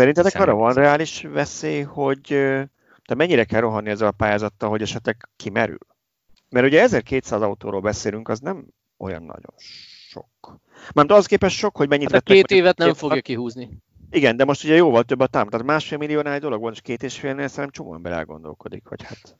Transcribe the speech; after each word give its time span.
Szerintetek 0.00 0.40
arra 0.40 0.54
van 0.54 0.72
reális 0.72 1.22
veszély, 1.22 1.80
hogy 1.80 2.26
de 3.06 3.14
mennyire 3.16 3.44
kell 3.44 3.60
rohanni 3.60 3.90
ezzel 3.90 4.06
a 4.06 4.10
pályázattal, 4.10 4.68
hogy 4.68 4.82
esetleg 4.82 5.28
kimerül? 5.36 5.78
Mert 6.48 6.66
ugye 6.66 6.80
1200 6.80 7.42
autóról 7.42 7.80
beszélünk, 7.80 8.28
az 8.28 8.40
nem 8.40 8.66
olyan 8.98 9.22
nagyon 9.22 9.54
sok. 10.08 10.60
Mert 10.94 11.10
az 11.10 11.26
képest 11.26 11.56
sok, 11.56 11.76
hogy 11.76 11.88
mennyit 11.88 12.10
hát 12.10 12.20
a 12.20 12.32
két 12.32 12.50
évet 12.50 12.78
nem 12.78 12.94
fogja 12.94 13.20
kihúzni. 13.20 13.68
Igen, 14.10 14.36
de 14.36 14.44
most 14.44 14.64
ugye 14.64 14.74
jóval 14.74 15.02
több 15.02 15.20
a 15.20 15.26
tám. 15.26 15.48
Tehát 15.48 15.66
másfél 15.66 15.98
milliónál 15.98 16.34
egy 16.34 16.40
dolog 16.40 16.60
van, 16.62 16.72
és 16.72 16.80
két 16.80 17.02
és 17.02 17.18
félnél 17.18 17.48
szerintem 17.48 17.70
csomó 17.70 17.94
ember 17.94 18.12
elgondolkodik, 18.12 18.86
hogy 18.86 19.02
hát... 19.02 19.36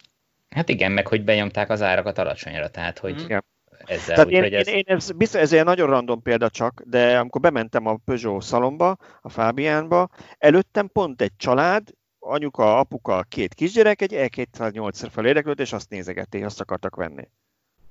Hát 0.49 0.69
igen, 0.69 0.93
meg 0.93 1.07
hogy 1.07 1.25
benyomták 1.25 1.71
az 1.71 1.83
árakat 1.83 2.19
alacsonyra, 2.19 2.71
tehát 2.71 2.99
hogy 2.99 3.21
igen. 3.21 3.45
Ezzel 3.91 4.14
tehát 4.14 4.30
én, 4.30 4.54
ez... 4.54 4.68
Én, 4.68 4.82
ez, 4.86 5.11
biztos, 5.11 5.41
ez 5.41 5.52
egy 5.52 5.64
nagyon 5.64 5.86
random 5.88 6.22
példa 6.22 6.50
csak, 6.50 6.82
de 6.86 7.18
amikor 7.18 7.40
bementem 7.40 7.86
a 7.86 7.96
Peugeot 8.04 8.43
szalomba, 8.43 8.96
a 9.20 9.29
Fábiánba, 9.29 10.09
előttem 10.39 10.89
pont 10.89 11.22
egy 11.22 11.32
család, 11.36 11.89
anyuka, 12.18 12.79
apuka, 12.79 13.25
két 13.29 13.54
kisgyerek, 13.54 14.03
egy 14.03 14.12
E208 14.14 15.08
fel 15.11 15.26
érdeklődött, 15.26 15.67
és 15.67 15.72
azt 15.72 15.90
nézegették, 15.90 16.45
azt 16.45 16.61
akartak 16.61 16.96
venni. 16.96 17.29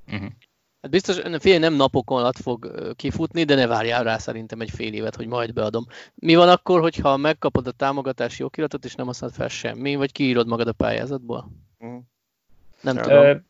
Uh-huh. 0.07 0.29
Hát 0.81 0.91
biztos, 0.91 1.19
fél 1.39 1.59
nem 1.59 1.73
napokon 1.73 2.19
alatt 2.19 2.37
fog 2.37 2.93
kifutni, 2.95 3.43
de 3.43 3.55
ne 3.55 3.67
várjál 3.67 4.03
rá 4.03 4.17
szerintem 4.17 4.61
egy 4.61 4.69
fél 4.69 4.93
évet, 4.93 5.15
hogy 5.15 5.27
majd 5.27 5.53
beadom. 5.53 5.85
Mi 6.15 6.35
van 6.35 6.49
akkor, 6.49 6.81
hogyha 6.81 7.17
megkapod 7.17 7.67
a 7.67 7.71
támogatási 7.71 8.43
okiratot, 8.43 8.85
és 8.85 8.95
nem 8.95 9.05
használod 9.05 9.35
fel 9.35 9.47
semmi, 9.47 9.95
vagy 9.95 10.11
kiírod 10.11 10.47
magad 10.47 10.67
a 10.67 10.71
pályázatból? 10.71 11.51
Uh-huh. 11.79 12.01
Nem 12.81 12.97
Ö, 12.97 13.01
tudom. 13.01 13.47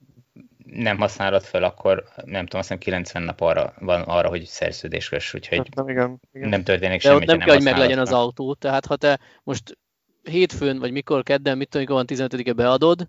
Nem 0.72 0.98
használod 0.98 1.44
fel, 1.44 1.64
akkor 1.64 2.04
nem 2.16 2.46
tudom, 2.46 2.60
azt 2.60 2.68
hiszem 2.68 2.78
90 2.78 3.24
nap 3.24 3.42
arra 3.42 3.74
van 3.80 4.02
arra, 4.02 4.30
hogy 4.30 4.46
szerződés 4.46 5.10
kös, 5.10 5.34
úgyhogy 5.34 5.58
hát 5.58 5.76
nem, 5.76 5.90
igen, 5.90 6.20
igen. 6.32 6.50
nem 6.50 6.64
történik 6.64 7.02
semmi. 7.02 7.26
Nem, 7.26 7.38
nem 7.38 7.46
kell, 7.46 7.56
hogy 7.56 7.64
meglegyen 7.64 8.00
az 8.00 8.12
autó, 8.12 8.54
tehát 8.54 8.86
ha 8.86 8.96
te 8.96 9.20
most 9.44 9.78
hétfőn, 10.24 10.80
vagy 10.80 10.92
mikor 10.92 11.24
kedden, 11.24 11.58
mit 11.58 11.70
tudom, 11.70 11.96
van 11.96 12.06
15-e 12.08 12.54
beadod, 12.54 13.08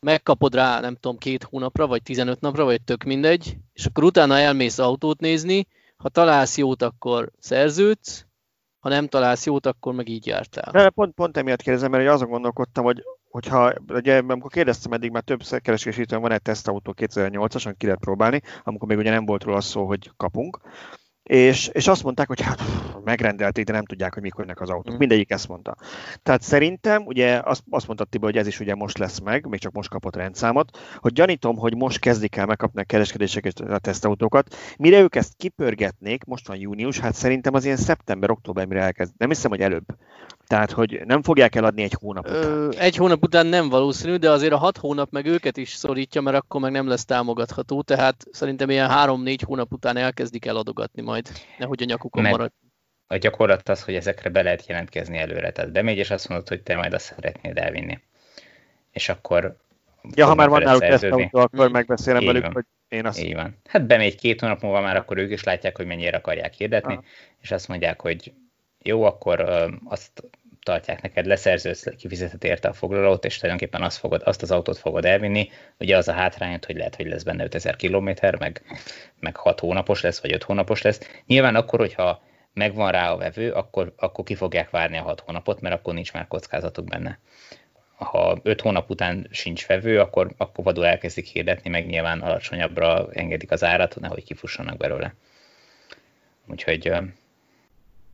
megkapod 0.00 0.54
rá, 0.54 0.80
nem 0.80 0.94
tudom, 0.94 1.18
két 1.18 1.42
hónapra, 1.42 1.86
vagy 1.86 2.02
15 2.02 2.40
napra, 2.40 2.64
vagy 2.64 2.82
tök 2.82 3.02
mindegy, 3.02 3.56
és 3.72 3.86
akkor 3.86 4.04
utána 4.04 4.38
elmész 4.38 4.78
autót 4.78 5.20
nézni, 5.20 5.66
ha 5.96 6.08
találsz 6.08 6.58
jót, 6.58 6.82
akkor 6.82 7.30
szerződsz, 7.38 8.26
ha 8.78 8.88
nem 8.88 9.08
találsz 9.08 9.46
jót, 9.46 9.66
akkor 9.66 9.94
meg 9.94 10.08
így 10.08 10.26
jártál. 10.26 10.72
De 10.72 10.90
pont, 10.90 11.14
pont 11.14 11.36
emiatt 11.36 11.62
kérdezem, 11.62 11.90
mert 11.90 12.08
azon 12.08 12.28
gondolkodtam, 12.28 12.84
hogy 12.84 13.02
hogyha, 13.32 13.72
ugye, 13.88 14.18
amikor 14.18 14.50
kérdeztem 14.50 14.92
eddig, 14.92 15.10
már 15.10 15.22
több 15.22 15.42
kereskedésítőn 15.62 16.20
van 16.20 16.32
egy 16.32 16.42
tesztautó 16.42 16.94
2008-asan, 16.96 17.74
ki 17.76 17.84
lehet 17.86 18.00
próbálni, 18.00 18.40
amikor 18.62 18.88
még 18.88 18.98
ugye 18.98 19.10
nem 19.10 19.24
volt 19.24 19.44
róla 19.44 19.60
szó, 19.60 19.86
hogy 19.86 20.10
kapunk, 20.16 20.60
és, 21.22 21.68
és 21.72 21.88
azt 21.88 22.02
mondták, 22.02 22.28
hogy 22.28 22.40
hát 22.40 22.62
megrendelték, 23.04 23.64
de 23.64 23.72
nem 23.72 23.84
tudják, 23.84 24.14
hogy 24.14 24.22
mikor 24.22 24.40
jönnek 24.40 24.60
az 24.60 24.70
autók. 24.70 24.94
Mm. 24.94 24.98
Mindegyik 24.98 25.30
ezt 25.30 25.48
mondta. 25.48 25.76
Tehát 26.22 26.42
szerintem, 26.42 27.02
ugye 27.06 27.40
azt, 27.44 27.62
azt 27.70 27.86
mondta 27.86 28.04
Tiba, 28.04 28.26
hogy 28.26 28.36
ez 28.36 28.46
is 28.46 28.60
ugye 28.60 28.74
most 28.74 28.98
lesz 28.98 29.18
meg, 29.18 29.46
még 29.46 29.60
csak 29.60 29.72
most 29.72 29.88
kapott 29.88 30.16
rendszámot, 30.16 30.78
hogy 30.96 31.12
gyanítom, 31.12 31.56
hogy 31.56 31.76
most 31.76 31.98
kezdik 31.98 32.36
el 32.36 32.46
megkapni 32.46 32.80
a 32.80 32.84
kereskedéseket 32.84 33.60
a 33.60 33.78
tesztautókat. 33.78 34.56
Mire 34.78 35.00
ők 35.00 35.14
ezt 35.14 35.32
kipörgetnék, 35.36 36.24
most 36.24 36.46
van 36.46 36.56
június, 36.56 36.98
hát 36.98 37.14
szerintem 37.14 37.54
az 37.54 37.64
ilyen 37.64 37.76
szeptember-október, 37.76 38.66
mire 38.66 38.80
elkezd. 38.80 39.12
Nem 39.16 39.28
hiszem, 39.28 39.50
hogy 39.50 39.60
előbb. 39.60 39.84
Tehát, 40.46 40.70
hogy 40.70 41.00
nem 41.04 41.22
fogják 41.22 41.54
eladni 41.54 41.82
egy 41.82 41.96
hónap 42.00 42.26
után. 42.26 42.50
Ö, 42.50 42.68
egy 42.78 42.96
hónap 42.96 43.22
után 43.22 43.46
nem 43.46 43.68
valószínű, 43.68 44.16
de 44.16 44.30
azért 44.30 44.52
a 44.52 44.56
hat 44.56 44.76
hónap 44.76 45.10
meg 45.10 45.26
őket 45.26 45.56
is 45.56 45.74
szorítja, 45.74 46.20
mert 46.20 46.36
akkor 46.36 46.60
meg 46.60 46.72
nem 46.72 46.88
lesz 46.88 47.04
támogatható, 47.04 47.82
tehát 47.82 48.26
szerintem 48.30 48.70
ilyen 48.70 48.88
három-négy 48.88 49.42
hónap 49.42 49.72
után 49.72 49.96
elkezdik 49.96 50.46
eladogatni 50.46 51.02
majd, 51.12 51.28
nehogy 51.58 51.82
a 51.82 51.84
nyakukon 51.84 52.22
mert 52.22 52.36
marad. 52.36 52.52
A 53.06 53.16
gyakorlat 53.16 53.68
az, 53.68 53.84
hogy 53.84 53.94
ezekre 53.94 54.30
be 54.30 54.42
lehet 54.42 54.66
jelentkezni 54.66 55.18
előre, 55.18 55.52
tehát 55.52 55.72
bemegy, 55.72 55.96
és 55.96 56.10
azt 56.10 56.28
mondod, 56.28 56.48
hogy 56.48 56.62
te 56.62 56.76
majd 56.76 56.92
azt 56.92 57.04
szeretnéd 57.04 57.58
elvinni. 57.58 58.00
És 58.90 59.08
akkor... 59.08 59.56
Ja, 60.14 60.26
ha 60.26 60.34
már 60.34 60.48
van 60.48 60.62
náluk 60.62 60.80
tesztautó, 60.80 61.38
akkor 61.38 61.64
hmm. 61.64 61.72
megbeszélem 61.72 62.20
Így 62.20 62.26
velük, 62.26 62.42
van. 62.42 62.52
hogy 62.52 62.64
én 62.88 63.06
azt... 63.06 63.18
Így 63.18 63.34
van. 63.34 63.56
Hát 63.68 63.86
bemegy 63.86 64.16
két 64.16 64.40
hónap 64.40 64.62
múlva 64.62 64.80
már, 64.80 64.96
akkor 64.96 65.18
ők 65.18 65.30
is 65.30 65.42
látják, 65.42 65.76
hogy 65.76 65.86
mennyire 65.86 66.16
akarják 66.16 66.52
hirdetni, 66.52 66.92
Aha. 66.92 67.04
és 67.40 67.50
azt 67.50 67.68
mondják, 67.68 68.00
hogy 68.00 68.32
jó, 68.82 69.02
akkor 69.04 69.40
azt 69.84 70.22
tartják 70.62 71.02
neked, 71.02 71.26
leszerződsz, 71.26 71.96
kifizeted 71.96 72.44
érte 72.44 72.68
a 72.68 72.72
foglalót, 72.72 73.24
és 73.24 73.36
tulajdonképpen 73.36 73.82
azt, 73.82 73.98
fogod, 73.98 74.22
azt 74.24 74.42
az 74.42 74.50
autót 74.50 74.78
fogod 74.78 75.04
elvinni. 75.04 75.50
Ugye 75.78 75.96
az 75.96 76.08
a 76.08 76.12
hátrány, 76.12 76.58
hogy 76.66 76.76
lehet, 76.76 76.96
hogy 76.96 77.06
lesz 77.06 77.22
benne 77.22 77.44
5000 77.44 77.76
km, 77.76 78.10
meg, 78.38 78.62
meg 79.20 79.36
6 79.36 79.60
hónapos 79.60 80.00
lesz, 80.00 80.20
vagy 80.20 80.32
5 80.32 80.42
hónapos 80.42 80.82
lesz. 80.82 81.00
Nyilván 81.26 81.54
akkor, 81.54 81.78
hogyha 81.78 82.22
megvan 82.52 82.90
rá 82.90 83.12
a 83.12 83.16
vevő, 83.16 83.52
akkor, 83.52 83.92
akkor 83.96 84.24
ki 84.24 84.34
fogják 84.34 84.70
várni 84.70 84.96
a 84.96 85.02
6 85.02 85.20
hónapot, 85.20 85.60
mert 85.60 85.74
akkor 85.74 85.94
nincs 85.94 86.12
már 86.12 86.28
kockázatok 86.28 86.84
benne. 86.84 87.18
Ha 87.96 88.38
5 88.42 88.60
hónap 88.60 88.90
után 88.90 89.26
sincs 89.30 89.66
vevő, 89.66 90.00
akkor, 90.00 90.34
akkor 90.36 90.64
vadul 90.64 90.86
elkezdik 90.86 91.26
hirdetni, 91.26 91.70
meg 91.70 91.86
nyilván 91.86 92.20
alacsonyabbra 92.20 93.08
engedik 93.12 93.50
az 93.50 93.64
árat, 93.64 94.00
nehogy 94.00 94.24
kifussanak 94.24 94.76
belőle. 94.76 95.14
Úgyhogy 96.46 96.92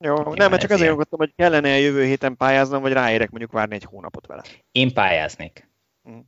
jó, 0.01 0.35
nem, 0.35 0.51
mert 0.51 0.61
csak 0.61 0.71
azért 0.71 0.89
gondoltam, 0.89 1.19
hogy 1.19 1.33
kellene 1.37 1.73
a 1.73 1.77
jövő 1.77 2.05
héten 2.05 2.37
pályáznom, 2.37 2.83
vagy 2.83 2.93
ráérek 2.93 3.31
mondjuk 3.31 3.53
várni 3.53 3.75
egy 3.75 3.85
hónapot 3.85 4.27
vele. 4.27 4.43
Én 4.73 4.93
pályáznék. 4.93 5.69
Mm. 6.11 6.19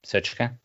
Szöcske? 0.00 0.58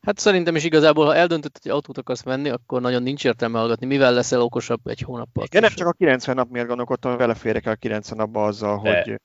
Hát 0.00 0.18
szerintem 0.18 0.56
is 0.56 0.64
igazából, 0.64 1.04
ha 1.04 1.14
eldöntött, 1.14 1.58
hogy 1.62 1.70
autót 1.70 1.98
akarsz 1.98 2.22
venni, 2.22 2.48
akkor 2.48 2.80
nagyon 2.80 3.02
nincs 3.02 3.24
értelme 3.24 3.58
hallgatni. 3.58 3.86
Mivel 3.86 4.12
leszel 4.12 4.40
okosabb 4.40 4.86
egy 4.86 5.00
hónappal? 5.00 5.46
Ja, 5.50 5.60
nem 5.60 5.70
csak 5.74 5.86
a 5.86 5.92
90 5.92 6.34
nap 6.34 6.50
miatt 6.50 6.66
gondolkodtam, 6.66 7.10
hogy 7.10 7.20
vele 7.20 7.34
férek 7.34 7.66
el 7.66 7.76
90 7.76 8.18
napba 8.18 8.44
azzal, 8.44 8.80
De 8.82 9.02
hogy... 9.02 9.20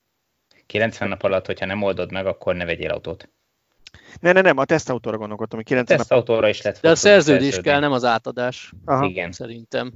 90 0.65 1.09
nap 1.09 1.23
alatt, 1.23 1.45
hogyha 1.45 1.65
nem 1.65 1.81
oldod 1.81 2.11
meg, 2.11 2.25
akkor 2.25 2.55
ne 2.55 2.65
vegyél 2.65 2.89
autót. 2.89 3.29
Ne, 4.19 4.31
ne, 4.31 4.41
nem, 4.41 4.57
a 4.57 4.65
tesztautóra 4.65 5.17
gondolkodtam, 5.17 5.57
hogy 5.57 5.67
90 5.67 5.97
tesztautóra 5.97 6.49
is 6.49 6.61
lett 6.61 6.81
De 6.81 6.89
a 6.89 6.95
szerződés 6.95 7.59
kell, 7.59 7.79
nem 7.79 7.91
az 7.91 8.03
átadás. 8.03 8.73
Aha. 8.85 9.05
Igen. 9.05 9.31
Szerintem. 9.31 9.93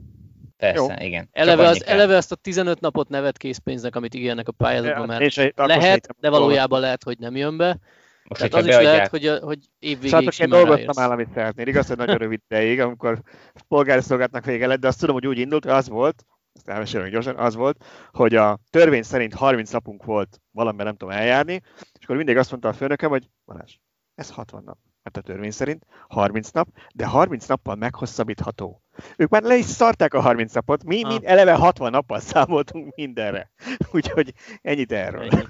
Persze, 0.59 0.95
Jó. 0.99 1.07
igen. 1.07 1.29
Eleve, 1.31 1.67
az, 1.67 1.85
eleve 1.85 2.15
ezt 2.15 2.31
a 2.31 2.35
15 2.35 2.79
napot 2.79 3.09
nevet 3.09 3.37
készpénznek, 3.37 3.95
amit 3.95 4.15
ígérnek 4.15 4.47
a 4.47 4.51
pályázatban, 4.51 5.07
mert 5.07 5.37
egy, 5.37 5.53
lehet, 5.55 6.15
de 6.19 6.29
valójában 6.29 6.79
lehet, 6.79 7.03
hogy 7.03 7.19
nem 7.19 7.35
jön 7.35 7.57
be. 7.57 7.77
Most, 8.23 8.41
Tehát 8.41 8.53
az 8.53 8.65
is 8.65 8.75
lehet, 8.75 9.07
hogy, 9.07 9.25
a, 9.25 9.39
hogy 9.39 9.59
évvégéig 9.79 10.11
Sátok, 10.11 10.39
én 10.39 10.49
dolgoztam 10.49 11.03
államit 11.03 11.27
szeretnél, 11.33 11.67
igaz, 11.67 11.87
hogy 11.87 11.97
nagyon 11.97 12.17
rövid 12.17 12.41
ideig, 12.49 12.79
amikor 12.79 13.21
polgári 13.67 14.01
szolgálatnak 14.01 14.45
vége 14.45 14.67
lett, 14.67 14.79
de 14.79 14.87
azt 14.87 14.99
tudom, 14.99 15.15
hogy 15.15 15.27
úgy 15.27 15.37
indult, 15.37 15.63
hogy 15.63 15.73
az 15.73 15.89
volt, 15.89 16.25
ezt 16.53 16.69
elmesélem 16.69 17.09
gyorsan, 17.09 17.37
az 17.37 17.55
volt, 17.55 17.83
hogy 18.11 18.35
a 18.35 18.59
törvény 18.69 19.03
szerint 19.03 19.33
30 19.33 19.71
napunk 19.71 20.03
volt 20.03 20.41
valamiben 20.51 20.85
nem 20.85 20.95
tudom 20.95 21.13
eljárni, 21.13 21.61
és 21.99 22.03
akkor 22.03 22.15
mindig 22.15 22.37
azt 22.37 22.51
mondta 22.51 22.69
a 22.69 22.73
főnökem, 22.73 23.09
hogy 23.09 23.29
Balázs, 23.45 23.75
ez 24.15 24.29
60 24.29 24.63
nap, 24.63 24.77
mert 25.13 25.27
a 25.27 25.31
törvény 25.31 25.51
szerint 25.51 25.85
30 26.07 26.49
nap, 26.49 26.67
de 26.93 27.05
30 27.05 27.45
nappal 27.45 27.75
meghosszabbítható. 27.75 28.81
Ők 29.17 29.29
már 29.29 29.41
le 29.41 29.55
is 29.55 29.65
szarták 29.65 30.13
a 30.13 30.19
30 30.19 30.53
napot, 30.53 30.83
mi 30.83 31.03
mind 31.03 31.21
eleve 31.23 31.53
60 31.53 31.91
nappal 31.91 32.19
számoltunk 32.19 32.95
mindenre. 32.95 33.51
Úgyhogy 33.93 34.33
ennyit 34.61 34.91
erről. 34.91 35.29
Ennyi. 35.29 35.43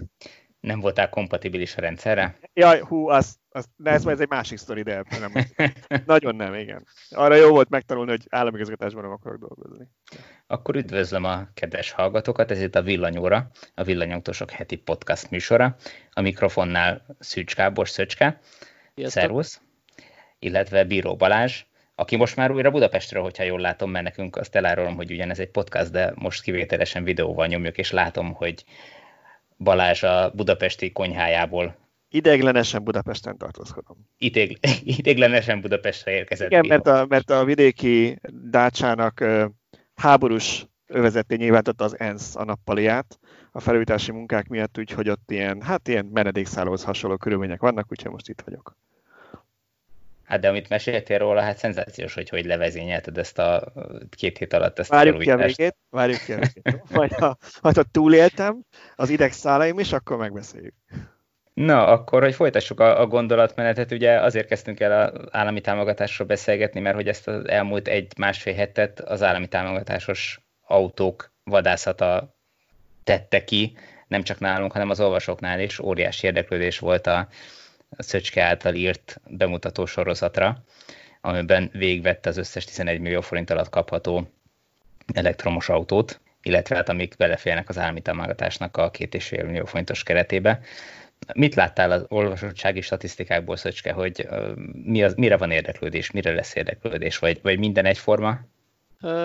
Nem 0.60 0.80
voltál 0.80 1.10
kompatibilis 1.10 1.76
a 1.76 1.82
rendszerre? 1.82 2.40
Jaj, 2.54 2.80
hú, 2.80 3.08
az, 3.08 3.40
az, 3.50 3.66
de 3.76 3.92
ez, 3.92 4.06
ez 4.06 4.20
egy 4.20 4.30
másik 4.30 4.58
sztori, 4.58 4.82
de 4.82 5.04
nem. 5.20 5.46
Nagyon 6.06 6.36
nem, 6.36 6.54
igen. 6.54 6.86
Arra 7.10 7.36
jó 7.36 7.50
volt 7.50 7.70
megtanulni, 7.70 8.10
hogy 8.10 8.26
államigazgatásban 8.30 9.04
nem 9.04 9.12
akarok 9.12 9.40
dolgozni. 9.40 9.88
Akkor 10.48 10.76
üdvözlöm 10.76 11.24
a 11.24 11.48
kedves 11.54 11.92
hallgatókat, 11.92 12.52
ez 12.52 12.62
itt 12.62 12.76
a 12.76 12.82
Villanyóra, 12.82 13.52
a 13.76 13.84
Villanyautósok 13.84 14.52
heti 14.52 14.76
podcast 14.76 15.30
műsora. 15.30 15.76
A 16.12 16.22
mikrofonnál 16.22 17.06
Szűcs 17.20 17.56
Kábor 17.56 17.90
Szöcske. 17.90 18.40
Szervusz. 19.08 19.62
Illetve 20.40 20.84
Bíró 20.84 21.16
Balázs, 21.16 21.64
aki 21.96 22.16
most 22.16 22.36
már 22.36 22.52
újra 22.52 22.72
Budapestről, 22.72 23.24
hogyha 23.24 23.44
jól 23.44 23.60
látom, 23.60 23.92
mert 23.92 24.06
nekünk 24.06 24.36
azt 24.36 24.56
elárulom, 24.56 24.96
hogy 24.96 25.12
ugyanez 25.12 25.40
egy 25.40 25.52
podcast, 25.52 25.92
de 25.92 26.14
most 26.16 26.42
kivételesen 26.42 27.04
videóval 27.04 27.48
nyomjuk, 27.48 27.78
és 27.78 27.92
látom, 27.92 28.34
hogy 28.34 28.64
Balázs 29.58 30.04
a 30.04 30.32
budapesti 30.36 30.92
konyhájából 30.92 31.76
Ideglenesen 32.12 32.84
Budapesten 32.84 33.38
tartózkodom. 33.38 33.98
Ideg, 34.18 34.58
ideglenesen 35.00 35.62
Budapestre 35.62 36.12
érkezett. 36.12 36.50
Igen, 36.50 36.66
mert 36.68 36.88
a, 36.88 37.06
mert 37.10 37.30
a 37.30 37.44
vidéki 37.44 38.20
dácsának 38.32 39.26
háborús 39.96 40.66
övezetté 40.88 41.36
nyilvántotta 41.36 41.84
az 41.84 42.00
ENSZ 42.00 42.36
a 42.36 42.44
nappaliát 42.44 43.20
a 43.52 43.60
felújítási 43.60 44.12
munkák 44.12 44.48
miatt, 44.48 44.78
úgyhogy 44.78 45.10
ott 45.10 45.32
ilyen, 45.32 45.62
hát 45.62 45.88
ilyen 45.88 46.06
menedékszállóhoz 46.06 46.84
hasonló 46.84 47.18
körülmények 47.18 47.62
vannak, 47.62 47.86
úgyhogy 47.90 48.12
most 48.12 48.30
itt 48.30 48.42
vagyok. 48.46 48.78
Hát 50.30 50.40
de 50.40 50.48
amit 50.48 50.70
meséltél 50.70 51.18
róla, 51.18 51.42
hát 51.42 51.58
szenzációs, 51.58 52.14
hogy 52.14 52.30
hogy 52.30 52.46
levezényelted 52.46 53.18
ezt 53.18 53.40
a 53.40 53.74
két 54.18 54.38
hét 54.38 54.54
alatt 54.54 54.80
ezt 54.80 54.90
várjuk 54.90 55.16
a 55.16 55.20
ki 55.20 55.32
a 55.32 55.36
végét, 55.36 55.78
várjuk 55.90 56.20
ki 56.26 56.34
a 56.34 56.36
végét. 56.36 56.84
Majd 56.90 57.14
ha, 57.14 57.38
majd 57.62 57.76
ha 57.76 57.84
túléltem 57.92 58.62
az 58.96 59.10
idegszálaim 59.10 59.80
is, 59.80 59.94
akkor 59.94 60.18
megbeszéljük. 60.18 60.74
Na, 61.54 61.88
akkor, 61.88 62.22
hogy 62.22 62.36
folytassuk 62.36 62.80
a, 62.80 63.00
a 63.00 63.08
gondolatmenetet, 63.08 63.92
ugye 63.92 64.22
azért 64.22 64.48
kezdtünk 64.48 64.80
el 64.80 65.02
az 65.02 65.28
állami 65.32 65.62
támogatásról 65.62 66.28
beszélgetni, 66.28 66.80
mert 66.80 66.96
hogy 66.96 67.08
ezt 67.08 67.28
az 67.28 67.48
elmúlt 67.48 67.88
egy-másfél 67.88 68.54
hetet 68.54 69.00
az 69.00 69.24
állami 69.24 69.48
támogatásos 69.48 70.40
autók 70.62 71.32
vadászata 71.44 72.36
tette 73.04 73.44
ki, 73.44 73.78
nem 74.08 74.24
csak 74.24 74.40
nálunk, 74.40 74.72
hanem 74.72 74.90
az 74.90 75.00
olvasóknál 75.00 75.60
is 75.60 75.80
óriási 75.80 76.26
érdeklődés 76.26 76.80
volt 76.80 77.08
a 77.08 77.28
Szöcske 77.98 78.44
által 78.44 78.74
írt 78.74 79.22
bemutató 79.28 79.86
sorozatra, 79.86 80.64
amiben 81.22 81.70
végvette 81.74 82.30
az 82.30 82.38
összes 82.38 82.66
11 82.66 83.00
millió 83.00 83.22
forint 83.22 83.50
alatt 83.50 83.70
kapható 83.70 84.28
elektromos 85.14 85.70
autót, 85.70 86.22
illetve 86.42 86.76
hát 86.76 86.90
amik 86.90 87.16
beleférnek 87.18 87.70
az 87.70 87.78
állami 87.78 88.02
támogatásnak 88.02 88.78
a 88.78 88.92
két 88.92 89.14
és 89.14 89.28
fél 89.28 89.44
millió 89.44 89.66
forintos 89.66 90.04
keretébe. 90.04 90.60
Mit 91.34 91.56
láttál 91.56 91.92
az 91.92 92.06
olvasottsági 92.08 92.82
statisztikákból, 92.82 93.56
Szöcske, 93.56 93.92
hogy 93.92 94.28
mi 94.84 95.04
az, 95.04 95.14
mire 95.14 95.38
van 95.38 95.52
érdeklődés, 95.52 96.12
mire 96.12 96.34
lesz 96.34 96.56
érdeklődés, 96.56 97.18
vagy, 97.18 97.40
vagy 97.42 97.60
minden 97.60 97.86
egyforma? 97.86 98.40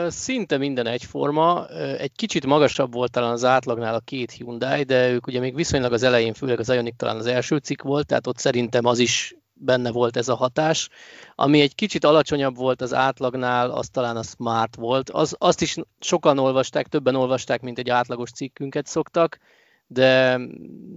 Szinte 0.07 0.57
minden 0.57 0.87
egyforma. 0.87 1.67
Egy 1.99 2.13
kicsit 2.13 2.47
magasabb 2.47 2.93
volt 2.93 3.11
talán 3.11 3.33
az 3.33 3.45
átlagnál 3.45 3.95
a 3.95 4.01
két 4.01 4.31
Hyundai, 4.31 4.83
de 4.83 5.11
ők 5.11 5.27
ugye 5.27 5.41
még 5.41 5.55
viszonylag 5.55 5.93
az 5.93 6.03
elején, 6.03 6.35
főleg 6.35 6.59
az 6.59 6.69
Ioniq 6.69 6.97
talán 6.97 7.17
az 7.17 7.27
első 7.27 7.57
cikk 7.57 7.83
volt, 7.83 8.07
tehát 8.07 8.27
ott 8.27 8.39
szerintem 8.39 8.85
az 8.85 8.99
is 8.99 9.37
benne 9.53 9.91
volt 9.91 10.17
ez 10.17 10.29
a 10.29 10.35
hatás. 10.35 10.89
Ami 11.35 11.61
egy 11.61 11.75
kicsit 11.75 12.05
alacsonyabb 12.05 12.57
volt 12.57 12.83
az 12.83 12.95
átlagnál, 12.95 13.71
az 13.71 13.89
talán 13.89 14.17
a 14.17 14.23
Smart 14.23 14.75
volt. 14.75 15.11
Az, 15.11 15.37
azt 15.39 15.61
is 15.61 15.77
sokan 16.01 16.39
olvasták, 16.39 16.87
többen 16.87 17.15
olvasták, 17.15 17.61
mint 17.61 17.79
egy 17.79 17.91
átlagos 17.91 18.31
cikkünket 18.31 18.87
szoktak, 18.87 19.39
de 19.87 20.41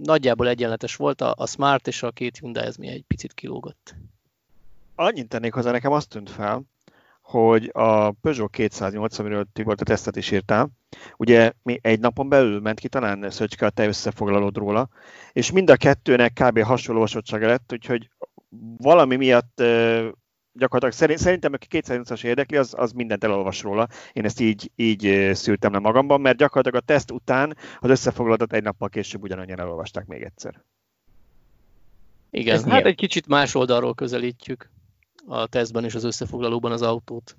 nagyjából 0.02 0.48
egyenletes 0.48 0.96
volt 0.96 1.20
a, 1.20 1.34
a 1.36 1.46
Smart 1.46 1.86
és 1.86 2.02
a 2.02 2.10
két 2.10 2.38
Hyundai, 2.38 2.64
ez 2.64 2.76
mi 2.76 2.88
egy 2.88 3.04
picit 3.06 3.32
kilógott. 3.34 3.94
Annyit 4.94 5.28
tennék 5.28 5.52
hozzá, 5.52 5.70
nekem 5.70 5.92
azt 5.92 6.08
tűnt 6.08 6.30
fel, 6.30 6.62
hogy 7.28 7.70
a 7.72 8.10
Peugeot 8.10 8.50
208, 8.50 9.18
amiről 9.18 9.46
Tibor 9.52 9.74
a 9.78 9.84
tesztet 9.84 10.16
is 10.16 10.30
írtál, 10.30 10.70
ugye 11.16 11.52
mi 11.62 11.78
egy 11.82 12.00
napon 12.00 12.28
belül 12.28 12.60
ment 12.60 12.80
ki, 12.80 12.88
talán 12.88 13.30
Szöcske 13.30 13.66
a 13.66 13.70
te 13.70 13.86
összefoglalód 13.86 14.56
róla, 14.56 14.88
és 15.32 15.50
mind 15.50 15.70
a 15.70 15.76
kettőnek 15.76 16.32
kb. 16.32 16.62
hasonló 16.62 17.00
olvasottsága 17.00 17.46
lett, 17.46 17.72
úgyhogy 17.72 18.08
valami 18.76 19.16
miatt 19.16 19.62
gyakorlatilag 20.52 21.18
szerintem, 21.18 21.52
aki 21.52 21.66
208-as 21.70 22.24
érdekli, 22.24 22.56
az, 22.56 22.74
az 22.76 22.92
mindent 22.92 23.24
elolvas 23.24 23.62
róla. 23.62 23.88
Én 24.12 24.24
ezt 24.24 24.40
így, 24.40 24.70
így 24.76 25.30
szültem 25.32 25.72
le 25.72 25.78
magamban, 25.78 26.20
mert 26.20 26.36
gyakorlatilag 26.36 26.82
a 26.82 26.92
teszt 26.92 27.10
után 27.10 27.56
az 27.78 27.90
összefoglalódat 27.90 28.52
egy 28.52 28.62
nappal 28.62 28.88
később 28.88 29.22
ugyanannyian 29.22 29.60
elolvasták 29.60 30.06
még 30.06 30.22
egyszer. 30.22 30.62
Igen, 32.30 32.54
Ez 32.54 32.60
hát 32.60 32.70
milyen? 32.70 32.86
egy 32.86 32.96
kicsit 32.96 33.26
más 33.26 33.54
oldalról 33.54 33.94
közelítjük 33.94 34.70
a 35.28 35.46
tesztben 35.46 35.84
és 35.84 35.94
az 35.94 36.04
összefoglalóban 36.04 36.72
az 36.72 36.82
autót. 36.82 37.36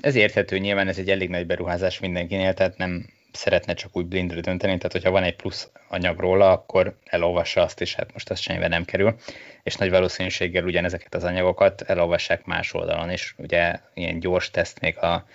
Ez 0.00 0.14
érthető, 0.14 0.58
nyilván 0.58 0.88
ez 0.88 0.98
egy 0.98 1.10
elég 1.10 1.28
nagy 1.28 1.46
beruházás 1.46 2.00
mindenkinél, 2.00 2.54
tehát 2.54 2.76
nem 2.76 3.06
szeretne 3.32 3.74
csak 3.74 3.96
úgy 3.96 4.06
blindre 4.06 4.40
dönteni, 4.40 4.76
tehát 4.76 4.92
hogyha 4.92 5.10
van 5.10 5.22
egy 5.22 5.36
plusz 5.36 5.70
anyag 5.88 6.18
róla, 6.18 6.50
akkor 6.50 6.96
elolvassa 7.04 7.62
azt 7.62 7.80
is, 7.80 7.94
hát 7.94 8.12
most 8.12 8.30
az 8.30 8.38
semmibe 8.38 8.68
nem 8.68 8.84
kerül, 8.84 9.16
és 9.62 9.76
nagy 9.76 9.90
valószínűséggel 9.90 10.64
ugyanezeket 10.64 11.14
az 11.14 11.24
anyagokat 11.24 11.82
elolvassák 11.82 12.44
más 12.44 12.74
oldalon 12.74 13.10
is. 13.10 13.34
Ugye 13.38 13.80
ilyen 13.94 14.18
gyors 14.18 14.50
teszt 14.50 14.80
még 14.80 14.98
a, 14.98 15.26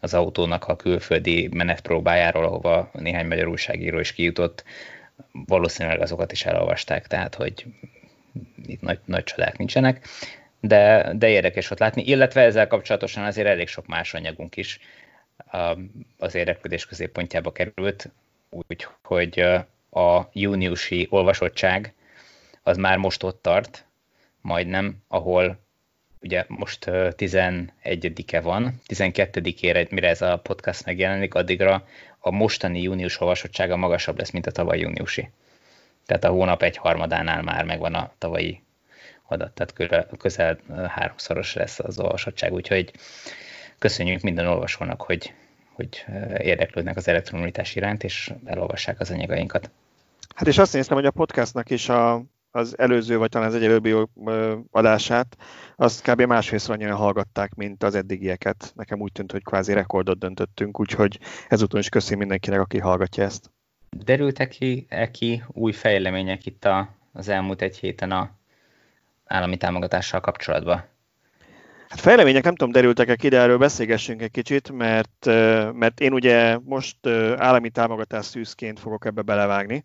az 0.00 0.14
autónak 0.14 0.64
a 0.64 0.76
külföldi 0.76 1.48
menetpróbájáról, 1.52 2.44
ahova 2.44 2.90
néhány 2.92 3.26
magyar 3.26 3.46
újságíró 3.46 3.98
is 3.98 4.12
kijutott, 4.12 4.64
valószínűleg 5.32 6.00
azokat 6.00 6.32
is 6.32 6.44
elolvasták, 6.44 7.06
tehát 7.06 7.34
hogy 7.34 7.66
itt 8.66 8.80
nagy, 8.80 8.98
nagy 9.04 9.24
csodák 9.24 9.58
nincsenek 9.58 10.06
de, 10.60 11.12
de 11.14 11.28
érdekes 11.28 11.70
ott 11.70 11.78
látni, 11.78 12.02
illetve 12.02 12.40
ezzel 12.40 12.66
kapcsolatosan 12.66 13.24
azért 13.24 13.46
elég 13.46 13.68
sok 13.68 13.86
más 13.86 14.14
anyagunk 14.14 14.56
is 14.56 14.78
az 16.18 16.34
érdeklődés 16.34 16.86
középpontjába 16.86 17.52
került, 17.52 18.10
úgyhogy 18.50 19.40
a 19.90 20.28
júniusi 20.32 21.06
olvasottság 21.10 21.94
az 22.62 22.76
már 22.76 22.96
most 22.96 23.22
ott 23.22 23.42
tart, 23.42 23.84
majdnem, 24.40 25.02
ahol 25.08 25.58
ugye 26.20 26.44
most 26.48 26.84
11-e 26.88 28.40
van, 28.40 28.80
12-ére, 28.88 29.88
mire 29.90 30.08
ez 30.08 30.22
a 30.22 30.36
podcast 30.36 30.84
megjelenik, 30.84 31.34
addigra 31.34 31.86
a 32.18 32.30
mostani 32.30 32.82
június 32.82 33.20
olvasottsága 33.20 33.76
magasabb 33.76 34.18
lesz, 34.18 34.30
mint 34.30 34.46
a 34.46 34.50
tavaly 34.50 34.78
júniusi. 34.78 35.30
Tehát 36.06 36.24
a 36.24 36.28
hónap 36.28 36.62
egy 36.62 36.76
harmadánál 36.76 37.42
már 37.42 37.64
megvan 37.64 37.94
a 37.94 38.12
tavalyi 38.18 38.62
adat, 39.28 39.52
tehát 39.52 40.08
közel 40.18 40.58
háromszoros 40.88 41.54
lesz 41.54 41.78
az 41.78 41.98
olvasottság, 41.98 42.52
úgyhogy 42.52 42.92
köszönjük 43.78 44.20
minden 44.20 44.46
olvasónak, 44.46 45.02
hogy, 45.02 45.34
hogy 45.72 46.04
érdeklődnek 46.38 46.96
az 46.96 47.08
elektromobilitás 47.08 47.76
iránt, 47.76 48.04
és 48.04 48.32
elolvassák 48.44 49.00
az 49.00 49.10
anyagainkat. 49.10 49.70
Hát 50.34 50.48
és 50.48 50.58
azt 50.58 50.72
néztem, 50.72 50.96
hogy 50.96 51.06
a 51.06 51.10
podcastnak 51.10 51.70
is 51.70 51.88
a, 51.88 52.22
az 52.50 52.78
előző, 52.78 53.18
vagy 53.18 53.28
talán 53.28 53.48
az 53.48 53.54
egyelőbbi 53.54 53.94
adását, 54.70 55.36
azt 55.76 56.10
kb. 56.10 56.22
másfélszor 56.22 56.74
annyian 56.74 56.96
hallgatták, 56.96 57.54
mint 57.54 57.82
az 57.82 57.94
eddigieket. 57.94 58.72
Nekem 58.74 59.00
úgy 59.00 59.12
tűnt, 59.12 59.32
hogy 59.32 59.42
kvázi 59.42 59.72
rekordot 59.72 60.18
döntöttünk, 60.18 60.80
úgyhogy 60.80 61.18
ezúton 61.48 61.80
is 61.80 61.88
köszönöm 61.88 62.18
mindenkinek, 62.18 62.60
aki 62.60 62.78
hallgatja 62.78 63.24
ezt. 63.24 63.50
Derültek 63.96 64.48
ki, 64.48 64.86
-e 64.88 65.10
ki 65.10 65.42
új 65.46 65.72
fejlemények 65.72 66.46
itt 66.46 66.64
a, 66.64 66.88
az 67.12 67.28
elmúlt 67.28 67.62
egy 67.62 67.78
héten 67.78 68.10
a 68.10 68.37
állami 69.28 69.56
támogatással 69.56 70.20
kapcsolatban? 70.20 70.84
Hát 71.88 72.00
fejlemények 72.00 72.44
nem 72.44 72.54
tudom, 72.54 72.72
derültek-e 72.72 73.16
ki, 73.16 73.28
de 73.28 73.38
erről 73.38 73.58
beszélgessünk 73.58 74.22
egy 74.22 74.30
kicsit, 74.30 74.72
mert, 74.72 75.24
mert 75.72 76.00
én 76.00 76.12
ugye 76.12 76.58
most 76.64 77.06
állami 77.36 77.70
támogatás 77.70 78.26
szűzként 78.26 78.80
fogok 78.80 79.04
ebbe 79.04 79.22
belevágni, 79.22 79.84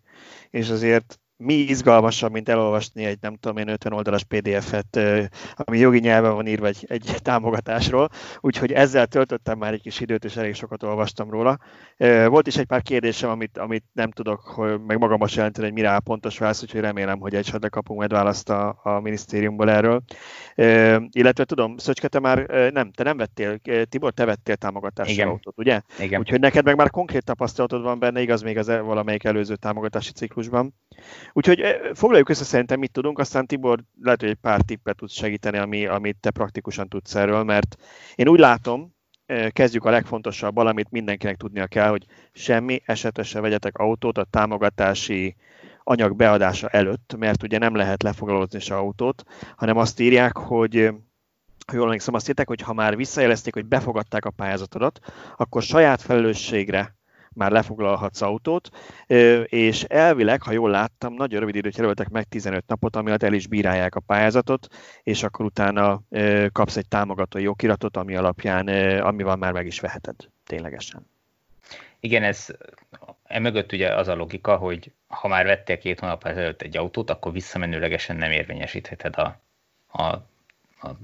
és 0.50 0.70
azért 0.70 1.18
mi 1.44 1.54
izgalmasabb, 1.54 2.32
mint 2.32 2.48
elolvasni 2.48 3.04
egy 3.04 3.18
nem 3.20 3.36
tudom 3.36 3.56
én 3.56 3.68
50 3.68 3.92
oldalas 3.92 4.24
PDF-et, 4.24 5.00
ami 5.56 5.78
jogi 5.78 5.98
nyelven 5.98 6.34
van 6.34 6.46
írva 6.46 6.66
egy, 6.66 6.84
egy 6.88 7.14
támogatásról, 7.22 8.08
úgyhogy 8.40 8.72
ezzel 8.72 9.06
töltöttem 9.06 9.58
már 9.58 9.72
egy 9.72 9.82
kis 9.82 10.00
időt, 10.00 10.24
és 10.24 10.36
elég 10.36 10.54
sokat 10.54 10.82
olvastam 10.82 11.30
róla. 11.30 11.58
Volt 12.26 12.46
is 12.46 12.56
egy 12.56 12.66
pár 12.66 12.82
kérdésem, 12.82 13.30
amit, 13.30 13.58
amit 13.58 13.84
nem 13.92 14.10
tudok 14.10 14.40
hogy 14.54 14.80
meg 14.80 14.98
magam 14.98 15.18
most 15.18 15.36
jelenteni, 15.36 15.66
hogy 15.66 15.74
mire 15.74 15.88
áll 15.88 16.00
pontos 16.00 16.38
válasz, 16.38 16.62
úgyhogy 16.62 16.80
remélem, 16.80 17.18
hogy 17.18 17.34
esetleg 17.34 17.70
kapunk 17.70 17.98
majd 17.98 18.12
választ 18.12 18.50
a, 18.50 18.80
a 18.82 19.00
minisztériumból 19.00 19.70
erről. 19.70 20.02
Illetve 21.10 21.44
tudom, 21.44 21.76
Szöcske, 21.76 22.08
te 22.08 22.20
már 22.20 22.46
nem, 22.72 22.90
te 22.92 23.02
nem 23.02 23.16
vettél, 23.16 23.58
Tibor, 23.88 24.12
te 24.12 24.24
vettél 24.24 24.56
támogatási 24.56 25.12
Igen. 25.12 25.28
autót, 25.28 25.58
ugye? 25.58 25.80
Igen. 25.98 26.20
Úgyhogy 26.20 26.40
neked 26.40 26.64
meg 26.64 26.76
már 26.76 26.90
konkrét 26.90 27.24
tapasztalatod 27.24 27.82
van 27.82 27.98
benne, 27.98 28.20
igaz 28.20 28.42
még 28.42 28.58
az 28.58 28.66
valamelyik 28.66 29.24
előző 29.24 29.56
támogatási 29.56 30.12
ciklusban. 30.12 30.74
Úgyhogy 31.36 31.60
eh, 31.60 31.80
foglaljuk 31.94 32.28
össze 32.28 32.44
szerintem 32.44 32.78
mit 32.78 32.92
tudunk, 32.92 33.18
aztán 33.18 33.46
Tibor 33.46 33.80
lehet, 34.02 34.20
hogy 34.20 34.28
egy 34.28 34.38
pár 34.40 34.60
tippet 34.60 34.96
tudsz 34.96 35.12
segíteni, 35.12 35.58
ami, 35.58 35.86
amit 35.86 36.16
te 36.20 36.30
praktikusan 36.30 36.88
tudsz 36.88 37.14
erről, 37.14 37.42
mert 37.42 37.76
én 38.14 38.28
úgy 38.28 38.38
látom, 38.38 38.94
eh, 39.26 39.50
kezdjük 39.50 39.84
a 39.84 39.90
legfontosabb, 39.90 40.56
amit 40.56 40.90
mindenkinek 40.90 41.36
tudnia 41.36 41.66
kell, 41.66 41.88
hogy 41.88 42.06
semmi 42.32 42.82
esetesen 42.84 43.32
se 43.32 43.40
vegyetek 43.40 43.78
autót 43.78 44.18
a 44.18 44.26
támogatási 44.30 45.36
anyag 45.84 46.16
beadása 46.16 46.68
előtt, 46.68 47.14
mert 47.18 47.42
ugye 47.42 47.58
nem 47.58 47.74
lehet 47.74 48.02
lefoglalózni 48.02 48.60
se 48.60 48.76
autót, 48.76 49.24
hanem 49.56 49.76
azt 49.76 50.00
írják, 50.00 50.36
hogy 50.36 50.76
eh, 50.76 50.94
ha 51.66 51.74
jól 51.74 51.84
emlékszem, 51.84 52.14
azt 52.14 52.28
írták, 52.28 52.48
hogy 52.48 52.60
ha 52.60 52.72
már 52.72 52.96
visszajelezték, 52.96 53.54
hogy 53.54 53.66
befogadták 53.66 54.24
a 54.24 54.30
pályázatodat, 54.30 55.00
akkor 55.36 55.62
saját 55.62 56.02
felelősségre 56.02 56.94
már 57.34 57.50
lefoglalhatsz 57.50 58.20
autót, 58.20 58.68
és 59.44 59.82
elvileg, 59.82 60.42
ha 60.42 60.52
jól 60.52 60.70
láttam, 60.70 61.14
nagyon 61.14 61.40
rövid 61.40 61.54
időt 61.54 61.76
jelöltek 61.76 62.08
meg 62.08 62.24
15 62.24 62.64
napot, 62.66 62.96
ami 62.96 63.08
alatt 63.08 63.22
el 63.22 63.32
is 63.32 63.46
bírálják 63.46 63.94
a 63.94 64.00
pályázatot, 64.00 64.66
és 65.02 65.22
akkor 65.22 65.44
utána 65.44 66.02
kapsz 66.52 66.76
egy 66.76 66.88
támogató 66.88 67.38
jogiratot, 67.38 67.96
ami 67.96 68.16
alapján, 68.16 68.68
amivel 68.98 69.36
már 69.36 69.52
meg 69.52 69.66
is 69.66 69.80
veheted 69.80 70.16
ténylegesen. 70.46 71.06
Igen, 72.00 72.22
ez 72.22 72.46
emögött 73.24 73.72
ugye 73.72 73.94
az 73.94 74.08
a 74.08 74.14
logika, 74.14 74.56
hogy 74.56 74.92
ha 75.06 75.28
már 75.28 75.44
vettél 75.44 75.78
két 75.78 76.00
hónap 76.00 76.26
ezelőtt 76.26 76.62
egy 76.62 76.76
autót, 76.76 77.10
akkor 77.10 77.32
visszamenőlegesen 77.32 78.16
nem 78.16 78.30
érvényesítheted 78.30 79.16
a, 79.16 79.40
a 80.02 80.32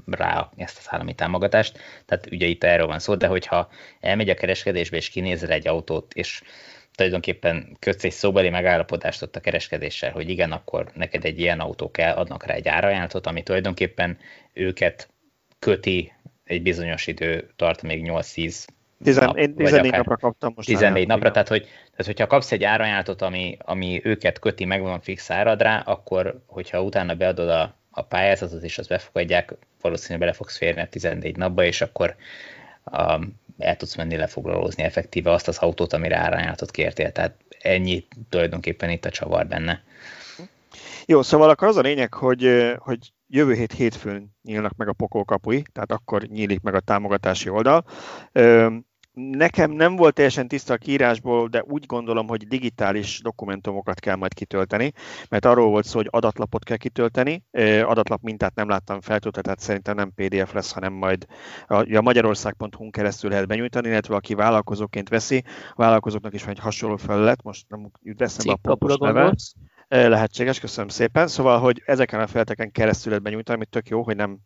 rá 0.07 0.51
ezt 0.57 0.79
az 0.79 0.87
állami 0.89 1.15
támogatást. 1.15 1.79
Tehát 2.07 2.27
ugye 2.31 2.47
itt 2.47 2.65
erről 2.65 2.87
van 2.87 2.99
szó, 2.99 3.15
de 3.15 3.27
hogyha 3.27 3.69
elmegy 4.01 4.29
a 4.29 4.35
kereskedésbe 4.35 4.97
és 4.97 5.09
kinézel 5.09 5.51
egy 5.51 5.69
autót, 5.69 6.15
és 6.15 6.43
tulajdonképpen 6.95 7.77
kötsz 7.79 8.05
egy 8.05 8.13
szóbeli 8.13 8.49
megállapodást 8.49 9.23
ott 9.23 9.37
a 9.37 9.41
kereskedéssel, 9.41 10.11
hogy 10.11 10.29
igen, 10.29 10.53
akkor 10.53 10.91
neked 10.95 11.25
egy 11.25 11.39
ilyen 11.39 11.61
autó 11.61 11.91
kell, 11.91 12.15
adnak 12.15 12.45
rá 12.45 12.55
egy 12.55 12.69
árajánlatot, 12.69 13.27
ami 13.27 13.43
tulajdonképpen 13.43 14.19
őket 14.53 15.09
köti 15.59 16.13
egy 16.45 16.63
bizonyos 16.63 17.07
idő, 17.07 17.51
tart 17.57 17.83
még 17.83 18.05
8-10 18.09 18.67
Tizen, 19.03 19.25
nap, 19.25 19.37
én 19.37 19.55
14 19.55 19.93
napra 19.93 20.17
kaptam 20.17 20.53
most. 20.57 20.69
14 20.69 21.07
napra, 21.07 21.31
tehát, 21.31 21.49
hogy, 21.49 21.63
tehát 21.63 22.07
hogyha 22.07 22.27
kapsz 22.27 22.53
egy 22.53 22.65
árajánlatot, 22.65 23.23
ami, 23.23 23.57
ami 23.61 24.01
őket 24.05 24.39
köti, 24.39 24.65
meg 24.65 24.83
van 24.83 25.01
fix 25.01 25.31
árad 25.31 25.63
rá, 25.63 25.79
akkor 25.79 26.43
hogyha 26.47 26.83
utána 26.83 27.15
beadod 27.15 27.49
a, 27.49 27.80
a 27.91 28.03
pályázatot, 28.03 28.63
és 28.63 28.79
azt 28.79 28.89
befogadják, 28.89 29.55
valószínűleg 29.81 30.21
bele 30.21 30.33
fogsz 30.33 30.57
férni 30.57 30.81
a 30.81 30.89
14 30.89 31.37
napba, 31.37 31.65
és 31.65 31.81
akkor 31.81 32.17
um, 32.85 33.39
el 33.59 33.77
tudsz 33.77 33.97
menni 33.97 34.17
lefoglalózni 34.17 34.83
effektíve 34.83 35.33
azt 35.33 35.49
az 35.49 35.59
autót, 35.59 35.93
amire 35.93 36.17
árajánlatot 36.17 36.71
kértél. 36.71 37.13
Tehát 37.13 37.35
ennyi 37.61 38.07
tulajdonképpen 38.29 38.91
itt 38.91 39.05
a 39.05 39.11
csavar 39.11 39.47
benne. 39.47 39.83
Jó, 41.07 41.23
szóval 41.23 41.51
akkor 41.51 41.69
az 41.69 41.77
a 41.77 41.81
lényeg, 41.81 42.15
hogy, 42.15 42.73
hogy 42.79 42.99
jövő 43.27 43.55
hét 43.55 43.73
hétfőn 43.73 44.37
nyílnak 44.43 44.77
meg 44.77 44.89
a 44.89 44.93
pokolkapui, 44.93 45.63
tehát 45.73 45.91
akkor 45.91 46.23
nyílik 46.23 46.61
meg 46.61 46.75
a 46.75 46.81
támogatási 46.81 47.49
oldal. 47.49 47.85
Nekem 49.31 49.71
nem 49.71 49.97
volt 49.97 50.15
teljesen 50.15 50.49
tiszta 50.49 50.73
a 50.73 50.77
kiírásból, 50.77 51.49
de 51.49 51.65
úgy 51.69 51.87
gondolom, 51.87 52.29
hogy 52.29 52.49
digitális 52.49 53.21
dokumentumokat 53.23 54.01
kell 54.01 54.17
majd 54.17 54.35
kitölteni, 54.35 54.93
mert 55.29 55.45
arról 55.45 55.69
volt 55.69 55.85
szó, 55.85 55.97
hogy 55.99 56.09
adatlapot 56.11 56.65
kell 56.65 56.77
kitölteni. 56.77 57.45
Adatlap 57.83 58.23
mintát 58.23 58.55
nem 58.55 58.69
láttam 58.69 59.01
feltöltve, 59.01 59.43
tehát 59.43 59.61
szerintem 59.61 59.97
nem 59.97 60.13
PDF 60.15 60.53
lesz, 60.53 60.73
hanem 60.73 60.93
majd 60.93 61.27
a, 61.67 61.97
a 61.97 62.01
magyarország.hu 62.01 62.91
keresztül 62.91 63.31
lehet 63.31 63.47
benyújtani, 63.47 63.89
illetve 63.89 64.15
aki 64.15 64.35
vállalkozóként 64.35 65.09
veszi, 65.09 65.45
a 65.71 65.75
vállalkozóknak 65.77 66.35
is 66.35 66.43
van 66.43 66.51
egy 66.51 66.59
hasonló 66.59 66.97
felület, 66.97 67.43
most 67.43 67.65
nem 67.69 67.91
jut 68.03 68.23
eszembe 68.23 68.53
a 68.63 68.75
pontos 68.75 68.97
neve. 68.99 69.35
Lehetséges, 69.89 70.61
köszönöm 70.61 70.89
szépen. 70.89 71.29
Szóval, 71.29 71.59
hogy 71.59 71.83
ezeken 71.85 72.21
a 72.21 72.27
felteken 72.27 72.71
keresztül 72.71 73.09
lehet 73.09 73.25
benyújtani, 73.25 73.57
amit 73.57 73.71
tök 73.71 73.89
jó, 73.89 74.03
hogy 74.03 74.17
nem, 74.17 74.39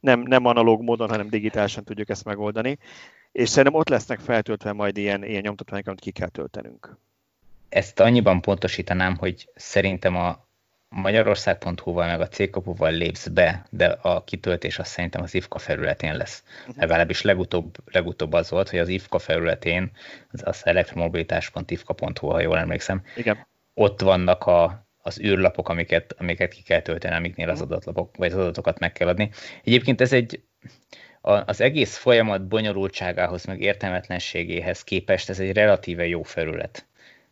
nem, 0.00 0.20
nem 0.20 0.44
analóg 0.44 0.82
módon, 0.82 1.08
hanem 1.08 1.28
digitálisan 1.28 1.84
tudjuk 1.84 2.08
ezt 2.08 2.24
megoldani 2.24 2.78
és 3.32 3.48
szerintem 3.48 3.80
ott 3.80 3.88
lesznek 3.88 4.20
feltöltve 4.20 4.72
majd 4.72 4.96
ilyen, 4.96 5.24
ilyen 5.24 5.42
nyomtatványok, 5.42 5.86
amit 5.86 6.00
ki 6.00 6.10
kell 6.10 6.28
töltenünk. 6.28 6.96
Ezt 7.68 8.00
annyiban 8.00 8.40
pontosítanám, 8.40 9.16
hogy 9.16 9.48
szerintem 9.54 10.16
a 10.16 10.46
magyarország.hu-val 10.88 12.06
meg 12.06 12.20
a 12.20 12.28
cégkapuval 12.28 12.92
lépsz 12.92 13.28
be, 13.28 13.66
de 13.70 13.86
a 13.86 14.24
kitöltés 14.24 14.78
azt 14.78 14.90
szerintem 14.90 15.22
az 15.22 15.34
IFKA 15.34 15.58
felületén 15.58 16.16
lesz. 16.16 16.42
Uh-huh. 16.60 16.76
Legalábbis 16.76 17.22
legutóbb, 17.22 17.76
legutóbb 17.84 18.32
az 18.32 18.50
volt, 18.50 18.68
hogy 18.70 18.78
az 18.78 18.88
IFKA 18.88 19.18
felületén, 19.18 19.90
az, 20.32 20.42
az 20.44 20.60
elektromobilitás.ifka.hu, 20.64 22.26
ha 22.26 22.40
jól 22.40 22.58
emlékszem, 22.58 23.02
Igen. 23.16 23.46
ott 23.74 24.00
vannak 24.00 24.46
a, 24.46 24.86
az 25.02 25.20
űrlapok, 25.20 25.68
amiket, 25.68 26.14
amiket 26.18 26.52
ki 26.52 26.62
kell 26.62 26.80
tölteni, 26.80 27.14
amiknél 27.14 27.48
az 27.48 27.60
adatlapok, 27.60 28.16
vagy 28.16 28.32
az 28.32 28.38
adatokat 28.38 28.78
meg 28.78 28.92
kell 28.92 29.08
adni. 29.08 29.30
Egyébként 29.64 30.00
ez 30.00 30.12
egy, 30.12 30.42
az 31.20 31.60
egész 31.60 31.96
folyamat 31.96 32.46
bonyolultságához, 32.46 33.44
meg 33.44 33.60
értelmetlenségéhez 33.60 34.84
képest 34.84 35.28
ez 35.28 35.38
egy 35.38 35.52
relatíve 35.52 36.06
jó 36.06 36.22
felület. 36.22 36.86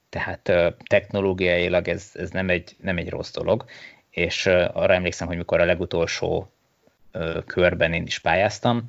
Tehát 0.08 0.52
technológiailag 0.86 1.88
ez, 1.88 2.10
ez 2.14 2.30
nem, 2.30 2.50
egy, 2.50 2.76
nem 2.80 2.96
egy 2.96 3.10
rossz 3.10 3.32
dolog, 3.32 3.64
és 4.10 4.46
arra 4.46 4.94
emlékszem, 4.94 5.26
hogy 5.26 5.36
mikor 5.36 5.60
a 5.60 5.64
legutolsó 5.64 6.50
körben 7.46 7.92
én 7.92 8.06
is 8.06 8.18
pályáztam, 8.18 8.86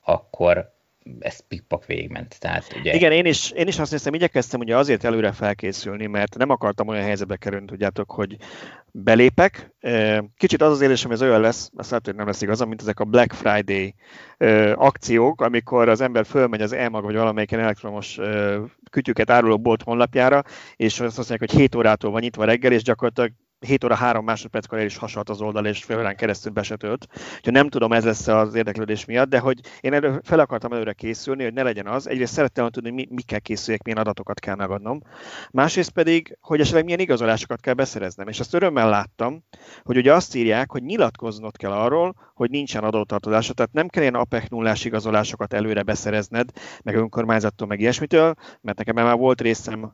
akkor 0.00 0.73
ez 1.18 1.46
pikpak 1.48 1.86
végigment. 1.86 2.36
Tehát, 2.40 2.74
ugye... 2.78 2.94
Igen, 2.94 3.12
én 3.12 3.26
is, 3.26 3.50
én 3.50 3.66
is 3.66 3.78
azt 3.78 3.90
hiszem, 3.90 4.14
igyekeztem 4.14 4.60
ugye 4.60 4.76
azért 4.76 5.04
előre 5.04 5.32
felkészülni, 5.32 6.06
mert 6.06 6.36
nem 6.36 6.50
akartam 6.50 6.88
olyan 6.88 7.04
helyzetbe 7.04 7.36
kerülni, 7.36 7.66
tudjátok, 7.66 8.10
hogy 8.10 8.36
belépek. 8.90 9.74
Kicsit 10.36 10.62
az 10.62 10.70
az 10.70 10.80
érzésem, 10.80 11.10
ez 11.10 11.22
olyan 11.22 11.40
lesz, 11.40 11.70
azt 11.76 11.90
lehet, 11.90 12.06
hogy 12.06 12.14
nem 12.14 12.26
lesz 12.26 12.42
igazam, 12.42 12.68
mint 12.68 12.80
ezek 12.80 13.00
a 13.00 13.04
Black 13.04 13.32
Friday 13.32 13.94
akciók, 14.74 15.40
amikor 15.40 15.88
az 15.88 16.00
ember 16.00 16.26
fölmegy 16.26 16.62
az 16.62 16.72
e-mag 16.72 17.04
vagy 17.04 17.14
valamelyiken 17.14 17.60
elektromos 17.60 18.18
kütyüket 18.90 19.30
áruló 19.30 19.58
bolt 19.58 19.82
honlapjára, 19.82 20.42
és 20.76 21.00
azt 21.00 21.16
mondják, 21.16 21.38
hogy 21.38 21.52
7 21.60 21.74
órától 21.74 22.10
van 22.10 22.20
nyitva 22.20 22.44
reggel, 22.44 22.72
és 22.72 22.82
gyakorlatilag 22.82 23.30
7 23.66 23.84
óra 23.84 23.94
3 23.94 24.24
másodperckor 24.24 24.78
el 24.78 24.84
is 24.84 24.96
hasalt 24.96 25.28
az 25.28 25.40
oldal, 25.40 25.66
és 25.66 25.84
fél 25.84 25.98
órán 25.98 26.16
keresztül 26.16 26.52
besetölt. 26.52 27.06
Úgyhogy 27.36 27.52
nem 27.52 27.68
tudom, 27.68 27.92
ez 27.92 28.04
lesz 28.04 28.26
az 28.26 28.54
érdeklődés 28.54 29.04
miatt, 29.04 29.28
de 29.28 29.38
hogy 29.38 29.60
én 29.80 29.92
elő, 29.92 30.20
fel 30.24 30.38
akartam 30.38 30.72
előre 30.72 30.92
készülni, 30.92 31.42
hogy 31.42 31.52
ne 31.52 31.62
legyen 31.62 31.86
az. 31.86 32.08
Egyrészt 32.08 32.32
szerettem 32.32 32.70
tudni, 32.70 32.88
hogy 32.88 32.98
mi, 32.98 33.14
mikkel 33.14 33.40
készüljek, 33.40 33.82
milyen 33.82 33.98
adatokat 33.98 34.40
kell 34.40 34.54
megadnom. 34.54 35.02
Másrészt 35.50 35.90
pedig, 35.90 36.38
hogy 36.40 36.60
esetleg 36.60 36.84
milyen 36.84 37.00
igazolásokat 37.00 37.60
kell 37.60 37.74
beszereznem. 37.74 38.28
És 38.28 38.40
azt 38.40 38.54
örömmel 38.54 38.88
láttam, 38.88 39.44
hogy 39.82 39.96
ugye 39.96 40.14
azt 40.14 40.34
írják, 40.34 40.70
hogy 40.70 40.82
nyilatkoznod 40.82 41.56
kell 41.56 41.72
arról, 41.72 42.14
hogy 42.34 42.50
nincsen 42.50 42.84
adótartozása, 42.84 43.52
tehát 43.52 43.72
nem 43.72 43.88
kell 43.88 44.02
ilyen 44.02 44.14
APEC 44.14 44.48
nullás 44.48 44.84
igazolásokat 44.84 45.52
előre 45.52 45.82
beszerezned, 45.82 46.50
meg 46.82 46.94
önkormányzattól, 46.94 47.66
meg 47.66 47.80
ilyesmitől, 47.80 48.34
mert 48.60 48.78
nekem 48.78 48.94
már 48.94 49.16
volt 49.16 49.40
részem 49.40 49.90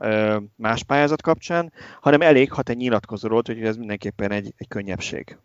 más 0.56 0.84
pályázat 0.84 1.22
kapcsán, 1.22 1.72
hanem 2.00 2.20
elég, 2.20 2.52
ha 2.52 2.62
te 2.62 2.72
nyilatkozol, 2.72 3.42
hogy 3.46 3.64
ez 3.64 3.76
mindenképpen 3.76 4.30
egy, 4.30 4.52
egy 4.56 4.68
könnyebbség. 4.68 5.36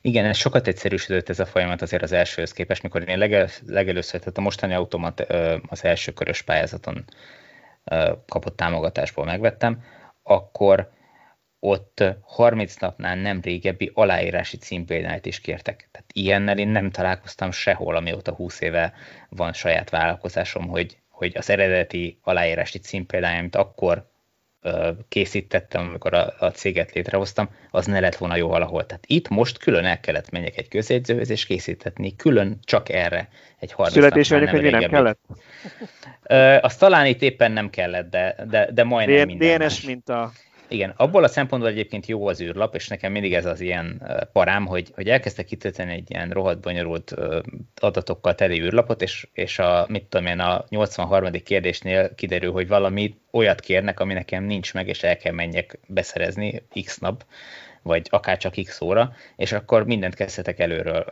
Igen, 0.00 0.24
ez 0.24 0.36
sokat 0.36 0.66
egyszerűsödött 0.66 1.28
ez 1.28 1.40
a 1.40 1.46
folyamat 1.46 1.82
azért 1.82 2.02
az 2.02 2.12
elsőhöz 2.12 2.52
képest, 2.52 2.82
mikor 2.82 3.08
én 3.08 3.18
legel, 3.18 3.48
legelőször, 3.66 4.20
tehát 4.20 4.38
a 4.38 4.40
mostani 4.40 4.74
automat 4.74 5.20
az 5.68 5.84
első 5.84 6.12
körös 6.12 6.42
pályázaton 6.42 7.04
kapott 8.28 8.56
támogatásból 8.56 9.24
megvettem, 9.24 9.82
akkor 10.22 10.90
ott 11.66 12.04
30 12.22 12.76
napnál 12.76 13.16
nem 13.16 13.40
régebbi 13.40 13.90
aláírási 13.94 14.56
címpéldányt 14.56 15.26
is 15.26 15.40
kértek. 15.40 15.88
Tehát 15.92 16.10
ilyennel 16.12 16.58
én 16.58 16.68
nem 16.68 16.90
találkoztam 16.90 17.50
sehol, 17.50 17.96
amióta 17.96 18.32
20 18.32 18.60
éve 18.60 18.92
van 19.28 19.52
saját 19.52 19.90
vállalkozásom, 19.90 20.68
hogy, 20.68 20.96
hogy 21.08 21.32
az 21.36 21.50
eredeti 21.50 22.18
aláírási 22.22 22.78
címpéldány, 22.78 23.38
amit 23.38 23.56
akkor 23.56 24.10
készítettem, 25.08 25.88
amikor 25.88 26.14
a, 26.14 26.34
a 26.38 26.50
céget 26.50 26.92
létrehoztam, 26.92 27.48
az 27.70 27.86
ne 27.86 28.00
lett 28.00 28.16
volna 28.16 28.36
jó 28.36 28.48
valahol. 28.48 28.86
Tehát 28.86 29.04
itt 29.06 29.28
most 29.28 29.58
külön 29.58 29.84
el 29.84 30.00
kellett 30.00 30.30
menjek 30.30 30.56
egy 30.56 30.68
közjegyzőhöz, 30.68 31.30
és 31.30 31.46
készítetni 31.46 32.16
külön 32.16 32.58
csak 32.64 32.88
erre 32.88 33.28
egy 33.58 33.72
30 33.72 33.94
Születésanyag, 33.94 34.48
hogy 34.48 34.70
nem 34.70 34.90
kellett? 34.90 35.20
azt 36.64 36.78
talán 36.78 37.06
itt 37.06 37.22
éppen 37.22 37.52
nem 37.52 37.70
kellett, 37.70 38.10
de, 38.10 38.36
de, 38.48 38.68
de 38.72 38.84
majdnem 38.84 39.26
minden 39.26 39.58
DNS 39.58 39.82
minta. 39.82 40.32
Igen, 40.68 40.92
abból 40.96 41.24
a 41.24 41.28
szempontból 41.28 41.70
egyébként 41.70 42.06
jó 42.06 42.26
az 42.26 42.40
űrlap, 42.40 42.74
és 42.74 42.88
nekem 42.88 43.12
mindig 43.12 43.34
ez 43.34 43.44
az 43.44 43.60
ilyen 43.60 44.02
parám, 44.32 44.66
hogy, 44.66 44.90
hogy 44.94 45.08
elkezdtek 45.08 45.44
kitölteni 45.44 45.92
egy 45.92 46.10
ilyen 46.10 46.30
rohadt 46.30 46.60
bonyolult 46.60 47.14
adatokkal 47.76 48.34
teli 48.34 48.60
űrlapot, 48.60 49.02
és, 49.02 49.28
és 49.32 49.58
a, 49.58 49.86
mit 49.88 50.04
tudom 50.04 50.26
én, 50.26 50.38
a 50.38 50.64
83. 50.68 51.30
kérdésnél 51.44 52.14
kiderül, 52.14 52.52
hogy 52.52 52.68
valami 52.68 53.14
olyat 53.30 53.60
kérnek, 53.60 54.00
ami 54.00 54.12
nekem 54.12 54.44
nincs 54.44 54.74
meg, 54.74 54.88
és 54.88 55.02
el 55.02 55.16
kell 55.16 55.32
menjek 55.32 55.78
beszerezni 55.86 56.62
x 56.84 56.98
nap, 56.98 57.24
vagy 57.82 58.06
akár 58.10 58.36
csak 58.36 58.54
x 58.64 58.80
óra, 58.80 59.12
és 59.36 59.52
akkor 59.52 59.86
mindent 59.86 60.14
kezdhetek 60.14 60.58
előről 60.58 61.04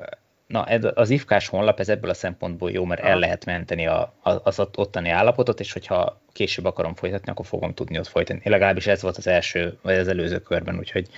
Na, 0.46 0.66
ez, 0.66 0.82
az 0.94 1.10
ifkás 1.10 1.48
honlap 1.48 1.80
ez 1.80 1.88
ebből 1.88 2.10
a 2.10 2.14
szempontból 2.14 2.70
jó, 2.70 2.84
mert 2.84 3.00
el 3.00 3.18
lehet 3.18 3.44
menteni 3.44 3.86
a, 3.86 4.14
az 4.22 4.58
ottani 4.74 5.08
állapotot, 5.08 5.60
és 5.60 5.72
hogyha 5.72 6.20
később 6.32 6.64
akarom 6.64 6.94
folytatni, 6.94 7.30
akkor 7.30 7.46
fogom 7.46 7.74
tudni 7.74 7.98
ott 7.98 8.06
folytatni. 8.06 8.50
Legalábbis 8.50 8.86
ez 8.86 9.02
volt 9.02 9.16
az 9.16 9.26
első, 9.26 9.78
vagy 9.82 9.94
az 9.96 10.08
előző 10.08 10.38
körben, 10.38 10.78
úgyhogy 10.78 11.08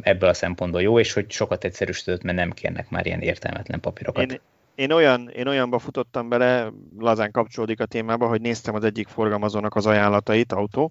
ebből 0.00 0.28
a 0.28 0.34
szempontból 0.34 0.82
jó, 0.82 0.98
és 0.98 1.12
hogy 1.12 1.30
sokat 1.30 1.64
egyszerűsödött, 1.64 2.22
mert 2.22 2.36
nem 2.36 2.50
kérnek 2.50 2.90
már 2.90 3.06
ilyen 3.06 3.20
értelmetlen 3.20 3.80
papírokat. 3.80 4.32
Én, 4.32 4.40
én, 4.74 4.90
olyan, 4.90 5.28
én 5.28 5.46
olyanba 5.46 5.78
futottam 5.78 6.28
bele, 6.28 6.72
lazán 6.98 7.30
kapcsolódik 7.30 7.80
a 7.80 7.86
témába, 7.86 8.28
hogy 8.28 8.40
néztem 8.40 8.74
az 8.74 8.84
egyik 8.84 9.08
forgalmazónak 9.08 9.74
az 9.74 9.86
ajánlatait, 9.86 10.52
autó, 10.52 10.90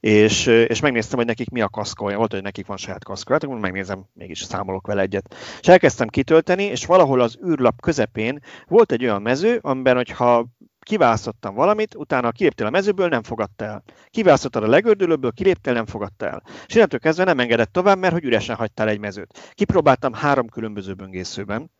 és, 0.00 0.46
és 0.46 0.80
megnéztem, 0.80 1.18
hogy 1.18 1.26
nekik 1.26 1.50
mi 1.50 1.60
a 1.60 1.68
kaszkója. 1.68 2.16
Volt, 2.16 2.32
hogy 2.32 2.42
nekik 2.42 2.66
van 2.66 2.76
saját 2.76 3.04
kaszkója, 3.04 3.38
akkor 3.42 3.58
megnézem, 3.58 4.04
mégis 4.12 4.42
számolok 4.42 4.86
vele 4.86 5.00
egyet. 5.00 5.34
És 5.60 5.68
elkezdtem 5.68 6.08
kitölteni, 6.08 6.62
és 6.62 6.86
valahol 6.86 7.20
az 7.20 7.38
űrlap 7.46 7.80
közepén 7.80 8.40
volt 8.66 8.92
egy 8.92 9.04
olyan 9.04 9.22
mező, 9.22 9.58
amiben, 9.62 9.96
hogyha 9.96 10.46
kiválasztottam 10.80 11.54
valamit, 11.54 11.94
utána 11.94 12.32
kiléptél 12.32 12.66
a 12.66 12.70
mezőből, 12.70 13.08
nem 13.08 13.22
fogadta 13.22 13.64
el. 13.64 13.82
Kiválasztottad 14.10 14.62
a 14.62 14.68
legördülőből, 14.68 15.32
kiléptél, 15.32 15.72
nem 15.72 15.86
fogadta 15.86 16.26
el. 16.26 16.42
És 16.66 16.74
innentől 16.74 17.00
kezdve 17.00 17.24
nem 17.24 17.38
engedett 17.38 17.72
tovább, 17.72 17.98
mert 17.98 18.12
hogy 18.12 18.24
üresen 18.24 18.56
hagytál 18.56 18.88
egy 18.88 18.98
mezőt. 18.98 19.52
Kipróbáltam 19.54 20.12
három 20.12 20.48
különböző 20.48 20.94
böngészőben, 20.94 21.70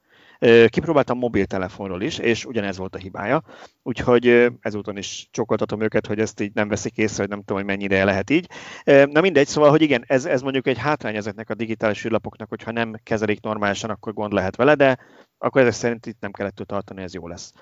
Kipróbáltam 0.66 1.18
mobiltelefonról 1.18 2.02
is, 2.02 2.18
és 2.18 2.44
ugyanez 2.44 2.76
volt 2.76 2.94
a 2.94 2.98
hibája, 2.98 3.42
úgyhogy 3.82 4.52
ezúton 4.60 4.96
is 4.96 5.28
csokoltatom 5.30 5.80
őket, 5.80 6.06
hogy 6.06 6.20
ezt 6.20 6.40
így 6.40 6.50
nem 6.54 6.68
veszik 6.68 6.96
észre, 6.96 7.20
hogy 7.20 7.28
nem 7.28 7.38
tudom, 7.38 7.56
hogy 7.56 7.66
mennyire 7.66 8.04
lehet 8.04 8.30
így. 8.30 8.48
Na 8.84 9.20
mindegy, 9.20 9.46
szóval, 9.46 9.70
hogy 9.70 9.82
igen, 9.82 10.04
ez, 10.06 10.24
ez 10.24 10.42
mondjuk 10.42 10.66
egy 10.66 10.78
hátrány 10.78 11.16
ezeknek 11.16 11.50
a 11.50 11.54
digitális 11.54 12.04
űrlapoknak, 12.04 12.48
hogyha 12.48 12.70
nem 12.70 12.94
kezelik 13.02 13.40
normálisan, 13.40 13.90
akkor 13.90 14.12
gond 14.12 14.32
lehet 14.32 14.56
vele, 14.56 14.74
de 14.74 14.98
akkor 15.38 15.60
ezek 15.60 15.72
szerint 15.72 16.06
itt 16.06 16.20
nem 16.20 16.32
kellett 16.32 16.62
tartani, 16.66 17.02
ez 17.02 17.14
jó 17.14 17.28
lesz. 17.28 17.52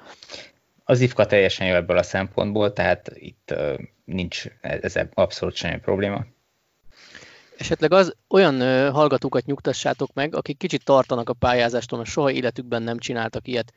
Az 0.85 1.01
IFKA 1.01 1.27
teljesen 1.27 1.67
jó 1.67 1.75
ebből 1.75 1.99
a 1.99 2.03
szempontból, 2.03 2.73
tehát 2.73 3.11
itt 3.15 3.55
nincs 4.05 4.45
ezzel 4.61 5.09
abszolút 5.15 5.55
semmi 5.55 5.79
probléma. 5.79 6.25
Esetleg 7.65 7.93
az 7.93 8.15
olyan 8.29 8.61
hallgatókat 8.93 9.45
nyugtassátok 9.45 10.13
meg, 10.13 10.35
akik 10.35 10.57
kicsit 10.57 10.85
tartanak 10.85 11.29
a 11.29 11.33
pályázástól, 11.33 11.99
mert 11.99 12.11
soha 12.11 12.31
életükben 12.31 12.83
nem 12.83 12.99
csináltak 12.99 13.49
ilyet. 13.49 13.73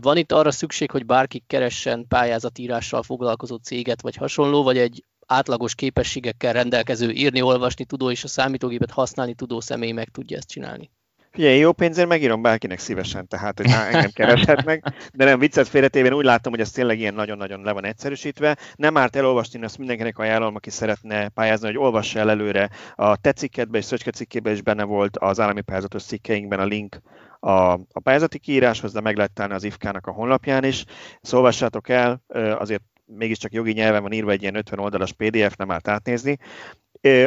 Van 0.00 0.16
itt 0.16 0.32
arra 0.32 0.50
szükség, 0.50 0.90
hogy 0.90 1.06
bárki 1.06 1.44
keressen 1.46 2.06
pályázatírással 2.08 3.02
foglalkozó 3.02 3.56
céget, 3.56 4.02
vagy 4.02 4.16
hasonló, 4.16 4.62
vagy 4.62 4.78
egy 4.78 5.04
átlagos 5.26 5.74
képességekkel 5.74 6.52
rendelkező 6.52 7.10
írni, 7.10 7.42
olvasni 7.42 7.84
tudó 7.84 8.10
és 8.10 8.24
a 8.24 8.28
számítógépet 8.28 8.90
használni 8.90 9.34
tudó 9.34 9.60
személy 9.60 9.92
meg 9.92 10.08
tudja 10.08 10.36
ezt 10.36 10.48
csinálni? 10.48 10.90
Figyelj, 11.34 11.58
jó 11.58 11.72
pénzért 11.72 12.08
megírom 12.08 12.42
bárkinek 12.42 12.78
szívesen, 12.78 13.28
tehát 13.28 13.56
hogy 13.56 13.70
engem 13.70 14.10
kereshetnek, 14.10 14.92
de 15.12 15.24
nem 15.24 15.38
viccet 15.38 15.68
félretévén 15.68 16.12
úgy 16.12 16.24
látom, 16.24 16.52
hogy 16.52 16.60
ez 16.60 16.70
tényleg 16.70 16.98
ilyen 16.98 17.14
nagyon-nagyon 17.14 17.62
le 17.62 17.72
van 17.72 17.84
egyszerűsítve. 17.84 18.56
Nem 18.76 18.96
árt 18.96 19.16
elolvasni, 19.16 19.64
azt 19.64 19.78
mindenkinek 19.78 20.18
ajánlom, 20.18 20.54
aki 20.54 20.70
szeretne 20.70 21.28
pályázni, 21.28 21.66
hogy 21.66 21.76
olvassa 21.76 22.18
el 22.18 22.30
előre. 22.30 22.70
A 22.94 23.16
te 23.16 23.32
cikkedben 23.32 23.80
és 23.80 23.86
Szöcske 23.86 24.10
cikkében 24.10 24.52
is 24.52 24.62
benne 24.62 24.84
volt 24.84 25.16
az 25.16 25.40
állami 25.40 25.60
pályázatos 25.60 26.02
cikkeinkben 26.02 26.60
a 26.60 26.64
link 26.64 27.00
a, 27.40 27.72
a 27.72 28.00
pályázati 28.02 28.38
kiíráshoz, 28.38 28.92
de 28.92 29.00
meg 29.00 29.16
lehet 29.16 29.32
találni 29.32 29.56
az 29.56 29.64
IFK-nak 29.64 30.06
a 30.06 30.12
honlapján 30.12 30.64
is. 30.64 30.84
Szóval 31.20 31.52
el, 31.86 32.22
azért 32.58 32.82
mégiscsak 33.06 33.52
jogi 33.52 33.72
nyelven 33.72 34.02
van 34.02 34.12
írva 34.12 34.30
egy 34.30 34.42
ilyen 34.42 34.56
50 34.56 34.78
oldalas 34.78 35.12
PDF, 35.12 35.56
nem 35.56 35.70
árt 35.70 35.88
átnézni 35.88 36.38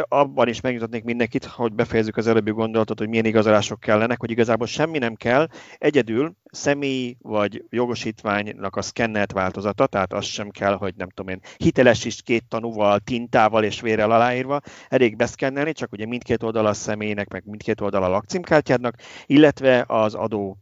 abban 0.08 0.48
is 0.48 0.62
megnyugtatnék 0.62 1.04
mindenkit, 1.04 1.46
hogy 1.46 1.74
befejezzük 1.74 2.18
az 2.18 2.28
előbbi 2.28 2.52
gondolatot, 2.52 3.00
hogy 3.00 3.10
milyen 3.10 3.26
igazolások 3.26 3.80
kellenek, 3.80 4.20
hogy 4.20 4.32
igazából 4.32 4.68
semmi 4.68 4.98
nem 4.98 5.16
kell, 5.16 5.48
egyedül 5.78 6.36
személy 6.52 7.18
vagy 7.22 7.64
jogosítványnak 7.70 8.76
a 8.76 8.82
szkennelt 8.82 9.32
változata, 9.32 9.88
tehát 9.88 10.14
az 10.14 10.26
sem 10.26 10.50
kell, 10.50 10.74
hogy 10.74 10.94
nem 10.98 11.10
tudom 11.10 11.34
én, 11.34 11.42
hiteles 11.58 12.06
is 12.06 12.22
két 12.22 12.46
tanúval, 12.48 13.00
tintával 13.00 13.64
és 13.64 13.82
vérrel 13.82 14.12
aláírva, 14.12 14.60
elég 14.90 15.16
beszkennelni, 15.16 15.72
csak 15.72 15.92
ugye 15.92 16.06
mindkét 16.06 16.44
oldal 16.44 16.66
a 16.66 16.74
személynek, 16.74 17.30
meg 17.30 17.44
mindkét 17.46 17.82
oldal 17.82 18.04
a 18.04 18.10
lakcímkártyádnak, 18.10 18.96
illetve 19.26 19.84
az 19.88 20.14
adó 20.14 20.58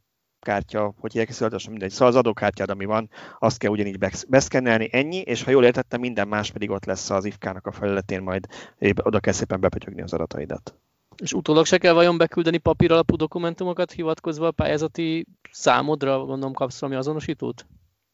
kártya, 0.46 0.94
hogy 1.00 1.18
elkészült, 1.18 1.70
mindegy. 1.70 1.92
Szóval 1.92 2.08
az 2.08 2.16
adókártyád, 2.16 2.70
ami 2.70 2.86
van, 2.86 3.10
azt 3.40 3.58
kell 3.58 3.72
ugyanígy 3.72 3.98
beszkennelni, 4.28 4.90
ennyi, 4.92 5.18
és 5.18 5.44
ha 5.44 5.52
jól 5.52 5.64
értettem, 5.64 6.00
minden 6.00 6.28
más 6.28 6.52
pedig 6.52 6.70
ott 6.70 6.86
lesz 6.86 7.10
az 7.10 7.25
IFK-nak 7.25 7.68
a 7.68 7.72
felületén, 7.72 8.22
majd 8.22 8.46
oda 9.04 9.20
kell 9.20 9.34
szépen 9.34 9.60
bepötyögni 9.60 10.02
az 10.02 10.14
adataidat. 10.14 10.75
És 11.18 11.34
utólag 11.34 11.66
se 11.66 11.78
kell 11.78 11.94
vajon 11.94 12.18
beküldeni 12.18 12.58
papír 12.58 12.92
alapú 12.92 13.16
dokumentumokat 13.16 13.92
hivatkozva 13.92 14.48
a 14.48 14.52
pályázati 14.52 15.25
számodra, 15.52 16.18
gondolom 16.18 16.54
kapsz 16.54 16.80
valami 16.80 17.00
azonosítót? 17.00 17.66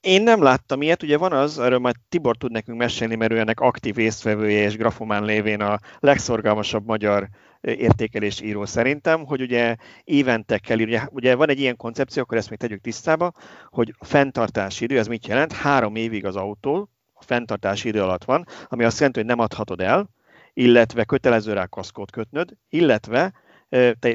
Én 0.02 0.24
nem 0.24 0.42
láttam 0.42 0.82
ilyet, 0.82 1.04
ugye 1.04 1.18
van 1.18 1.34
az, 1.34 1.60
erről 1.60 1.80
majd 1.80 1.96
Tibor 2.10 2.38
tud 2.38 2.52
nekünk 2.52 2.78
mesélni, 2.78 3.16
mert 3.16 3.32
ő 3.32 3.40
ennek 3.40 3.60
aktív 3.60 3.96
résztvevője 3.96 4.64
és 4.64 4.78
grafomán 4.78 5.24
lévén 5.24 5.62
a 5.62 5.80
legszorgalmasabb 6.00 6.86
magyar 6.86 7.28
értékelés 7.62 8.42
író 8.42 8.66
szerintem, 8.66 9.26
hogy 9.26 9.42
ugye 9.42 9.76
évente 10.04 10.58
kell 10.58 10.80
ugye, 10.80 11.02
ugye 11.10 11.36
van 11.36 11.50
egy 11.50 11.60
ilyen 11.60 11.76
koncepció, 11.76 12.22
akkor 12.22 12.38
ezt 12.38 12.50
még 12.50 12.60
tegyük 12.60 12.82
tisztába, 12.82 13.32
hogy 13.70 13.94
fenntartási 14.00 14.84
idő, 14.84 14.98
az 14.98 15.08
mit 15.08 15.28
jelent? 15.28 15.54
Három 15.54 15.96
évig 15.96 16.26
az 16.26 16.36
autó 16.36 16.90
a 17.14 17.24
fenntartási 17.24 17.88
idő 17.88 18.02
alatt 18.02 18.24
van, 18.24 18.46
ami 18.68 18.84
azt 18.84 18.98
jelenti, 18.98 19.20
hogy 19.20 19.28
nem 19.28 19.40
adhatod 19.40 19.82
el, 19.82 20.10
illetve 20.54 21.04
kötelező 21.04 21.54
rá 21.54 21.66
kaszkót 21.66 22.12
kötnöd, 22.12 22.50
illetve 22.70 23.34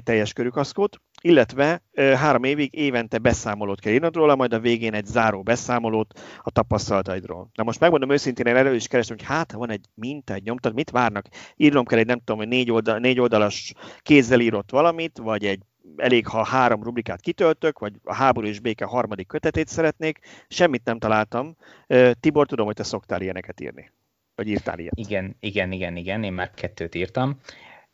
teljes 0.05 0.33
körű 0.33 0.49
kaszkót, 0.49 1.01
illetve 1.23 1.83
három 1.95 2.45
évig 2.45 2.75
évente 2.75 3.19
beszámolót 3.19 3.81
kell 3.81 3.93
írnod 3.93 4.15
róla, 4.15 4.37
majd 4.37 4.53
a 4.53 4.61
végén 4.61 4.95
egy 4.95 5.07
záró 5.07 5.43
beszámolót 5.43 6.21
a 6.43 6.51
tapasztalataidról. 6.51 7.51
Na 7.55 7.63
most 7.63 7.81
megmondom 7.81 8.11
őszintén, 8.11 8.47
én 8.47 8.57
elő 8.57 8.75
is 8.75 8.87
kerestem, 8.87 9.17
hogy 9.17 9.27
hát 9.27 9.53
van 9.53 9.71
egy 9.71 9.85
minta, 9.95 10.35
egy 10.35 10.43
nyomtat, 10.43 10.75
mit 10.75 10.91
várnak? 10.91 11.27
Írnom 11.57 11.85
kell 11.85 11.99
egy 11.99 12.07
nem 12.07 12.19
tudom, 12.19 12.37
hogy 12.37 12.49
négy, 12.49 12.71
oldal, 12.71 12.99
négy 12.99 13.21
oldalas 13.21 13.73
kézzel 14.03 14.41
írott 14.41 14.71
valamit, 14.71 15.19
vagy 15.19 15.45
egy 15.45 15.61
elég, 15.97 16.27
ha 16.27 16.45
három 16.45 16.83
rubrikát 16.83 17.21
kitöltök, 17.21 17.79
vagy 17.79 17.93
a 18.05 18.15
háború 18.15 18.47
és 18.47 18.61
béke 18.61 18.85
harmadik 18.85 19.27
kötetét 19.27 19.69
szeretnék, 19.69 20.19
semmit 20.49 20.85
nem 20.85 20.99
találtam. 20.99 21.57
Tibor, 22.21 22.47
tudom, 22.47 22.67
hogy 22.67 22.75
te 22.75 22.83
szoktál 22.83 23.21
ilyeneket 23.21 23.61
írni. 23.61 23.91
Vagy 24.35 24.49
írtál 24.49 24.79
ilyet. 24.79 24.93
Igen, 24.97 25.37
igen, 25.41 25.73
igen, 25.73 25.97
igen, 25.97 26.23
én 26.23 26.33
már 26.33 26.51
kettőt 26.51 26.95
írtam. 26.95 27.39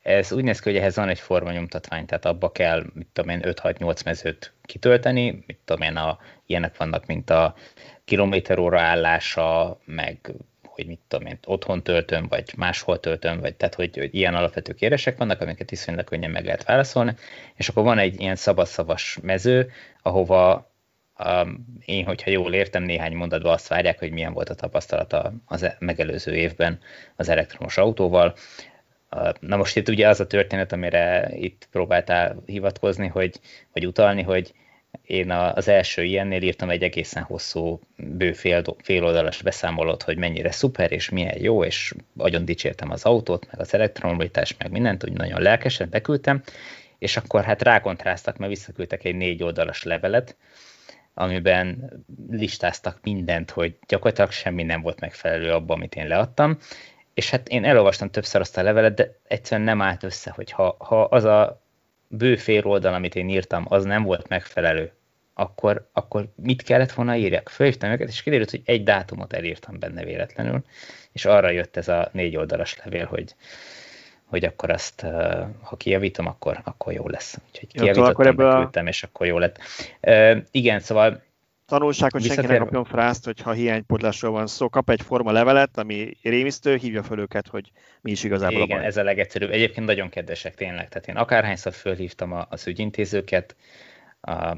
Ez 0.03 0.33
úgy 0.33 0.45
néz 0.45 0.61
ki, 0.61 0.71
hogy 0.71 0.79
ehhez 0.79 0.97
van 0.97 1.09
egy 1.09 1.21
formanyomtatvány, 1.21 2.07
tehát 2.07 2.25
abba 2.25 2.53
kell, 2.53 2.85
mit 2.95 3.09
tudom 3.13 3.31
én, 3.31 3.41
5-6-8 3.45 4.05
mezőt 4.05 4.53
kitölteni, 4.63 5.45
mit 5.47 5.59
tudom 5.65 5.83
én, 5.83 5.97
a, 5.97 6.19
ilyenek 6.47 6.77
vannak, 6.77 7.07
mint 7.07 7.31
a 7.31 7.55
kilométer 8.05 8.59
óra 8.59 8.81
állása, 8.81 9.79
meg 9.85 10.33
hogy 10.63 10.87
mit 10.87 11.01
tudom 11.09 11.27
én, 11.27 11.39
otthon 11.45 11.83
töltöm, 11.83 12.27
vagy 12.29 12.53
máshol 12.57 13.01
töltöm, 13.01 13.41
vagy 13.41 13.55
tehát, 13.55 13.75
hogy, 13.75 13.97
hogy 13.97 14.15
ilyen 14.15 14.35
alapvető 14.35 14.75
kérdések 14.75 15.17
vannak, 15.17 15.41
amiket 15.41 15.71
viszonylag 15.71 16.05
könnyen 16.05 16.31
meg 16.31 16.45
lehet 16.45 16.65
válaszolni, 16.65 17.15
és 17.55 17.69
akkor 17.69 17.83
van 17.83 17.99
egy 17.99 18.21
ilyen 18.21 18.37
szabadszavas 18.37 19.19
mező, 19.23 19.71
ahova 20.03 20.71
um, 21.19 21.79
én, 21.85 22.05
hogyha 22.05 22.31
jól 22.31 22.55
értem, 22.55 22.83
néhány 22.83 23.15
mondatban 23.15 23.53
azt 23.53 23.69
várják, 23.69 23.99
hogy 23.99 24.11
milyen 24.11 24.33
volt 24.33 24.49
a 24.49 24.55
tapasztalata 24.55 25.33
az 25.47 25.63
e-, 25.63 25.77
megelőző 25.79 26.35
évben 26.35 26.81
az 27.17 27.29
elektromos 27.29 27.79
autóval, 27.79 28.35
Na 29.41 29.57
most 29.57 29.77
itt 29.77 29.89
ugye 29.89 30.09
az 30.09 30.21
a 30.21 30.27
történet, 30.27 30.73
amire 30.73 31.31
itt 31.35 31.69
próbáltál 31.71 32.43
hivatkozni, 32.47 33.07
hogy, 33.07 33.41
vagy 33.73 33.87
utalni, 33.87 34.23
hogy 34.23 34.55
én 35.03 35.31
az 35.31 35.69
első 35.69 36.03
ilyennél 36.03 36.43
írtam 36.43 36.71
egy 36.71 36.83
egészen 36.83 37.23
hosszú, 37.23 37.81
bő 37.97 38.33
fél, 38.33 38.63
fél 38.83 39.05
oldalas 39.05 39.43
beszámolót, 39.43 40.03
hogy 40.03 40.17
mennyire 40.17 40.51
szuper, 40.51 40.93
és 40.93 41.09
milyen 41.09 41.39
jó, 41.43 41.65
és 41.65 41.95
nagyon 42.13 42.45
dicsértem 42.45 42.91
az 42.91 43.05
autót, 43.05 43.47
meg 43.51 43.61
az 43.61 43.75
elektromobilitást, 43.75 44.59
meg 44.59 44.71
mindent, 44.71 45.05
úgy 45.05 45.13
nagyon 45.13 45.43
lelkesen 45.43 45.89
beküldtem, 45.91 46.43
és 46.99 47.17
akkor 47.17 47.45
hát 47.45 47.63
rákontráztak, 47.63 48.37
mert 48.37 48.51
visszaküldtek 48.51 49.05
egy 49.05 49.15
négy 49.15 49.43
oldalas 49.43 49.83
levelet, 49.83 50.37
amiben 51.15 51.91
listáztak 52.31 52.99
mindent, 53.03 53.51
hogy 53.51 53.77
gyakorlatilag 53.89 54.31
semmi 54.31 54.63
nem 54.63 54.83
volt 54.83 55.01
megfelelő 55.01 55.51
abban, 55.51 55.77
amit 55.77 55.95
én 55.95 56.07
leadtam, 56.07 56.59
és 57.15 57.31
hát 57.31 57.49
én 57.49 57.65
elolvastam 57.65 58.11
többször 58.11 58.41
azt 58.41 58.57
a 58.57 58.63
levelet, 58.63 58.95
de 58.95 59.19
egyszerűen 59.29 59.67
nem 59.67 59.83
állt 59.83 60.03
össze, 60.03 60.31
hogy 60.31 60.51
ha, 60.51 60.77
ha 60.79 61.03
az 61.03 61.25
a 61.25 61.63
bő 62.09 62.37
fél 62.37 62.67
oldal, 62.67 62.95
amit 62.95 63.15
én 63.15 63.29
írtam, 63.29 63.65
az 63.69 63.85
nem 63.85 64.03
volt 64.03 64.29
megfelelő, 64.29 64.93
akkor, 65.35 65.89
akkor 65.93 66.27
mit 66.37 66.63
kellett 66.63 66.93
volna 66.93 67.17
írjak? 67.17 67.49
Fölhívtam 67.49 67.91
őket, 67.91 68.09
és 68.09 68.23
kiderült, 68.23 68.51
hogy 68.51 68.63
egy 68.65 68.83
dátumot 68.83 69.33
elírtam 69.33 69.79
benne 69.79 70.05
véletlenül, 70.05 70.65
és 71.13 71.25
arra 71.25 71.51
jött 71.51 71.77
ez 71.77 71.89
a 71.89 72.09
négy 72.13 72.37
oldalas 72.37 72.77
levél, 72.85 73.07
hogy, 73.07 73.35
hogy 74.25 74.45
akkor 74.45 74.71
azt, 74.71 75.01
ha 75.63 75.77
kijavítom, 75.77 76.27
akkor, 76.27 76.61
akkor 76.65 76.93
jó 76.93 77.09
lesz. 77.09 77.39
Úgyhogy 77.49 77.69
kijavítottam, 77.69 78.11
akkor 78.11 78.27
ebből 78.27 78.71
a... 78.73 78.89
és 78.89 79.03
akkor 79.03 79.27
jó 79.27 79.39
lett. 79.39 79.59
Uh, 80.01 80.37
igen, 80.51 80.81
szóval 80.81 81.23
tanulság, 81.73 82.13
hogy 82.13 82.25
senki 82.25 82.47
ne 82.47 82.57
kapjon 82.57 82.85
frászt, 82.85 83.25
hogyha 83.25 83.53
hiánypótlásról 83.53 84.33
van 84.33 84.47
szó. 84.47 84.69
Kap 84.69 84.91
egy 84.91 85.03
forma 85.03 85.33
levelet, 85.33 85.79
ami 85.79 86.17
rémisztő, 86.23 86.77
hívja 86.77 87.03
fel 87.03 87.19
őket, 87.19 87.49
hogy 87.49 87.73
mi 88.01 88.11
is 88.11 88.25
igazából 88.25 88.63
Igen, 88.63 88.81
a 88.81 88.85
ez 88.85 88.97
a 88.97 89.03
legegyszerűbb. 89.03 89.51
Egyébként 89.51 89.87
nagyon 89.87 90.09
kedvesek 90.09 90.55
tényleg. 90.55 90.89
Tehát 90.89 91.09
én 91.09 91.17
akárhányszor 91.17 91.73
fölhívtam 91.73 92.45
az 92.49 92.67
ügyintézőket, 92.67 93.57
a, 94.21 94.57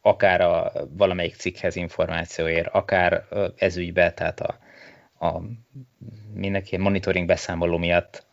akár 0.00 0.40
a 0.40 0.72
valamelyik 0.88 1.34
cikkhez 1.34 1.76
információért, 1.76 2.68
akár 2.72 3.24
ez 3.56 3.76
ügybe, 3.76 4.12
tehát 4.12 4.40
a, 4.40 4.58
a 5.26 5.40
mindenki 6.34 6.76
monitoring 6.76 7.26
beszámoló 7.26 7.78
miatt 7.78 8.26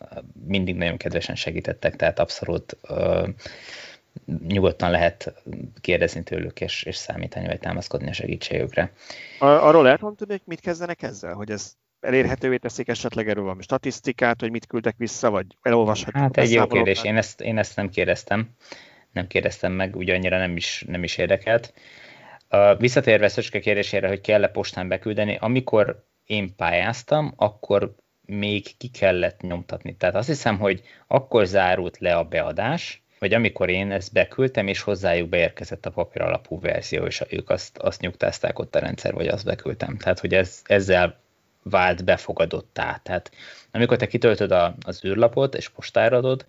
mindig 0.48 0.76
nagyon 0.76 0.98
kedvesen 0.98 1.36
segítettek, 1.36 1.96
tehát 1.96 2.20
abszolút 2.20 2.78
nyugodtan 4.48 4.92
lehet 4.92 5.34
kérdezni 5.82 6.24
tőlük, 6.24 6.62
és, 6.62 6.84
és 6.84 6.96
számítani, 6.96 7.48
vagy 7.48 7.60
támaszkodni 7.60 8.10
a 8.10 8.14
segítségükre. 8.14 8.92
Arról 9.40 9.84
lehet 9.84 10.02
mondani, 10.02 10.32
hogy 10.32 10.42
mit 10.46 10.60
kezdenek 10.60 11.02
ezzel? 11.02 11.34
Hogy 11.34 11.52
ez 11.52 11.74
elérhetővé 12.00 12.58
teszik 12.58 12.88
esetleg 12.88 13.30
erről 13.30 13.44
valami 13.44 13.62
statisztikát, 13.62 14.40
hogy 14.40 14.52
mit 14.52 14.68
küldtek 14.68 14.96
vissza, 14.98 15.30
vagy 15.30 15.46
elolvashatjuk? 15.62 16.24
Hát 16.24 16.38
egy 16.38 16.52
jó 16.52 16.68
kérdés, 16.68 17.04
én 17.04 17.18
ezt, 17.18 17.42
én 17.42 17.58
ezt 17.58 17.76
nem 17.76 17.90
kérdeztem. 17.90 18.50
Nem 19.12 19.28
kérdeztem 19.28 19.72
meg, 19.72 19.96
ugye 19.96 20.14
annyira 20.14 20.38
nem 20.38 20.56
is, 20.56 20.86
nem 20.88 21.04
is 21.04 21.18
érdekelt. 21.18 21.74
Visszatérve 22.78 23.28
Szöcske 23.28 23.60
kérdésére, 23.60 24.08
hogy 24.08 24.22
kell-e 24.22 24.48
postán 24.48 24.88
beküldeni, 24.88 25.38
amikor 25.40 26.06
én 26.26 26.56
pályáztam, 26.56 27.34
akkor 27.36 27.96
még 28.26 28.78
ki 28.78 28.88
kellett 28.88 29.42
nyomtatni. 29.42 29.96
Tehát 29.96 30.16
azt 30.16 30.28
hiszem, 30.28 30.60
hogy 30.60 30.82
akkor 31.08 31.46
zárult 31.46 31.98
le 31.98 32.16
a 32.16 32.24
beadás, 32.24 33.04
vagy 33.22 33.34
amikor 33.34 33.70
én 33.70 33.92
ezt 33.92 34.14
beküldtem, 34.14 34.68
és 34.68 34.82
hozzájuk 34.82 35.30
beérkezett 35.30 35.86
a 35.86 35.90
papír 35.90 36.22
alapú 36.22 36.60
verzió, 36.60 37.06
és 37.06 37.24
ők 37.30 37.50
azt, 37.50 37.78
azt 37.78 38.02
nyugtázták 38.02 38.60
ott 38.60 38.76
a 38.76 38.80
rendszer, 38.80 39.14
vagy 39.14 39.28
azt 39.28 39.46
beküldtem. 39.46 39.98
Tehát, 39.98 40.20
hogy 40.20 40.34
ez, 40.34 40.62
ezzel 40.66 41.20
vált 41.64 42.04
befogadottá. 42.04 43.00
Tehát 43.04 43.32
amikor 43.72 43.98
te 43.98 44.08
kitöltöd 44.08 44.52
a, 44.52 44.76
az 44.86 45.06
űrlapot, 45.06 45.56
és 45.56 45.70
postára 45.70 46.18
adod, 46.18 46.46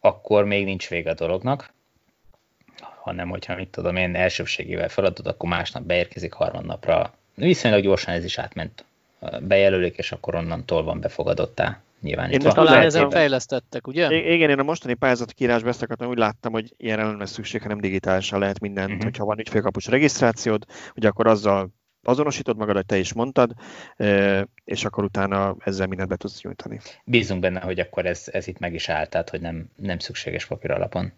akkor 0.00 0.44
még 0.44 0.64
nincs 0.64 0.88
vége 0.88 1.10
a 1.10 1.14
dolognak, 1.14 1.72
hanem 2.78 3.28
hogyha 3.28 3.56
mit 3.56 3.68
tudom 3.68 3.96
én 3.96 4.14
elsőbségével 4.14 4.88
feladod, 4.88 5.26
akkor 5.26 5.48
másnap 5.48 5.82
beérkezik 5.82 6.32
harmadnapra. 6.32 7.14
Viszonylag 7.34 7.82
gyorsan 7.82 8.14
ez 8.14 8.24
is 8.24 8.38
átment 8.38 8.84
bejelölik, 9.40 9.96
és 9.96 10.12
akkor 10.12 10.34
onnantól 10.34 10.82
van 10.82 11.00
befogadottá 11.00 11.80
nyilván. 12.06 12.30
Én 12.30 12.40
most 12.42 12.54
talán 12.54 12.82
ezen 12.82 13.10
fejlesztettek, 13.10 13.86
ugye? 13.86 14.14
Igen, 14.14 14.50
én 14.50 14.58
a 14.58 14.62
mostani 14.62 14.94
pályázati 14.94 15.34
kiírásban 15.34 15.70
ezt 15.70 15.82
akartam, 15.82 16.08
úgy 16.08 16.18
láttam, 16.18 16.52
hogy 16.52 16.74
ilyen 16.76 16.98
nem 16.98 17.18
lesz 17.18 17.30
szükség, 17.30 17.62
hanem 17.62 17.80
digitálisan 17.80 18.38
lehet 18.38 18.60
mindent, 18.60 18.88
uh-huh. 18.88 19.04
hogyha 19.04 19.24
van 19.24 19.38
ügyfélkapus 19.38 19.86
regisztrációd, 19.86 20.64
ugye 20.94 21.08
akkor 21.08 21.26
azzal 21.26 21.74
azonosítod 22.02 22.56
magad, 22.56 22.74
hogy 22.74 22.86
te 22.86 22.98
is 22.98 23.12
mondtad, 23.12 23.52
és 24.64 24.84
akkor 24.84 25.04
utána 25.04 25.56
ezzel 25.58 25.86
mindent 25.86 26.08
be 26.08 26.16
tudsz 26.16 26.42
nyújtani. 26.42 26.80
Bízunk 27.04 27.40
benne, 27.40 27.60
hogy 27.60 27.80
akkor 27.80 28.06
ez, 28.06 28.28
ez 28.32 28.46
itt 28.46 28.58
meg 28.58 28.74
is 28.74 28.88
állt, 28.88 29.10
tehát 29.10 29.30
hogy 29.30 29.40
nem, 29.40 29.68
nem 29.76 29.98
szükséges 29.98 30.46
papír 30.46 30.70
alapon. 30.70 31.12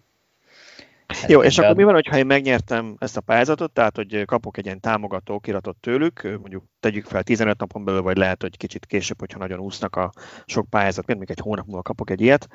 Jó, 1.26 1.42
és 1.42 1.58
akkor 1.58 1.76
mi 1.76 1.82
van, 1.82 2.00
ha 2.10 2.16
én 2.16 2.26
megnyertem 2.26 2.96
ezt 2.98 3.16
a 3.16 3.20
pályázatot, 3.20 3.72
tehát 3.72 3.96
hogy 3.96 4.24
kapok 4.24 4.56
egy 4.56 4.64
ilyen 4.64 4.80
támogató 4.80 5.34
okiratot 5.34 5.76
tőlük, 5.76 6.22
mondjuk 6.22 6.64
tegyük 6.80 7.04
fel 7.04 7.22
15 7.22 7.58
napon 7.58 7.84
belül, 7.84 8.02
vagy 8.02 8.16
lehet, 8.16 8.42
hogy 8.42 8.56
kicsit 8.56 8.86
később, 8.86 9.18
hogyha 9.18 9.38
nagyon 9.38 9.58
úsznak 9.58 9.96
a 9.96 10.12
sok 10.46 10.70
pályázat, 10.70 11.06
mint 11.06 11.18
még 11.18 11.30
egy 11.30 11.40
hónap 11.40 11.66
múlva 11.66 11.82
kapok 11.82 12.10
egy 12.10 12.20
ilyet, 12.20 12.48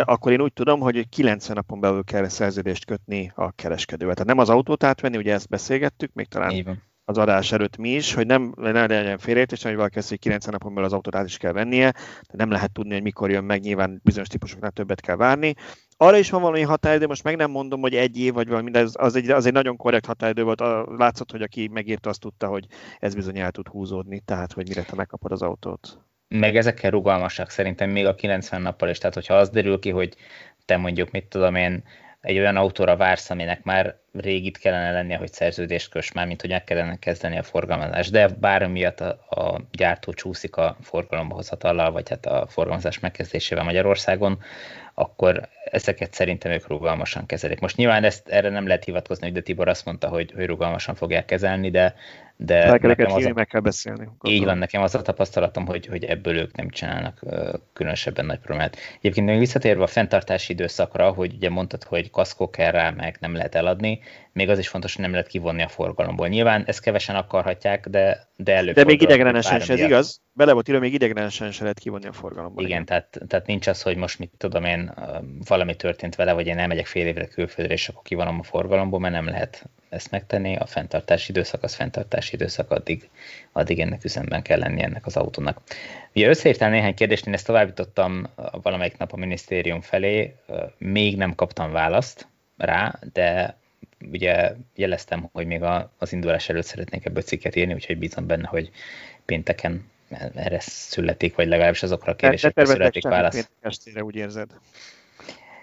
akkor 0.00 0.32
én 0.32 0.40
úgy 0.40 0.52
tudom, 0.52 0.80
hogy 0.80 1.08
90 1.08 1.56
napon 1.56 1.80
belül 1.80 2.04
kell 2.04 2.28
szerződést 2.28 2.84
kötni 2.84 3.32
a 3.34 3.52
kereskedővel. 3.52 4.14
Tehát 4.14 4.28
nem 4.28 4.38
az 4.38 4.48
autót 4.48 4.84
átvenni, 4.84 5.16
ugye 5.16 5.32
ezt 5.32 5.48
beszélgettük, 5.48 6.12
még 6.12 6.26
talán 6.26 6.50
Igen 6.50 6.82
az 7.04 7.18
adás 7.18 7.52
előtt 7.52 7.76
mi 7.76 7.94
is, 7.94 8.14
hogy 8.14 8.26
nem, 8.26 8.52
ne 8.56 8.86
legyen 8.86 9.18
félreértés, 9.18 9.62
hogy 9.62 9.74
valaki 9.74 9.98
hogy 10.08 10.18
90 10.18 10.52
napon 10.52 10.74
belül 10.74 10.88
az 10.88 10.94
autót 10.94 11.14
át 11.14 11.26
is 11.26 11.36
kell 11.36 11.52
vennie, 11.52 11.92
de 12.20 12.34
nem 12.36 12.50
lehet 12.50 12.72
tudni, 12.72 12.92
hogy 12.92 13.02
mikor 13.02 13.30
jön 13.30 13.44
meg, 13.44 13.60
nyilván 13.60 14.00
bizonyos 14.04 14.28
típusoknál 14.28 14.70
többet 14.70 15.00
kell 15.00 15.16
várni. 15.16 15.54
Arra 16.02 16.16
is 16.16 16.30
van 16.30 16.40
valami 16.40 16.62
határidő, 16.62 17.06
most 17.06 17.22
meg 17.22 17.36
nem 17.36 17.50
mondom, 17.50 17.80
hogy 17.80 17.94
egy 17.94 18.18
év 18.18 18.32
vagy 18.32 18.48
valami, 18.48 18.70
de 18.70 18.78
az, 18.78 18.94
az, 18.98 19.16
egy, 19.16 19.30
az 19.30 19.46
egy 19.46 19.52
nagyon 19.52 19.76
korrekt 19.76 20.06
határidő 20.06 20.42
volt. 20.44 20.62
Látszott, 20.98 21.30
hogy 21.30 21.42
aki 21.42 21.68
megírta, 21.72 22.10
azt 22.10 22.20
tudta, 22.20 22.46
hogy 22.46 22.66
ez 22.98 23.14
bizony 23.14 23.38
el 23.38 23.50
tud 23.50 23.68
húzódni, 23.68 24.20
tehát 24.24 24.52
hogy 24.52 24.68
mire 24.68 24.82
te 24.82 24.94
megkapod 24.94 25.32
az 25.32 25.42
autót. 25.42 25.98
Meg 26.28 26.56
ezekkel 26.56 26.90
rugalmasak 26.90 27.50
szerintem 27.50 27.90
még 27.90 28.06
a 28.06 28.14
90 28.14 28.62
nappal 28.62 28.88
is. 28.88 28.98
Tehát, 28.98 29.14
hogyha 29.14 29.34
az 29.34 29.50
derül 29.50 29.78
ki, 29.78 29.90
hogy 29.90 30.16
te 30.64 30.76
mondjuk, 30.76 31.10
mit 31.10 31.24
tudom 31.24 31.54
én, 31.54 31.82
egy 32.22 32.38
olyan 32.38 32.56
autóra 32.56 32.96
vársz, 32.96 33.30
aminek 33.30 33.62
már 33.62 33.96
rég 34.12 34.44
itt 34.44 34.58
kellene 34.58 34.92
lennie, 34.92 35.16
hogy 35.16 35.32
szerződést 35.32 35.90
kös 35.90 36.12
már, 36.12 36.26
mint 36.26 36.40
hogy 36.40 36.50
meg 36.50 36.64
kellene 36.64 36.96
kezdeni 36.96 37.38
a 37.38 37.42
forgalmazás, 37.42 38.10
de 38.10 38.28
bármi 38.28 38.72
miatt 38.72 39.00
a, 39.00 39.08
a 39.28 39.60
gyártó 39.70 40.12
csúszik 40.12 40.56
a 40.56 40.76
forgalomba 40.80 41.34
hozatallal, 41.34 41.92
vagy 41.92 42.08
hát 42.08 42.26
a 42.26 42.46
forgalmazás 42.48 42.98
megkezdésével 42.98 43.64
Magyarországon, 43.64 44.38
akkor 44.94 45.48
ezeket 45.64 46.14
szerintem 46.14 46.52
ők 46.52 46.68
rugalmasan 46.68 47.26
kezelik. 47.26 47.60
Most 47.60 47.76
nyilván 47.76 48.04
ezt 48.04 48.28
erre 48.28 48.48
nem 48.48 48.66
lehet 48.66 48.84
hivatkozni, 48.84 49.24
hogy 49.24 49.34
de 49.34 49.40
Tibor 49.40 49.68
azt 49.68 49.84
mondta, 49.84 50.08
hogy, 50.08 50.32
hogy 50.34 50.46
rugalmasan 50.46 50.94
fogják 50.94 51.24
kezelni, 51.24 51.70
de, 51.70 51.94
de 52.36 52.70
meg, 52.70 52.82
nekem 52.82 53.12
az 53.12 53.24
a, 53.24 53.32
meg 53.34 53.46
kell 53.46 53.60
beszélni. 53.60 53.98
Gondolom. 53.98 54.36
Így 54.36 54.44
van, 54.44 54.58
nekem 54.58 54.82
az 54.82 54.94
a 54.94 55.02
tapasztalatom, 55.02 55.66
hogy, 55.66 55.86
hogy 55.86 56.04
ebből 56.04 56.36
ők 56.36 56.56
nem 56.56 56.68
csinálnak 56.68 57.20
különösebben 57.72 58.26
nagy 58.26 58.38
problémát. 58.38 58.76
Egyébként 58.98 59.26
még 59.26 59.38
visszatérve 59.38 59.82
a 59.82 59.86
fenntartási 59.86 60.52
időszakra, 60.52 61.10
hogy 61.10 61.34
ugye 61.34 61.50
mondtad, 61.50 61.82
hogy 61.82 62.10
kaszkó 62.10 62.50
kell 62.50 62.70
rá, 62.70 62.90
meg 62.90 63.16
nem 63.20 63.34
lehet 63.34 63.54
eladni, 63.54 64.00
még 64.32 64.48
az 64.48 64.58
is 64.58 64.68
fontos, 64.68 64.92
hogy 64.94 65.02
nem 65.02 65.12
lehet 65.12 65.26
kivonni 65.26 65.62
a 65.62 65.68
forgalomból. 65.68 66.28
Nyilván 66.28 66.64
ezt 66.66 66.80
kevesen 66.80 67.16
akarhatják, 67.16 67.88
de, 67.88 68.28
de 68.36 68.54
előbb. 68.54 68.74
De 68.74 68.84
még 68.84 69.02
idegrenesen 69.02 69.60
se, 69.60 69.72
ez 69.72 69.80
igaz? 69.80 70.20
Bele 70.32 70.52
volt 70.52 70.68
írva, 70.68 70.80
még 70.80 70.92
idegrenesen 70.92 71.50
se 71.50 71.62
lehet 71.62 71.78
kivonni 71.78 72.06
a 72.06 72.12
forgalomból. 72.12 72.64
Igen, 72.64 72.84
tehát, 72.84 73.20
tehát 73.28 73.46
nincs 73.46 73.66
az, 73.66 73.82
hogy 73.82 73.96
most 73.96 74.18
mit 74.18 74.30
tudom 74.36 74.64
én, 74.64 74.94
valami 75.46 75.74
történt 75.74 76.14
vele, 76.14 76.32
vagy 76.32 76.46
én 76.46 76.58
elmegyek 76.58 76.86
fél 76.86 77.06
évre 77.06 77.26
külföldre, 77.26 77.74
és 77.74 77.88
akkor 77.88 78.02
kivonom 78.02 78.38
a 78.38 78.42
forgalomból, 78.42 79.00
mert 79.00 79.14
nem 79.14 79.26
lehet 79.26 79.64
ezt 79.88 80.10
megtenni. 80.10 80.56
A 80.56 80.66
fenntartási 80.66 81.30
időszak 81.30 81.62
az 81.62 81.74
fenntartási 81.74 82.34
időszak, 82.34 82.70
addig, 82.70 83.10
addig 83.52 83.80
ennek 83.80 84.04
üzemben 84.04 84.42
kell 84.42 84.58
lenni 84.58 84.82
ennek 84.82 85.06
az 85.06 85.16
autónak. 85.16 85.60
Ugye 86.14 86.28
összeírtál 86.28 86.70
néhány 86.70 86.94
kérdést, 86.94 87.26
én 87.26 87.34
ezt 87.34 87.46
továbbítottam 87.46 88.26
valamelyik 88.62 88.96
nap 88.96 89.12
a 89.12 89.16
minisztérium 89.16 89.80
felé, 89.80 90.34
még 90.78 91.16
nem 91.16 91.34
kaptam 91.34 91.72
választ 91.72 92.26
rá, 92.56 92.98
de 93.12 93.56
ugye 94.12 94.52
jeleztem, 94.74 95.28
hogy 95.32 95.46
még 95.46 95.62
az 95.98 96.12
indulás 96.12 96.48
előtt 96.48 96.64
szeretnék 96.64 97.04
ebből 97.04 97.22
cikket 97.22 97.56
írni, 97.56 97.74
úgyhogy 97.74 97.98
bízom 97.98 98.26
benne, 98.26 98.48
hogy 98.48 98.70
pénteken 99.24 99.90
erre 100.34 100.60
születik, 100.60 101.34
vagy 101.34 101.48
legalábbis 101.48 101.82
azokra 101.82 102.12
a 102.12 102.16
kérdésekre 102.16 102.64
születik 102.64 103.02
válasz. 103.02 103.48
Estére 103.60 104.04
úgy 104.04 104.16
érzed. 104.16 104.50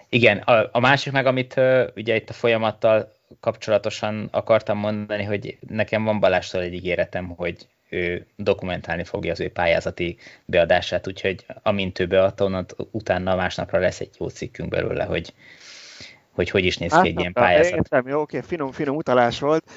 Igen, 0.08 0.38
a, 0.38 0.68
a 0.72 0.80
másik 0.80 1.12
meg, 1.12 1.26
amit 1.26 1.54
uh, 1.56 1.88
ugye 1.96 2.14
itt 2.14 2.28
a 2.28 2.32
folyamattal 2.32 3.18
kapcsolatosan 3.40 4.28
akartam 4.30 4.78
mondani, 4.78 5.22
hogy 5.22 5.58
nekem 5.68 6.04
van 6.04 6.20
Balástól 6.20 6.62
egy 6.62 6.74
ígéretem, 6.74 7.28
hogy 7.28 7.66
ő 7.88 8.26
dokumentálni 8.36 9.04
fogja 9.04 9.32
az 9.32 9.40
ő 9.40 9.50
pályázati 9.50 10.16
beadását, 10.44 11.06
úgyhogy 11.06 11.46
amint 11.62 11.98
ő 11.98 12.06
beadta, 12.06 12.66
utána 12.90 13.36
másnapra 13.36 13.78
lesz 13.78 14.00
egy 14.00 14.10
jó 14.18 14.28
cikkünk 14.28 14.68
belőle, 14.68 15.04
hogy, 15.04 15.32
hogy 16.40 16.50
hogy 16.50 16.64
is 16.64 16.76
néz 16.76 16.92
ki 16.92 17.08
egy 17.08 17.20
ilyen 17.20 17.32
pályázat. 17.32 17.74
Értem, 17.74 18.08
jó, 18.08 18.20
oké, 18.20 18.40
finom, 18.40 18.72
finom 18.72 18.96
utalás 18.96 19.40
volt. 19.40 19.70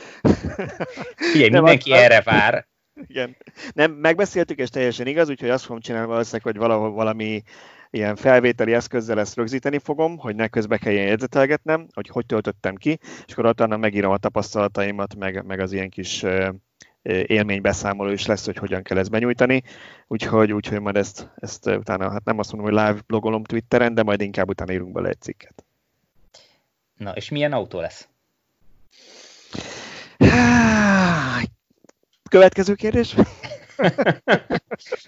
Figyelj, 1.32 1.50
mindenki 1.50 1.92
az, 1.92 2.00
erre 2.00 2.22
vár. 2.22 2.68
Igen. 3.08 3.38
Nem, 3.74 3.92
megbeszéltük, 3.92 4.60
és 4.60 4.70
teljesen 4.70 5.08
igaz, 5.08 5.30
úgyhogy 5.30 5.50
azt 5.50 5.64
fogom 5.64 5.80
csinálni 5.80 6.08
valószínűleg, 6.08 6.44
hogy 6.44 6.58
valahol 6.58 6.92
valami 6.92 7.42
ilyen 7.90 8.16
felvételi 8.16 8.74
eszközzel 8.74 9.20
ezt 9.20 9.36
rögzíteni 9.36 9.80
fogom, 9.80 10.18
hogy 10.18 10.36
ne 10.36 10.48
közbe 10.48 10.78
kelljen 10.78 11.06
jegyzetelgetnem, 11.06 11.88
hogy 11.94 12.08
hogy 12.08 12.26
töltöttem 12.26 12.76
ki, 12.76 13.00
és 13.28 13.34
akkor 13.34 13.46
utána 13.46 13.78
megírom 13.78 14.12
a 14.12 14.18
tapasztalataimat, 14.18 15.16
meg, 15.16 15.46
meg 15.46 15.60
az 15.60 15.72
ilyen 15.72 15.90
kis 15.90 16.26
élménybeszámoló 17.04 18.10
is 18.12 18.26
lesz, 18.26 18.46
hogy 18.46 18.58
hogyan 18.58 18.84
kell 18.84 18.98
ezt 18.98 19.10
benyújtani, 19.10 19.64
úgyhogy, 20.08 20.52
úgyhogy 20.52 20.80
majd 20.80 20.96
ezt, 20.96 21.32
ezt 21.36 21.68
utána, 21.68 22.12
hát 22.12 22.24
nem 22.24 22.40
azt 22.40 22.54
mondom, 22.54 22.74
hogy 22.74 22.82
live 22.86 23.02
blogolom 23.08 23.44
Twitteren, 23.44 23.94
de 23.94 24.04
majd 24.04 24.22
inkább 24.22 24.50
utána 24.50 24.74
írunk 24.74 24.92
bele 24.94 25.10
egy 25.10 25.22
cikket. 25.22 25.66
Na, 27.04 27.12
és 27.12 27.30
milyen 27.30 27.54
autó 27.54 27.80
lesz? 27.80 28.08
Következő 32.30 32.76
kérdés? 32.76 33.16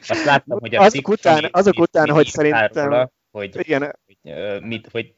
Azt 0.08 0.26
láttam, 0.26 0.60
hogy 0.60 0.76
a 0.76 0.82
azok 0.82 1.08
után, 1.08 1.50
azok 1.52 1.80
után, 1.80 2.10
hogy 2.10 2.28
szerintem... 2.28 2.86
Róla, 2.86 3.12
hogy, 3.32 3.56
igen. 3.60 4.00
hogy, 4.06 4.62
mit, 4.62 4.88
hogy 4.92 5.14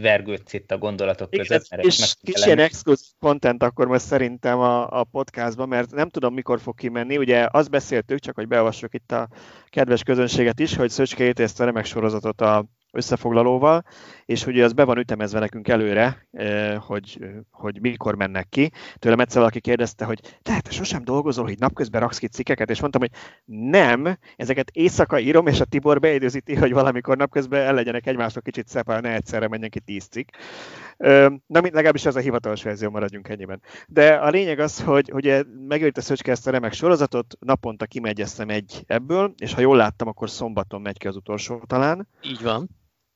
vergődsz 0.00 0.52
itt 0.52 0.70
a 0.70 0.78
gondolatok 0.78 1.34
igen, 1.34 1.46
között. 1.46 1.70
Mert 1.70 1.84
és 1.84 2.14
kis 2.22 2.44
ilyen 2.46 2.58
exkluzív 2.58 3.08
content 3.18 3.62
akkor 3.62 3.86
most 3.86 4.04
szerintem 4.04 4.58
a, 4.58 5.00
a 5.00 5.04
podcastban, 5.04 5.68
mert 5.68 5.90
nem 5.90 6.08
tudom, 6.08 6.34
mikor 6.34 6.60
fog 6.60 6.74
kimenni. 6.74 7.16
Ugye 7.16 7.48
azt 7.50 7.70
beszéltük, 7.70 8.18
csak 8.18 8.34
hogy 8.34 8.48
beolvassuk 8.48 8.94
itt 8.94 9.12
a 9.12 9.28
kedves 9.68 10.02
közönséget 10.02 10.60
is, 10.60 10.76
hogy 10.76 10.90
Szöcske 10.90 11.32
a 11.58 11.64
remek 11.64 11.84
sorozatot 11.84 12.40
a 12.40 12.66
összefoglalóval, 12.92 13.84
és 14.24 14.46
ugye 14.46 14.64
az 14.64 14.72
be 14.72 14.84
van 14.84 14.98
ütemezve 14.98 15.38
nekünk 15.38 15.68
előre, 15.68 16.26
eh, 16.32 16.76
hogy, 16.80 17.18
hogy 17.50 17.80
mikor 17.80 18.14
mennek 18.14 18.48
ki. 18.48 18.70
Tőlem 18.98 19.20
egyszer 19.20 19.38
valaki 19.38 19.60
kérdezte, 19.60 20.04
hogy 20.04 20.20
tehát 20.42 20.62
te 20.62 20.70
sosem 20.70 21.04
dolgozol, 21.04 21.44
hogy 21.44 21.58
napközben 21.58 22.00
raksz 22.00 22.18
ki 22.18 22.26
cikkeket, 22.26 22.70
és 22.70 22.80
mondtam, 22.80 23.00
hogy 23.00 23.10
nem, 23.44 24.18
ezeket 24.36 24.70
éjszaka 24.70 25.18
írom, 25.18 25.46
és 25.46 25.60
a 25.60 25.64
Tibor 25.64 26.00
beidőzíti, 26.00 26.54
hogy 26.54 26.72
valamikor 26.72 27.16
napközben 27.16 27.60
el 27.60 27.74
legyenek 27.74 28.06
egymásról 28.06 28.42
kicsit 28.42 28.68
szepál, 28.68 29.00
ne 29.00 29.14
egyszerre 29.14 29.48
menjen 29.48 29.70
ki 29.70 29.80
tíz 29.80 30.04
cikk. 30.04 30.28
Na, 31.46 31.60
legalábbis 31.60 32.06
ez 32.06 32.16
a 32.16 32.20
hivatalos 32.20 32.62
verzió, 32.62 32.90
maradjunk 32.90 33.28
ennyiben. 33.28 33.60
De 33.86 34.14
a 34.14 34.28
lényeg 34.28 34.58
az, 34.58 34.80
hogy 34.80 35.12
ugye 35.12 35.44
megjött 35.68 35.96
a 35.96 36.00
Szöcske 36.00 36.30
ezt 36.30 36.46
a 36.46 36.50
remek 36.50 36.72
sorozatot, 36.72 37.36
naponta 37.40 37.86
kimegyeztem 37.86 38.48
egy 38.48 38.82
ebből, 38.86 39.34
és 39.36 39.54
ha 39.54 39.60
jól 39.60 39.76
láttam, 39.76 40.08
akkor 40.08 40.30
szombaton 40.30 40.80
megy 40.80 40.98
ki 40.98 41.06
az 41.06 41.16
utolsó 41.16 41.62
talán. 41.66 42.08
Így 42.22 42.42
van. 42.42 42.68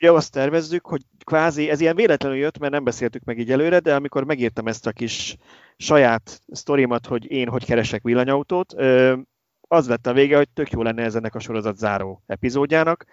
Ja, 0.02 0.14
azt 0.14 0.32
tervezzük, 0.32 0.86
hogy 0.86 1.00
kvázi, 1.24 1.70
ez 1.70 1.80
ilyen 1.80 1.96
véletlenül 1.96 2.38
jött, 2.38 2.58
mert 2.58 2.72
nem 2.72 2.84
beszéltük 2.84 3.24
meg 3.24 3.38
így 3.38 3.52
előre, 3.52 3.78
de 3.78 3.94
amikor 3.94 4.24
megírtam 4.24 4.66
ezt 4.66 4.86
a 4.86 4.92
kis 4.92 5.36
saját 5.76 6.40
sztorimat, 6.52 7.06
hogy 7.06 7.30
én 7.30 7.48
hogy 7.48 7.64
keresek 7.64 8.02
villanyautót, 8.02 8.72
az 9.68 9.88
lett 9.88 10.06
a 10.06 10.12
vége, 10.12 10.36
hogy 10.36 10.48
tök 10.48 10.70
jó 10.70 10.82
lenne 10.82 11.02
ez 11.02 11.14
ennek 11.14 11.34
a 11.34 11.40
sorozat 11.40 11.76
záró 11.76 12.22
epizódjának, 12.26 13.04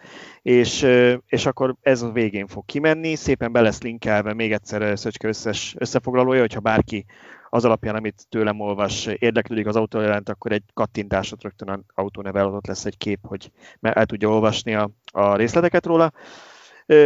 és, 0.42 0.88
és 1.26 1.46
akkor 1.46 1.76
ez 1.82 2.02
a 2.02 2.12
végén 2.12 2.48
fog 2.48 2.66
kimenni, 2.66 3.16
szépen 3.16 3.52
be 3.52 3.62
lesz 3.62 3.82
linkelve 3.82 4.34
még 4.34 4.52
egyszer 4.52 4.98
Szöcske 4.98 5.28
összes 5.28 5.76
összefoglalója, 5.78 6.40
hogyha 6.40 6.60
bárki 6.60 7.06
az 7.50 7.66
alapján, 7.66 7.96
amit 7.96 8.26
tőlem 8.30 8.60
olvas, 8.60 9.06
érdeklődik 9.06 9.68
az 9.68 9.76
autó 9.76 10.00
jelent, 10.00 10.30
akkor 10.30 10.52
egy 10.52 10.64
kattintásot 10.74 11.44
rögtön 11.44 11.70
az 11.70 11.80
autóneve 11.94 12.42
alatt 12.42 12.68
lesz 12.68 12.86
egy 12.86 12.98
kép, 12.98 13.20
hogy 13.22 13.52
el 13.82 14.06
tudja 14.06 14.30
olvasni 14.30 14.76
a, 14.76 14.90
a 15.12 15.36
részleteket 15.36 15.86
róla. 15.86 16.12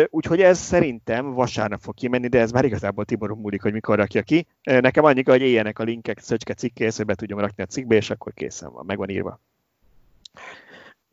Úgyhogy 0.10 0.42
ez 0.42 0.60
szerintem 0.60 1.34
vasárnap 1.34 1.80
fog 1.82 1.94
kimenni, 1.94 2.28
de 2.28 2.40
ez 2.40 2.52
már 2.52 2.66
igazából 2.66 3.06
Tiboron 3.06 3.38
múlik, 3.38 3.62
hogy 3.62 3.74
mikor 3.74 3.98
rakja 3.98 4.22
ki. 4.22 4.48
Nekem 4.64 5.04
annyi, 5.04 5.24
hogy 5.26 5.42
éljenek 5.42 5.80
a 5.80 5.84
linkek 5.84 6.20
Szöcske 6.20 6.54
cikkéhez, 6.54 6.96
hogy 6.96 7.06
be 7.06 7.16
tudjam 7.16 7.40
rakni 7.40 7.64
a 7.64 7.66
cikkbe, 7.66 7.96
és 7.96 8.10
akkor 8.10 8.34
készen 8.34 8.72
van, 8.72 8.86
meg 8.86 8.98
van 8.98 9.10
írva. 9.10 9.40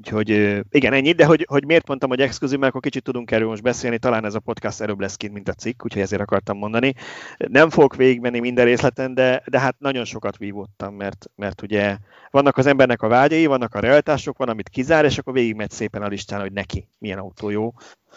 Úgyhogy 0.00 0.60
igen, 0.70 0.92
ennyi, 0.92 1.12
de 1.12 1.24
hogy, 1.24 1.46
hogy 1.48 1.64
miért 1.64 1.86
mondtam, 1.88 2.08
hogy 2.08 2.20
exkluzív, 2.20 2.58
mert 2.58 2.70
akkor 2.70 2.82
kicsit 2.82 3.02
tudunk 3.02 3.30
erről 3.30 3.48
most 3.48 3.62
beszélni, 3.62 3.98
talán 3.98 4.24
ez 4.24 4.34
a 4.34 4.40
podcast 4.40 4.80
erőbb 4.80 5.00
lesz 5.00 5.16
kint, 5.16 5.32
mint 5.32 5.48
a 5.48 5.52
cikk, 5.52 5.84
úgyhogy 5.84 6.02
ezért 6.02 6.22
akartam 6.22 6.58
mondani. 6.58 6.94
Nem 7.36 7.70
fogok 7.70 7.96
végigmenni 7.96 8.38
minden 8.38 8.64
részleten, 8.64 9.14
de, 9.14 9.42
de 9.46 9.60
hát 9.60 9.74
nagyon 9.78 10.04
sokat 10.04 10.36
vívottam, 10.36 10.94
mert, 10.94 11.30
mert 11.34 11.62
ugye 11.62 11.96
vannak 12.30 12.56
az 12.56 12.66
embernek 12.66 13.02
a 13.02 13.08
vágyai, 13.08 13.46
vannak 13.46 13.74
a 13.74 13.80
realitások, 13.80 14.36
van, 14.36 14.48
amit 14.48 14.68
kizár, 14.68 15.04
és 15.04 15.18
akkor 15.18 15.32
végigmegy 15.32 15.70
szépen 15.70 16.02
a 16.02 16.08
listán, 16.08 16.40
hogy 16.40 16.52
neki 16.52 16.88
milyen 16.98 17.18
autó 17.18 17.50
jó. 17.50 17.72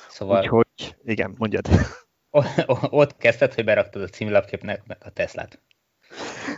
Szóval... 0.10 0.40
Úgyhogy, 0.40 0.96
igen, 1.06 1.36
mondjad. 1.38 1.68
Ott 2.90 3.18
kezdted, 3.18 3.54
hogy 3.54 3.64
beraktad 3.64 4.02
a 4.02 4.08
címlapképnek 4.08 4.82
a 5.00 5.10
Teslát. 5.10 5.60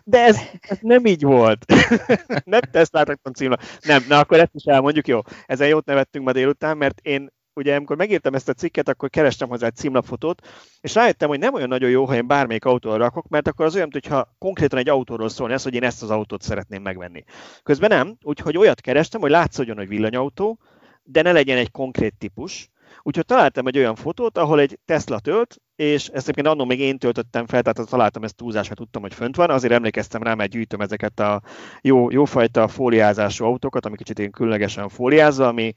De 0.04 0.24
ez, 0.24 0.38
ez 0.62 0.78
nem 0.82 1.06
így 1.06 1.24
volt. 1.24 1.66
nem 2.46 2.62
Teslát 2.72 3.08
raktam 3.08 3.34
címlap. 3.34 3.62
Nem, 3.82 4.06
na 4.08 4.20
akkor 4.20 4.40
ezt 4.40 4.56
is 4.56 4.64
elmondjuk, 4.64 5.08
jó. 5.08 5.20
Ezen 5.46 5.68
jót 5.68 5.86
nevettünk 5.86 6.26
ma 6.26 6.32
délután, 6.32 6.78
mert 6.78 7.00
én 7.02 7.34
ugye 7.56 7.76
amikor 7.76 7.96
megírtam 7.96 8.34
ezt 8.34 8.50
a 8.50 8.54
cikket, 8.54 8.90
akkor 8.90 9.10
kerestem 9.10 9.50
hozzá 9.50 9.68
egy 9.68 9.76
címlapfotót, 9.76 10.48
és 10.82 10.96
rájöttem, 10.96 11.30
hogy 11.30 11.40
nem 11.40 11.54
olyan 11.54 11.68
nagyon 11.68 11.90
jó, 11.90 12.06
ha 12.06 12.16
én 12.16 12.28
bármelyik 12.28 12.66
autóra 12.66 12.98
rakok, 12.98 13.28
mert 13.28 13.48
akkor 13.48 13.66
az 13.66 13.76
olyan, 13.76 13.88
mintha 13.92 14.36
konkrétan 14.38 14.80
egy 14.80 14.90
autóról 14.90 15.30
szólni 15.30 15.54
ez, 15.54 15.64
hogy 15.64 15.74
én 15.74 15.84
ezt 15.84 16.04
az 16.04 16.10
autót 16.10 16.42
szeretném 16.42 16.82
megvenni. 16.82 17.24
Közben 17.64 17.90
nem, 17.90 18.18
úgyhogy 18.22 18.58
olyat 18.58 18.82
kerestem, 18.82 19.22
hogy 19.22 19.30
látszódjon, 19.30 19.78
hogy 19.78 19.88
villanyautó, 19.88 20.60
de 21.04 21.22
ne 21.22 21.32
legyen 21.32 21.58
egy 21.58 21.72
konkrét 21.72 22.16
típus, 22.18 22.70
Úgyhogy 23.08 23.26
találtam 23.26 23.68
egy 23.68 23.78
olyan 23.78 23.96
fotót, 23.96 24.38
ahol 24.38 24.60
egy 24.60 24.80
Tesla 24.86 25.20
tölt, 25.20 25.62
és 25.76 26.08
ezt 26.08 26.24
egyébként 26.24 26.48
annól 26.48 26.66
még 26.66 26.80
én 26.80 26.98
töltöttem 26.98 27.46
fel, 27.46 27.62
tehát 27.62 27.90
találtam 27.90 28.24
ezt 28.24 28.36
túlzásra, 28.36 28.76
tudtam, 28.76 29.02
hogy 29.02 29.14
fönt 29.14 29.36
van, 29.36 29.50
azért 29.50 29.74
emlékeztem 29.74 30.24
rá, 30.24 30.34
mert 30.34 30.52
gyűjtöm 30.52 30.82
ezeket 30.82 31.20
a 31.20 31.42
jó, 31.82 32.12
jófajta 32.12 32.68
fóliázású 32.68 33.46
autókat, 33.46 33.86
ami 33.86 33.96
kicsit 33.96 34.20
én 34.20 34.32
különlegesen 34.32 34.90
fóliázza, 34.90 35.48
ami 35.48 35.74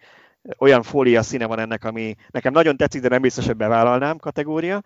olyan 0.58 0.82
fólia 0.82 1.22
színe 1.22 1.46
van 1.46 1.58
ennek, 1.58 1.84
ami 1.84 2.14
nekem 2.30 2.52
nagyon 2.52 2.76
tetszik, 2.76 3.02
de 3.02 3.08
nem 3.08 3.20
biztos, 3.20 3.46
hogy 3.46 3.56
bevállalnám 3.56 4.16
kategória. 4.16 4.82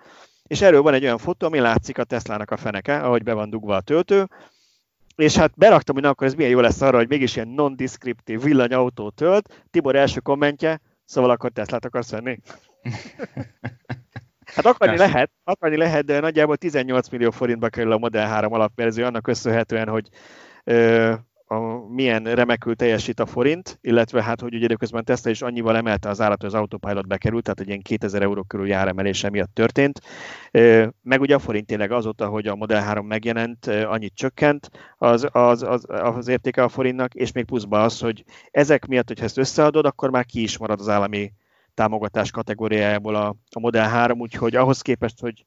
És 0.46 0.60
erről 0.60 0.82
van 0.82 0.94
egy 0.94 1.04
olyan 1.04 1.18
fotó, 1.18 1.46
ami 1.46 1.58
látszik 1.58 1.98
a 1.98 2.04
Teslának 2.04 2.50
a 2.50 2.56
feneke, 2.56 2.96
ahogy 2.96 3.22
be 3.22 3.32
van 3.32 3.50
dugva 3.50 3.76
a 3.76 3.80
töltő, 3.80 4.28
és 5.16 5.36
hát 5.36 5.52
beraktam, 5.56 5.94
hogy 5.94 6.04
na, 6.04 6.10
akkor 6.10 6.26
ez 6.26 6.34
milyen 6.34 6.50
jó 6.50 6.60
lesz 6.60 6.80
arra, 6.80 6.96
hogy 6.96 7.08
mégis 7.08 7.36
ilyen 7.36 7.48
non-descriptív 7.48 8.42
villanyautó 8.42 9.10
tölt. 9.10 9.64
Tibor 9.70 9.96
első 9.96 10.20
kommentje, 10.20 10.80
Szóval 11.12 11.30
akkor 11.30 11.50
Teslát 11.50 11.84
akarsz 11.84 12.10
venni? 12.10 12.38
Hát 14.54 14.66
akarni 14.66 14.96
lehet, 14.96 15.30
akarni 15.44 15.76
lehet, 15.76 16.04
de 16.04 16.20
nagyjából 16.20 16.56
18 16.56 17.08
millió 17.08 17.30
forintba 17.30 17.68
kerül 17.68 17.92
a 17.92 17.98
Model 17.98 18.26
3 18.26 18.52
alapverzió, 18.52 19.04
annak 19.04 19.22
köszönhetően, 19.22 19.88
hogy 19.88 20.08
ö, 20.64 21.12
a, 21.52 21.86
milyen 21.88 22.24
remekül 22.24 22.76
teljesít 22.76 23.20
a 23.20 23.26
forint, 23.26 23.78
illetve 23.80 24.22
hát, 24.22 24.40
hogy 24.40 24.54
ugye 24.54 24.64
időközben 24.64 25.04
Tesla 25.04 25.30
is 25.30 25.42
annyival 25.42 25.76
emelte 25.76 26.08
az 26.08 26.20
állat, 26.20 26.40
hogy 26.40 26.48
az 26.48 26.60
autopilot 26.60 27.06
bekerült, 27.06 27.42
tehát 27.42 27.60
egy 27.60 27.68
ilyen 27.68 27.82
2000 27.82 28.22
euró 28.22 28.42
körül 28.42 28.68
járemelése 28.68 29.30
miatt 29.30 29.54
történt. 29.54 30.00
Meg 31.02 31.20
ugye 31.20 31.34
a 31.34 31.38
forint 31.38 31.66
tényleg 31.66 31.90
azóta, 31.90 32.26
hogy 32.28 32.46
a 32.46 32.54
Model 32.54 32.82
3 32.82 33.06
megjelent, 33.06 33.66
annyit 33.66 34.14
csökkent 34.14 34.70
az, 34.98 35.28
az, 35.32 35.62
az, 35.62 35.84
az 35.88 36.28
értéke 36.28 36.62
a 36.62 36.68
forintnak, 36.68 37.14
és 37.14 37.32
még 37.32 37.44
pluszban 37.44 37.82
az, 37.82 38.00
hogy 38.00 38.24
ezek 38.50 38.86
miatt, 38.86 39.08
hogyha 39.08 39.24
ezt 39.24 39.38
összeadod, 39.38 39.86
akkor 39.86 40.10
már 40.10 40.24
ki 40.24 40.42
is 40.42 40.58
marad 40.58 40.80
az 40.80 40.88
állami 40.88 41.32
támogatás 41.74 42.30
kategóriájából 42.30 43.14
a, 43.14 43.36
a 43.50 43.60
Model 43.60 43.88
3, 43.88 44.20
úgyhogy 44.20 44.56
ahhoz 44.56 44.80
képest, 44.80 45.20
hogy 45.20 45.44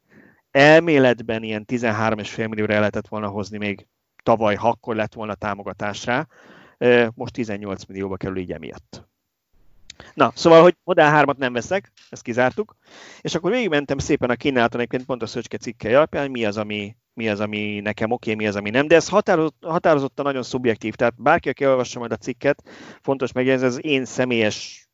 elméletben 0.51 1.43
ilyen 1.43 1.65
13,5 1.67 2.49
millióra 2.49 2.79
lehetett 2.79 3.07
volna 3.07 3.27
hozni 3.27 3.57
még 3.57 3.87
tavaly, 4.25 4.55
ha 4.55 4.67
akkor 4.67 4.95
lett 4.95 5.13
volna 5.13 5.35
támogatásra, 5.35 6.27
most 7.13 7.33
18 7.33 7.85
millióba 7.85 8.17
kerül 8.17 8.37
így 8.37 8.51
emiatt. 8.51 9.07
Na, 10.13 10.31
szóval, 10.35 10.61
hogy 10.61 10.75
Model 10.83 11.25
3-at 11.25 11.37
nem 11.37 11.53
veszek, 11.53 11.91
ezt 12.09 12.21
kizártuk, 12.21 12.75
és 13.21 13.35
akkor 13.35 13.51
végigmentem 13.51 13.97
szépen 13.97 14.29
a 14.29 14.35
kínálaton, 14.35 14.79
egyébként 14.79 15.05
pont 15.05 15.21
a 15.21 15.25
Szöcske 15.25 15.57
cikke 15.57 15.97
alapján, 15.97 16.31
mi 16.31 16.45
az, 16.45 16.57
ami, 16.57 16.95
mi 17.13 17.29
az, 17.29 17.39
ami 17.39 17.79
nekem 17.79 18.11
oké, 18.11 18.31
okay, 18.31 18.43
mi 18.43 18.49
az, 18.49 18.55
ami 18.55 18.69
nem, 18.69 18.87
de 18.87 18.95
ez 18.95 19.09
határozott, 19.09 19.55
határozottan 19.61 20.25
nagyon 20.25 20.43
szubjektív, 20.43 20.95
tehát 20.95 21.21
bárki, 21.21 21.49
aki 21.49 21.65
olvassa 21.65 21.99
majd 21.99 22.11
a 22.11 22.15
cikket, 22.17 22.63
fontos 23.01 23.31
megjegyezni, 23.31 23.67
ez 23.67 23.73
az 23.73 23.85
én 23.85 24.05
személyes 24.05 24.84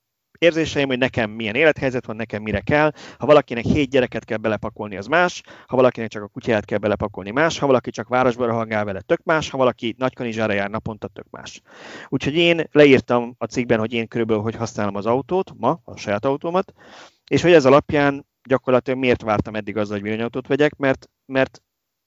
érzéseim, 0.41 0.87
hogy 0.87 0.97
nekem 0.97 1.29
milyen 1.29 1.55
élethelyzet 1.55 2.05
van, 2.05 2.15
nekem 2.15 2.41
mire 2.41 2.59
kell. 2.59 2.91
Ha 3.17 3.25
valakinek 3.25 3.63
hét 3.63 3.89
gyereket 3.89 4.25
kell 4.25 4.37
belepakolni, 4.37 4.97
az 4.97 5.05
más. 5.05 5.43
Ha 5.67 5.75
valakinek 5.75 6.09
csak 6.09 6.23
a 6.23 6.27
kutyát 6.27 6.65
kell 6.65 6.77
belepakolni, 6.77 7.31
más. 7.31 7.59
Ha 7.59 7.65
valaki 7.65 7.89
csak 7.89 8.07
városba 8.07 8.45
rohangál 8.45 8.85
vele, 8.85 9.01
tök 9.01 9.23
más. 9.23 9.49
Ha 9.49 9.57
valaki 9.57 9.95
Nagykanizsára 9.97 10.53
jár 10.53 10.69
naponta, 10.69 11.07
tök 11.07 11.25
más. 11.29 11.61
Úgyhogy 12.07 12.35
én 12.35 12.67
leírtam 12.71 13.35
a 13.37 13.45
cikkben, 13.45 13.79
hogy 13.79 13.93
én 13.93 14.07
körülbelül 14.07 14.43
hogy 14.43 14.55
használom 14.55 14.95
az 14.95 15.05
autót, 15.05 15.53
ma 15.57 15.81
a 15.83 15.97
saját 15.97 16.25
autómat, 16.25 16.73
és 17.27 17.41
hogy 17.41 17.53
ez 17.53 17.65
alapján 17.65 18.25
gyakorlatilag 18.43 18.99
miért 18.99 19.21
vártam 19.21 19.55
eddig 19.55 19.77
azzal, 19.77 19.93
hogy 19.93 20.03
villanyautót 20.03 20.47
vegyek, 20.47 20.75
mert, 20.75 21.09
mert 21.25 21.61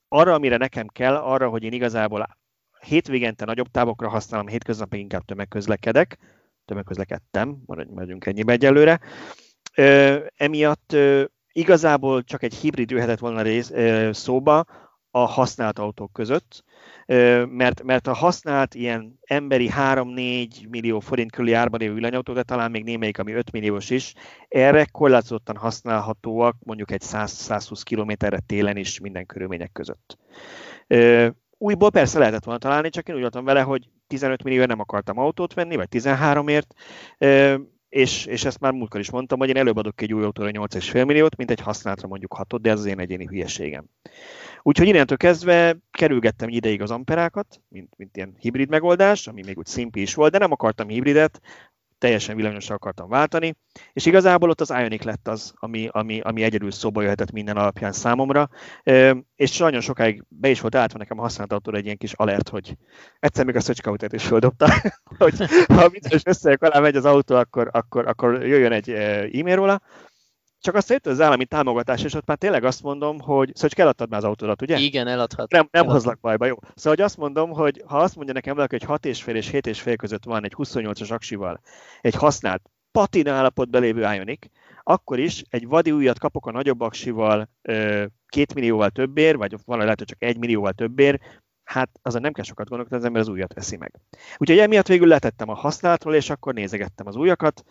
arra, 0.09 0.35
amire 0.35 0.57
nekem 0.57 0.87
kell, 0.87 1.15
arra, 1.15 1.49
hogy 1.49 1.63
én 1.63 1.73
igazából 1.73 2.39
hétvégente 2.81 3.45
nagyobb 3.45 3.71
távokra 3.71 4.09
használom, 4.09 4.47
hétköznap 4.47 4.95
inkább 4.95 5.25
tömegközlekedek, 5.25 6.19
tömegközlekedtem, 6.65 7.57
maradjunk 7.67 8.27
ennyibe 8.27 8.53
egyelőre. 8.53 9.01
Emiatt 10.37 10.97
igazából 11.53 12.23
csak 12.23 12.43
egy 12.43 12.55
hibrid 12.55 12.91
jöhetett 12.91 13.19
volna 13.19 13.43
rész, 13.43 13.73
szóba 14.11 14.65
a 15.11 15.19
használt 15.19 15.79
autók 15.79 16.13
között, 16.13 16.65
mert, 17.49 17.83
mert 17.83 18.07
a 18.07 18.13
használt 18.13 18.75
ilyen 18.75 19.19
emberi 19.21 19.71
3-4 19.77 20.69
millió 20.69 21.01
forint 21.01 21.33
körüli 21.33 21.53
árban 21.53 21.81
lévő 21.81 21.95
villanyautó, 21.95 22.33
de 22.33 22.43
talán 22.43 22.71
még 22.71 22.85
némelyik, 22.85 23.19
ami 23.19 23.33
5 23.33 23.53
milliós 23.53 23.91
is, 23.91 24.15
erre 24.49 24.85
korlátozottan 24.85 25.57
használhatóak 25.57 26.57
mondjuk 26.65 26.91
egy 26.91 27.03
100-120 27.05 27.81
kilométerre 27.83 28.39
télen 28.47 28.77
is 28.77 29.01
minden 29.01 29.27
körülmények 29.27 29.73
között. 29.73 30.19
Újból 31.65 31.91
persze 31.91 32.19
lehetett 32.19 32.45
volna 32.45 32.61
találni, 32.61 32.89
csak 32.89 33.09
én 33.09 33.15
úgy 33.15 33.21
voltam 33.21 33.45
vele, 33.45 33.61
hogy 33.61 33.89
15 34.07 34.43
millióért 34.43 34.69
nem 34.69 34.81
akartam 34.81 35.19
autót 35.19 35.55
venni, 35.55 35.77
vagy 35.77 35.89
13-ért, 35.91 36.75
és, 37.89 38.27
és 38.27 38.45
ezt 38.45 38.61
már 38.61 38.73
múltkor 38.73 39.01
is 39.01 39.11
mondtam, 39.11 39.39
hogy 39.39 39.49
én 39.49 39.57
előbb 39.57 39.77
adok 39.77 40.01
egy 40.01 40.15
új 40.15 40.25
autóra 40.25 40.51
8,5 40.53 41.07
milliót, 41.07 41.37
mint 41.37 41.51
egy 41.51 41.61
használatra 41.61 42.09
mondjuk 42.09 42.35
6 42.35 42.61
de 42.61 42.71
ez 42.71 42.79
az 42.79 42.85
én 42.85 42.99
egyéni 42.99 43.27
hülyeségem. 43.27 43.85
Úgyhogy 44.63 44.87
innentől 44.87 45.17
kezdve 45.17 45.77
kerülgettem 45.91 46.49
ideig 46.49 46.83
az 46.83 46.91
amperákat, 46.91 47.61
mint, 47.69 47.93
mint 47.97 48.17
ilyen 48.17 48.35
hibrid 48.39 48.69
megoldás, 48.69 49.27
ami 49.27 49.43
még 49.47 49.59
úgy 49.59 49.67
szimpi 49.67 50.01
is 50.01 50.15
volt, 50.15 50.33
de 50.33 50.39
nem 50.39 50.53
akartam 50.53 50.89
hibridet, 50.89 51.41
teljesen 51.99 52.37
villanyosra 52.37 52.75
akartam 52.75 53.09
váltani, 53.09 53.55
és 53.93 54.07
igazából 54.07 54.51
ott 54.51 54.61
az 54.61 54.71
Ionic 54.71 55.03
lett 55.03 55.29
az, 55.29 55.53
ami, 55.55 55.89
ami, 55.91 56.21
ami 56.21 56.43
egyedül 56.43 56.71
szóba 56.71 57.03
jöhetett 57.03 57.31
minden 57.31 57.57
alapján 57.57 57.93
számomra, 57.93 58.49
és 59.37 59.59
nagyon 59.59 59.81
sokáig 59.81 60.25
be 60.29 60.49
is 60.49 60.61
volt 60.61 60.75
állítva 60.75 60.99
nekem 60.99 61.19
a 61.19 61.23
használt 61.23 61.53
autóra 61.53 61.77
egy 61.77 61.85
ilyen 61.85 61.97
kis 61.97 62.13
alert, 62.13 62.49
hogy 62.49 62.77
egyszer 63.19 63.45
még 63.45 63.57
a 63.57 63.61
szöcskautet 63.61 64.13
is 64.13 64.25
földobta, 64.25 64.67
hogy 65.19 65.37
ha 65.67 65.89
bizonyos 65.89 66.23
összejök 66.25 66.63
alá 66.63 66.81
megy 66.81 66.97
az 66.97 67.05
autó, 67.05 67.35
akkor, 67.35 67.69
akkor, 67.73 68.09
akkor 68.09 68.47
jöjjön 68.47 68.73
egy 68.73 68.91
e-mail 68.91 69.57
róla, 69.57 69.83
csak 70.65 70.75
azt 70.75 70.91
jött 70.91 71.07
az 71.07 71.21
állami 71.21 71.45
támogatás, 71.45 72.03
és 72.03 72.15
ott 72.15 72.27
már 72.27 72.37
tényleg 72.37 72.65
azt 72.65 72.83
mondom, 72.83 73.21
hogy 73.21 73.51
szóval 73.55 73.71
csak 73.71 73.79
eladtad 73.79 74.09
már 74.09 74.19
az 74.19 74.25
autódat, 74.25 74.63
ugye? 74.63 74.79
Igen, 74.79 75.07
eladhat. 75.07 75.51
Nem, 75.51 75.69
nem 75.71 75.87
hozlak 75.87 76.21
bajba, 76.21 76.47
jó. 76.47 76.57
Szóval 76.75 76.95
hogy 76.95 77.01
azt 77.01 77.17
mondom, 77.17 77.51
hogy 77.51 77.83
ha 77.87 77.99
azt 77.99 78.17
mondja 78.17 78.35
nekem 78.35 78.55
valaki, 78.55 78.77
hogy 78.79 78.89
6 78.89 79.05
és 79.05 79.23
fél 79.23 79.37
és 79.37 79.49
7 79.49 79.67
és 79.67 79.81
fél 79.81 79.97
között 79.97 80.25
van 80.25 80.45
egy 80.45 80.55
28-as 80.57 81.13
aksival, 81.13 81.61
egy 82.01 82.15
használt 82.15 82.71
patina 82.93 83.33
állapotban 83.33 83.81
lévő 83.81 84.01
Ionic, 84.01 84.47
akkor 84.83 85.19
is 85.19 85.45
egy 85.49 85.67
vadi 85.67 85.93
újat 85.93 86.19
kapok 86.19 86.47
a 86.47 86.51
nagyobb 86.51 86.81
aksival 86.81 87.51
két 88.27 88.55
millióval 88.55 88.91
többér, 88.91 89.37
vagy 89.37 89.55
valahogy 89.65 89.85
lehet, 89.85 89.99
hogy 89.99 90.09
csak 90.09 90.23
egy 90.23 90.39
millióval 90.39 90.73
többér, 90.73 91.21
hát 91.65 91.91
azon 92.03 92.21
nem 92.21 92.33
kell 92.33 92.45
sokat 92.45 92.69
gondolkodni, 92.69 92.99
az 92.99 93.05
ember 93.05 93.23
az 93.23 93.29
újat 93.29 93.55
veszi 93.55 93.77
meg. 93.77 94.01
Úgyhogy 94.37 94.59
emiatt 94.59 94.87
végül 94.87 95.09
letettem 95.09 95.49
a 95.49 95.55
használatról, 95.55 96.15
és 96.15 96.31
akkor 96.31 96.55
nézegettem 96.55 97.07
az 97.07 97.17
újakat, 97.17 97.65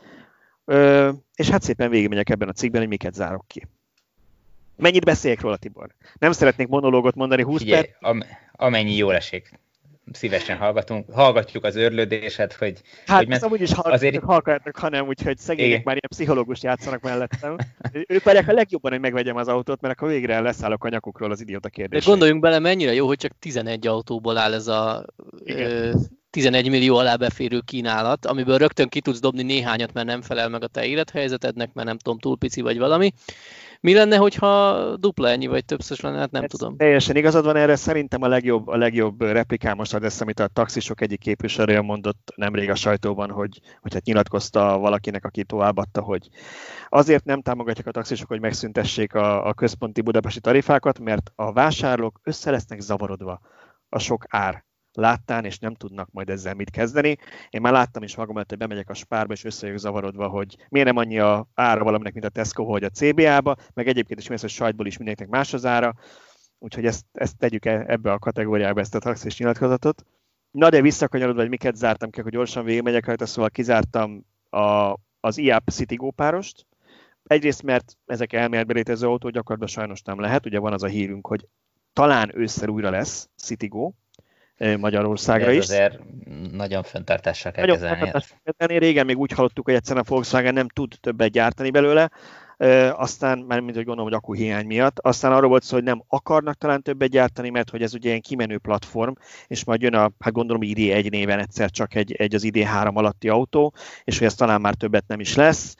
Ö, 0.65 1.09
és 1.35 1.49
hát 1.49 1.61
szépen 1.61 1.89
végigmegyek 1.89 2.29
ebben 2.29 2.49
a 2.49 2.51
cikkben, 2.51 2.81
hogy 2.81 2.89
miket 2.89 3.13
zárok 3.13 3.47
ki. 3.47 3.67
Mennyit 4.77 5.05
beszéljek 5.05 5.41
róla, 5.41 5.57
Tibor? 5.57 5.95
Nem 6.19 6.31
szeretnék 6.31 6.67
monológot 6.67 7.15
mondani 7.15 7.43
20 7.43 7.61
Figyelj, 7.61 7.81
perc. 7.81 7.95
Am- 7.99 8.25
amennyi 8.51 8.95
jól 8.95 9.15
esik. 9.15 9.59
Szívesen 10.11 10.57
hallgatunk, 10.57 11.11
hallgatjuk 11.11 11.63
az 11.63 11.75
őrlődéset, 11.75 12.53
hogy... 12.53 12.81
Hát 13.05 13.17
hogy 13.17 13.27
mert 13.27 13.43
is 13.43 13.73
hallgatok, 13.73 13.91
azért... 13.91 14.23
hallgatnak, 14.23 14.77
hanem 14.77 15.07
úgyhogy 15.07 15.37
szegények 15.37 15.69
Igen. 15.69 15.81
már 15.85 15.95
ilyen 15.95 16.09
pszichológus 16.09 16.63
játszanak 16.63 17.01
mellettem. 17.01 17.55
ők 18.07 18.23
várják 18.23 18.47
a 18.47 18.53
legjobban, 18.53 18.91
hogy 18.91 18.99
megvegyem 18.99 19.35
az 19.35 19.47
autót, 19.47 19.81
mert 19.81 19.93
akkor 19.93 20.09
végre 20.09 20.39
leszállok 20.39 20.83
a 20.83 20.89
nyakukról 20.89 21.31
az 21.31 21.41
idióta 21.41 21.69
kérdésre. 21.69 22.05
De 22.05 22.11
gondoljunk 22.11 22.41
bele, 22.41 22.59
mennyire 22.59 22.93
jó, 22.93 23.07
hogy 23.07 23.17
csak 23.17 23.31
11 23.39 23.87
autóból 23.87 24.37
áll 24.37 24.53
ez 24.53 24.67
a 24.67 25.05
ö, 25.43 25.91
11 26.33 26.69
millió 26.69 26.95
alá 26.95 27.15
beférő 27.15 27.59
kínálat, 27.59 28.25
amiből 28.25 28.57
rögtön 28.57 28.89
ki 28.89 29.01
tudsz 29.01 29.19
dobni 29.19 29.43
néhányat, 29.43 29.93
mert 29.93 30.07
nem 30.07 30.21
felel 30.21 30.49
meg 30.49 30.63
a 30.63 30.67
te 30.67 30.85
élethelyzetednek, 30.85 31.73
mert 31.73 31.87
nem 31.87 31.97
tudom, 31.97 32.19
túl 32.19 32.37
pici 32.37 32.61
vagy 32.61 32.77
valami. 32.77 33.11
Mi 33.79 33.93
lenne, 33.93 34.17
hogyha 34.17 34.95
dupla 34.95 35.29
ennyi, 35.29 35.47
vagy 35.47 35.65
többször 35.65 35.97
lenne, 36.01 36.17
hát 36.17 36.31
nem 36.31 36.43
Ez 36.43 36.49
tudom. 36.49 36.77
Teljesen 36.77 37.15
igazad 37.15 37.45
van 37.45 37.55
erre, 37.55 37.75
szerintem 37.75 38.21
a 38.21 38.27
legjobb, 38.27 38.67
a 38.67 38.77
legjobb 38.77 39.21
replikám 39.21 39.77
most 39.77 39.93
az, 39.93 40.21
amit 40.21 40.39
a 40.39 40.47
taxisok 40.47 41.01
egyik 41.01 41.19
képviselője 41.19 41.81
mondott 41.81 42.33
nemrég 42.35 42.69
a 42.69 42.75
sajtóban, 42.75 43.29
hogy, 43.29 43.59
hogy 43.81 43.93
hát 43.93 44.05
nyilatkozta 44.05 44.77
valakinek, 44.77 45.25
aki 45.25 45.43
továbbadta, 45.43 46.01
hogy 46.01 46.29
azért 46.89 47.25
nem 47.25 47.41
támogatják 47.41 47.87
a 47.87 47.91
taxisok, 47.91 48.27
hogy 48.27 48.39
megszüntessék 48.39 49.13
a, 49.13 49.47
a 49.47 49.53
központi 49.53 50.01
budapesti 50.01 50.39
tarifákat, 50.39 50.99
mert 50.99 51.31
a 51.35 51.51
vásárlók 51.51 52.19
össze 52.23 52.51
lesznek 52.51 52.79
zavarodva 52.79 53.39
a 53.89 53.99
sok 53.99 54.25
ár 54.27 54.63
láttán, 54.93 55.45
és 55.45 55.59
nem 55.59 55.75
tudnak 55.75 56.09
majd 56.11 56.29
ezzel 56.29 56.53
mit 56.53 56.69
kezdeni. 56.69 57.17
Én 57.49 57.61
már 57.61 57.73
láttam 57.73 58.03
is 58.03 58.15
magam, 58.15 58.35
hogy 58.35 58.57
bemegyek 58.57 58.89
a 58.89 58.93
spárba, 58.93 59.33
és 59.33 59.43
összejövök 59.43 59.81
zavarodva, 59.81 60.27
hogy 60.27 60.57
miért 60.69 60.87
nem 60.87 60.97
annyi 60.97 61.19
a 61.19 61.47
ára 61.53 61.83
valaminek, 61.83 62.13
mint 62.13 62.25
a 62.25 62.29
Tesco, 62.29 62.63
hogy 62.63 62.83
a 62.83 62.89
CBA-ba, 62.89 63.55
meg 63.73 63.87
egyébként 63.87 64.19
is 64.19 64.27
mész, 64.27 64.41
hogy 64.41 64.49
sajtból 64.49 64.85
is 64.85 64.97
mindenkinek 64.97 65.31
más 65.31 65.53
az 65.53 65.65
ára, 65.65 65.93
úgyhogy 66.59 66.85
ezt, 66.85 67.05
ezt 67.11 67.37
tegyük 67.37 67.65
e, 67.65 67.83
ebbe 67.87 68.11
a 68.11 68.19
kategóriába, 68.19 68.79
ezt 68.79 68.95
a 68.95 68.99
taxis 68.99 69.37
nyilatkozatot. 69.37 70.05
Na 70.51 70.69
de 70.69 70.81
visszakanyarodva, 70.81 71.41
hogy 71.41 71.49
miket 71.49 71.75
zártam 71.75 72.09
ki, 72.09 72.21
hogy 72.21 72.31
gyorsan 72.31 72.65
végigmegyek 72.65 73.05
rajta, 73.05 73.25
szóval 73.25 73.49
kizártam 73.49 74.25
a 74.49 74.95
az 75.25 75.37
IAP 75.37 75.69
Citigo 75.69 76.11
párost. 76.11 76.65
Egyrészt, 77.23 77.63
mert 77.63 77.97
ezek 78.05 78.33
elméletben 78.33 78.75
létező 78.75 79.07
autó 79.07 79.29
gyakorlatilag 79.29 79.69
sajnos 79.69 80.01
nem 80.01 80.19
lehet. 80.19 80.45
Ugye 80.45 80.59
van 80.59 80.73
az 80.73 80.83
a 80.83 80.87
hírünk, 80.87 81.27
hogy 81.27 81.47
talán 81.93 82.31
ősszel 82.37 82.69
újra 82.69 82.89
lesz 82.89 83.29
Citigo, 83.35 83.91
Magyarországra 84.79 85.49
ez 85.49 85.55
is. 85.55 85.63
azért 85.63 85.99
nagyon 86.51 86.83
fenntartással 86.83 87.51
kell 87.51 87.65
Nagyon 87.65 87.81
kezelni. 87.81 88.11
kezelni. 88.43 88.85
Régen 88.85 89.05
még 89.05 89.17
úgy 89.17 89.31
hallottuk, 89.31 89.65
hogy 89.65 89.73
egyszerűen 89.73 90.05
a 90.07 90.09
Volkswagen 90.09 90.53
nem 90.53 90.67
tud 90.67 90.93
többet 91.01 91.31
gyártani 91.31 91.69
belőle, 91.69 92.11
aztán, 92.91 93.39
már 93.39 93.59
mint 93.59 93.75
hogy 93.75 93.85
gondolom, 93.85 94.11
hogy 94.11 94.19
akkuhiány 94.19 94.65
miatt, 94.65 94.99
aztán 94.99 95.31
arról 95.31 95.49
volt 95.49 95.63
szó, 95.63 95.75
hogy 95.75 95.83
nem 95.83 96.03
akarnak 96.07 96.55
talán 96.55 96.81
többet 96.81 97.09
gyártani, 97.09 97.49
mert 97.49 97.69
hogy 97.69 97.81
ez 97.81 97.93
ugye 97.93 98.09
ilyen 98.09 98.21
kimenő 98.21 98.57
platform, 98.57 99.13
és 99.47 99.63
majd 99.63 99.81
jön 99.81 99.93
a, 99.93 100.11
hát 100.19 100.33
gondolom 100.33 100.61
ID1 100.65 101.09
néven 101.09 101.39
egyszer 101.39 101.69
csak 101.69 101.95
egy, 101.95 102.11
egy 102.11 102.35
az 102.35 102.43
ID3 102.45 102.93
alatti 102.93 103.29
autó, 103.29 103.73
és 104.03 104.17
hogy 104.17 104.27
ez 104.27 104.35
talán 104.35 104.61
már 104.61 104.73
többet 104.73 105.07
nem 105.07 105.19
is 105.19 105.35
lesz. 105.35 105.75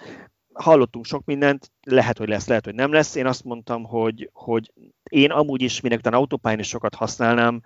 Hallottunk 0.54 1.06
sok 1.06 1.26
mindent, 1.26 1.72
lehet, 1.84 2.17
hogy 2.17 2.28
lesz, 2.28 2.48
lehet, 2.48 2.65
hogy 2.65 2.76
nem 2.76 2.91
lesz. 2.91 3.15
Én 3.15 3.26
azt 3.26 3.43
mondtam, 3.43 3.84
hogy, 3.84 4.30
hogy 4.34 4.72
én 5.10 5.32
amúgy 5.32 5.62
is 5.62 5.82
minek 5.82 5.98
után 5.98 6.13
autópályán 6.13 6.60
is 6.60 6.67
sokat 6.67 6.96
használnám, 6.96 7.62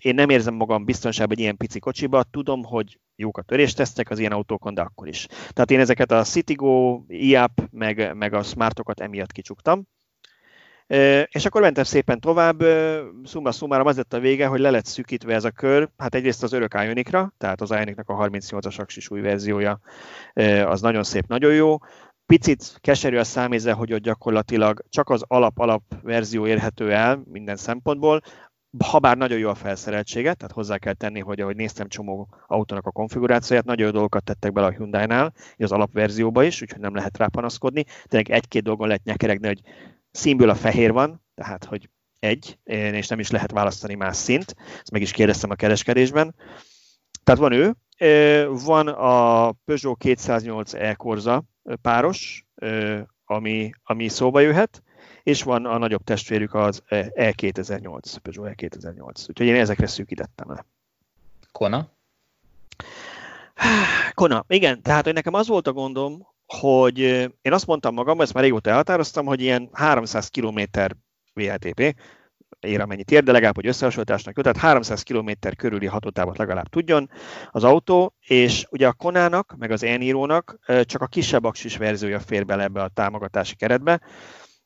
én 0.00 0.14
nem 0.14 0.28
érzem 0.28 0.54
magam 0.54 0.84
biztonságban 0.84 1.36
egy 1.36 1.42
ilyen 1.42 1.56
pici 1.56 1.78
kocsiba, 1.78 2.22
tudom, 2.22 2.64
hogy 2.64 2.98
jók 3.16 3.38
a 3.38 3.42
töréstesztek 3.42 4.10
az 4.10 4.18
ilyen 4.18 4.32
autókon, 4.32 4.74
de 4.74 4.80
akkor 4.80 5.08
is. 5.08 5.26
Tehát 5.26 5.70
én 5.70 5.80
ezeket 5.80 6.10
a 6.10 6.22
Citigo, 6.22 7.02
IAP, 7.06 7.68
meg, 7.70 8.14
meg 8.14 8.34
a 8.34 8.42
Smartokat 8.42 9.00
emiatt 9.00 9.32
kicsuktam. 9.32 9.86
És 11.28 11.44
akkor 11.44 11.60
mentem 11.60 11.84
szépen 11.84 12.20
tovább, 12.20 12.62
szumma 13.24 13.52
szumára 13.52 13.84
az 13.84 13.96
lett 13.96 14.12
a 14.12 14.18
vége, 14.18 14.46
hogy 14.46 14.60
le 14.60 14.70
lett 14.70 14.84
szűkítve 14.84 15.34
ez 15.34 15.44
a 15.44 15.50
kör, 15.50 15.88
hát 15.96 16.14
egyrészt 16.14 16.42
az 16.42 16.52
örök 16.52 16.74
Ionicra, 16.84 17.32
tehát 17.38 17.60
az 17.60 17.70
Ionicnak 17.70 18.08
a 18.08 18.14
38-as 18.14 18.78
aksis 18.78 19.10
új 19.10 19.20
verziója, 19.20 19.80
az 20.64 20.80
nagyon 20.80 21.02
szép, 21.02 21.26
nagyon 21.26 21.54
jó. 21.54 21.76
Picit 22.26 22.78
keserű 22.80 23.16
a 23.16 23.24
száméze, 23.24 23.72
hogy 23.72 23.92
ott 23.92 24.02
gyakorlatilag 24.02 24.84
csak 24.88 25.10
az 25.10 25.24
alap-alap 25.26 25.82
verzió 26.02 26.46
érhető 26.46 26.92
el 26.92 27.22
minden 27.24 27.56
szempontból, 27.56 28.20
ha 28.78 28.98
bár 28.98 29.16
nagyon 29.16 29.38
jó 29.38 29.48
a 29.48 29.54
felszereltsége, 29.54 30.34
tehát 30.34 30.54
hozzá 30.54 30.78
kell 30.78 30.92
tenni, 30.92 31.20
hogy 31.20 31.40
ahogy 31.40 31.56
néztem 31.56 31.88
csomó 31.88 32.28
autónak 32.46 32.86
a 32.86 32.90
konfigurációját, 32.90 33.64
nagyon 33.64 33.86
jó 33.86 33.92
dolgokat 33.92 34.24
tettek 34.24 34.52
bele 34.52 34.66
a 34.66 34.70
Hyundai-nál, 34.70 35.34
az 35.56 35.72
alapverzióba 35.72 36.42
is, 36.42 36.62
úgyhogy 36.62 36.80
nem 36.80 36.94
lehet 36.94 37.18
rá 37.18 37.26
panaszkodni. 37.26 37.84
Tényleg 38.04 38.30
egy-két 38.30 38.62
dolgon 38.62 38.86
lehet 38.86 39.04
nyekeregni, 39.04 39.46
hogy 39.46 39.60
színből 40.10 40.48
a 40.48 40.54
fehér 40.54 40.92
van, 40.92 41.22
tehát 41.34 41.64
hogy 41.64 41.90
egy, 42.18 42.58
és 42.64 43.08
nem 43.08 43.18
is 43.18 43.30
lehet 43.30 43.50
választani 43.50 43.94
más 43.94 44.16
szint. 44.16 44.54
Ezt 44.80 44.90
meg 44.90 45.02
is 45.02 45.10
kérdeztem 45.10 45.50
a 45.50 45.54
kereskedésben. 45.54 46.34
Tehát 47.24 47.40
van 47.40 47.52
ő, 47.52 47.74
van 48.64 48.88
a 48.88 49.52
Peugeot 49.52 49.98
208 49.98 50.74
e-korza 50.74 51.44
páros, 51.82 52.46
ami, 53.24 53.70
ami 53.82 54.08
szóba 54.08 54.40
jöhet, 54.40 54.82
és 55.24 55.42
van 55.42 55.66
a 55.66 55.78
nagyobb 55.78 56.04
testvérük 56.04 56.54
az 56.54 56.82
E2008, 56.88 58.16
Peugeot 58.22 58.54
E2008. 58.56 59.28
Úgyhogy 59.28 59.46
én 59.46 59.54
ezekre 59.54 59.86
szűkítettem 59.86 60.50
le. 60.50 60.66
Kona? 61.52 61.88
Kona, 64.14 64.44
igen, 64.48 64.82
tehát 64.82 65.04
hogy 65.04 65.12
nekem 65.14 65.34
az 65.34 65.46
volt 65.46 65.66
a 65.66 65.72
gondom, 65.72 66.26
hogy 66.46 66.98
én 67.42 67.52
azt 67.52 67.66
mondtam 67.66 67.94
magamban, 67.94 68.24
ezt 68.24 68.34
már 68.34 68.44
régóta 68.44 68.70
elhatároztam, 68.70 69.26
hogy 69.26 69.40
ilyen 69.40 69.68
300 69.72 70.28
km 70.28 70.60
VLTP, 71.32 71.94
ér 72.60 72.80
amennyit 72.80 73.10
ér, 73.10 73.22
de 73.22 73.32
legalább, 73.32 73.54
hogy 73.54 73.66
összehasonlításnak 73.66 74.34
tehát 74.34 74.56
300 74.56 75.02
km 75.02 75.30
körüli 75.56 75.86
hatótávot 75.86 76.38
legalább 76.38 76.68
tudjon 76.68 77.10
az 77.50 77.64
autó, 77.64 78.14
és 78.20 78.66
ugye 78.70 78.86
a 78.86 78.92
Konának, 78.92 79.54
meg 79.58 79.70
az 79.70 79.82
Eniro-nak 79.82 80.58
csak 80.66 81.02
a 81.02 81.06
kisebb 81.06 81.44
aksis 81.44 81.76
verziója 81.76 82.20
fér 82.20 82.44
bele 82.44 82.62
ebbe 82.62 82.82
a 82.82 82.88
támogatási 82.88 83.54
keretbe, 83.54 84.00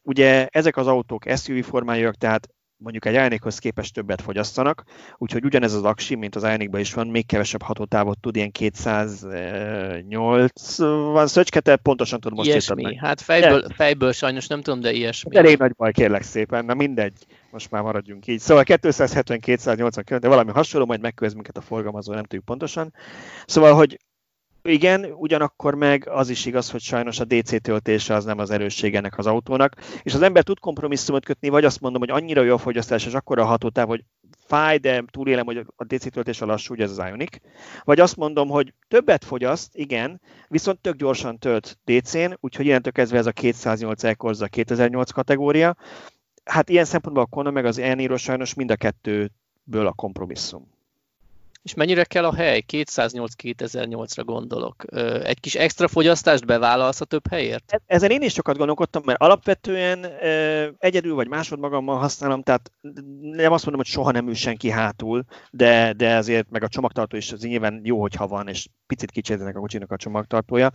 Ugye 0.08 0.46
ezek 0.46 0.76
az 0.76 0.86
autók 0.86 1.24
SUV 1.36 1.62
formájúak, 1.62 2.14
tehát 2.14 2.48
mondjuk 2.76 3.04
egy 3.04 3.14
Ioniqhoz 3.14 3.58
képest 3.58 3.94
többet 3.94 4.20
fogyasztanak, 4.20 4.84
úgyhogy 5.16 5.44
ugyanez 5.44 5.74
az 5.74 5.84
aksi, 5.84 6.14
mint 6.14 6.36
az 6.36 6.42
ioniq 6.42 6.78
is 6.78 6.94
van, 6.94 7.06
még 7.06 7.26
kevesebb 7.26 7.62
hatótávot 7.62 8.20
tud, 8.20 8.36
ilyen 8.36 8.50
208 8.50 10.78
van 11.12 11.26
szöcskete, 11.26 11.76
pontosan 11.76 12.20
tudom 12.20 12.38
most 12.38 12.50
Ilyesmi, 12.50 12.96
hát 12.96 13.20
fejből, 13.20 13.64
fejből 13.74 14.12
sajnos 14.12 14.46
nem 14.46 14.60
tudom, 14.60 14.80
de 14.80 14.92
ilyesmi. 14.92 15.36
Elég 15.36 15.58
nagy 15.58 15.74
baj, 15.74 15.92
kérlek 15.92 16.22
szépen, 16.22 16.64
na 16.64 16.74
mindegy, 16.74 17.26
most 17.50 17.70
már 17.70 17.82
maradjunk 17.82 18.26
így. 18.26 18.40
Szóval 18.40 18.64
270-280 18.66 20.02
km, 20.04 20.16
de 20.16 20.28
valami 20.28 20.50
hasonló, 20.50 20.86
majd 20.86 21.00
megkövet 21.00 21.34
minket 21.34 21.56
a 21.56 21.60
forgalmazó, 21.60 22.12
nem 22.12 22.22
tudjuk 22.22 22.44
pontosan. 22.44 22.94
Szóval, 23.46 23.74
hogy 23.74 23.98
igen, 24.68 25.04
ugyanakkor 25.04 25.74
meg 25.74 26.08
az 26.08 26.28
is 26.28 26.46
igaz, 26.46 26.70
hogy 26.70 26.80
sajnos 26.80 27.20
a 27.20 27.24
DC 27.24 27.62
töltése 27.62 28.14
az 28.14 28.24
nem 28.24 28.38
az 28.38 28.50
erősség 28.50 28.94
ennek 28.94 29.18
az 29.18 29.26
autónak, 29.26 29.74
és 30.02 30.14
az 30.14 30.22
ember 30.22 30.42
tud 30.42 30.58
kompromisszumot 30.58 31.24
kötni, 31.24 31.48
vagy 31.48 31.64
azt 31.64 31.80
mondom, 31.80 32.00
hogy 32.00 32.10
annyira 32.10 32.42
jó 32.42 32.54
a 32.54 32.58
fogyasztás, 32.58 33.06
és 33.06 33.14
akkor 33.14 33.38
a 33.38 33.44
hatótáv, 33.44 33.86
hogy 33.86 34.04
fáj, 34.46 34.78
de 34.78 35.04
túlélem, 35.10 35.46
hogy 35.46 35.66
a 35.76 35.84
DC 35.84 36.12
töltés 36.12 36.40
a 36.40 36.46
lassú, 36.46 36.74
ugye 36.74 36.84
ez 36.84 36.90
az 36.90 37.06
Ionic. 37.06 37.36
Vagy 37.84 38.00
azt 38.00 38.16
mondom, 38.16 38.48
hogy 38.48 38.74
többet 38.88 39.24
fogyaszt, 39.24 39.76
igen, 39.76 40.20
viszont 40.48 40.78
tök 40.78 40.96
gyorsan 40.96 41.38
tölt 41.38 41.78
DC-n, 41.84 42.36
úgyhogy 42.40 42.66
innentől 42.66 42.92
kezdve 42.92 43.18
ez 43.18 43.26
a 43.26 43.32
208 43.32 44.04
e 44.04 44.16
2008 44.48 45.10
kategória. 45.10 45.76
Hát 46.44 46.68
ilyen 46.68 46.84
szempontból 46.84 47.24
a 47.24 47.26
Kona 47.26 47.50
meg 47.50 47.64
az 47.64 47.78
Eniro 47.78 48.16
sajnos 48.16 48.54
mind 48.54 48.70
a 48.70 48.76
kettőből 48.76 49.86
a 49.86 49.92
kompromisszum. 49.92 50.77
És 51.68 51.74
mennyire 51.74 52.04
kell 52.04 52.24
a 52.24 52.34
hely? 52.34 52.64
208-2008-ra 52.72 54.22
gondolok. 54.24 54.84
Egy 55.22 55.40
kis 55.40 55.54
extra 55.54 55.88
fogyasztást 55.88 56.46
bevállalsz 56.46 57.00
a 57.00 57.04
több 57.04 57.28
helyért? 57.30 57.72
E-, 57.72 57.80
ezen 57.86 58.10
én 58.10 58.22
is 58.22 58.32
sokat 58.32 58.56
gondolkodtam, 58.56 59.02
mert 59.04 59.20
alapvetően 59.20 60.06
egyedül 60.78 61.14
vagy 61.14 61.28
másod 61.28 61.58
magammal 61.58 61.98
használom, 61.98 62.42
tehát 62.42 62.72
nem 63.20 63.52
azt 63.52 63.64
mondom, 63.64 63.82
hogy 63.82 63.92
soha 63.92 64.10
nem 64.10 64.28
ül 64.28 64.34
senki 64.34 64.70
hátul, 64.70 65.24
de, 65.50 65.92
de 65.92 66.16
azért 66.16 66.50
meg 66.50 66.62
a 66.62 66.68
csomagtartó 66.68 67.16
is 67.16 67.32
az 67.32 67.42
nyilván 67.42 67.80
jó, 67.84 68.00
hogyha 68.00 68.26
van, 68.26 68.48
és 68.48 68.68
picit 68.86 69.10
kicsit 69.10 69.40
a 69.40 69.52
kocsinak 69.52 69.90
a 69.90 69.96
csomagtartója. 69.96 70.70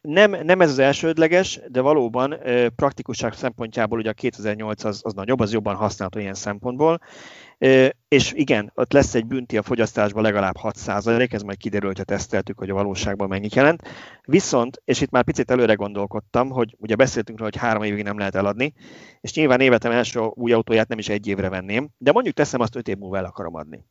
Nem, 0.00 0.36
nem 0.42 0.60
ez 0.60 0.70
az 0.70 0.78
elsődleges, 0.78 1.60
de 1.68 1.80
valóban 1.80 2.36
praktikusság 2.76 3.32
szempontjából 3.32 3.98
ugye 3.98 4.10
a 4.10 4.12
2008 4.12 4.84
az, 4.84 5.00
az 5.04 5.12
nagyobb, 5.12 5.40
az 5.40 5.52
jobban 5.52 5.74
használható 5.74 6.18
ilyen 6.18 6.34
szempontból. 6.34 7.00
És 8.08 8.32
igen, 8.32 8.72
ott 8.74 8.92
lesz 8.92 9.14
egy 9.14 9.26
bünti 9.26 9.56
a 9.56 9.62
fogyasztásban 9.62 10.22
legalább 10.22 10.54
6%, 10.62 11.32
ez 11.32 11.42
majd 11.42 11.58
kiderül, 11.58 11.88
hogyha 11.88 12.04
teszteltük, 12.04 12.58
hogy 12.58 12.70
a 12.70 12.74
valóságban 12.74 13.28
mennyit 13.28 13.54
jelent. 13.54 13.82
Viszont, 14.24 14.82
és 14.84 15.00
itt 15.00 15.10
már 15.10 15.24
picit 15.24 15.50
előre 15.50 15.74
gondolkodtam, 15.74 16.50
hogy 16.50 16.76
ugye 16.78 16.94
beszéltünk 16.94 17.38
róla, 17.38 17.50
hogy 17.52 17.60
három 17.60 17.82
évig 17.82 18.02
nem 18.02 18.18
lehet 18.18 18.34
eladni, 18.34 18.74
és 19.20 19.34
nyilván 19.34 19.60
életem 19.60 19.92
első 19.92 20.20
új 20.20 20.52
autóját 20.52 20.88
nem 20.88 20.98
is 20.98 21.08
egy 21.08 21.26
évre 21.26 21.48
venném, 21.48 21.88
de 21.98 22.12
mondjuk 22.12 22.34
teszem 22.34 22.60
azt, 22.60 22.76
öt 22.76 22.88
év 22.88 22.96
múlva 22.96 23.16
el 23.16 23.24
akarom 23.24 23.54
adni. 23.54 23.84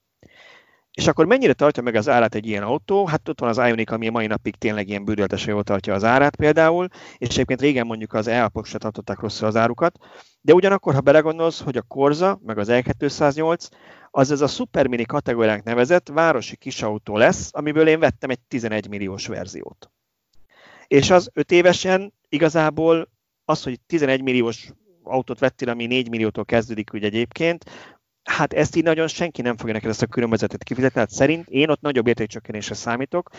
És 0.99 1.07
akkor 1.07 1.25
mennyire 1.25 1.53
tartja 1.53 1.83
meg 1.83 1.95
az 1.95 2.09
árát 2.09 2.35
egy 2.35 2.47
ilyen 2.47 2.63
autó? 2.63 3.05
Hát 3.05 3.29
ott 3.29 3.39
van 3.39 3.49
az 3.49 3.57
Ioniq, 3.57 3.93
ami 3.93 4.09
mai 4.09 4.27
napig 4.27 4.55
tényleg 4.55 4.87
ilyen 4.87 5.05
bődöltesen 5.05 5.53
jól 5.53 5.63
tartja 5.63 5.93
az 5.93 6.03
árát 6.03 6.35
például, 6.35 6.87
és 7.17 7.27
egyébként 7.27 7.61
régen 7.61 7.85
mondjuk 7.85 8.13
az 8.13 8.27
e 8.27 8.51
se 8.63 8.77
tartották 8.77 9.19
rosszul 9.19 9.47
az 9.47 9.55
árukat, 9.55 9.97
de 10.41 10.53
ugyanakkor, 10.53 10.93
ha 10.93 11.01
belegondolsz, 11.01 11.61
hogy 11.61 11.77
a 11.77 11.81
Corza, 11.81 12.39
meg 12.45 12.57
az 12.57 12.67
E208, 12.71 13.69
az 14.11 14.31
ez 14.31 14.41
a 14.41 14.47
Super 14.47 14.87
Mini 14.87 15.05
kategóriánk 15.05 15.63
nevezett 15.63 16.07
városi 16.07 16.55
kisautó 16.55 17.17
lesz, 17.17 17.49
amiből 17.51 17.87
én 17.87 17.99
vettem 17.99 18.29
egy 18.29 18.39
11 18.47 18.89
milliós 18.89 19.27
verziót. 19.27 19.91
És 20.87 21.09
az 21.09 21.29
5 21.33 21.51
évesen 21.51 22.13
igazából 22.29 23.09
az, 23.45 23.63
hogy 23.63 23.79
11 23.85 24.21
milliós 24.21 24.71
autót 25.03 25.39
vettél, 25.39 25.69
ami 25.69 25.85
4 25.85 26.09
milliótól 26.09 26.45
kezdődik 26.45 26.93
ugye 26.93 27.05
egyébként, 27.05 27.65
hát 28.29 28.53
ezt 28.53 28.75
így 28.75 28.83
nagyon 28.83 29.07
senki 29.07 29.41
nem 29.41 29.57
fogja 29.57 29.73
neked 29.73 29.89
ezt 29.89 30.01
a 30.01 30.07
különbözetet 30.07 30.63
kifizetni, 30.63 30.93
tehát 30.93 31.11
szerint 31.11 31.47
én 31.47 31.69
ott 31.69 31.81
nagyobb 31.81 32.07
értékcsökkenésre 32.07 32.75
számítok, 32.75 33.29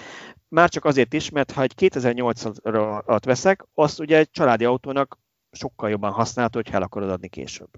már 0.48 0.68
csak 0.68 0.84
azért 0.84 1.12
is, 1.12 1.30
mert 1.30 1.50
ha 1.50 1.62
egy 1.62 1.72
2008-at 1.76 3.22
veszek, 3.24 3.64
azt 3.74 4.00
ugye 4.00 4.16
egy 4.16 4.30
családi 4.30 4.64
autónak 4.64 5.18
sokkal 5.52 5.90
jobban 5.90 6.12
használható, 6.12 6.60
hogy 6.64 6.74
el 6.74 6.82
akarod 6.82 7.10
adni 7.10 7.28
később. 7.28 7.68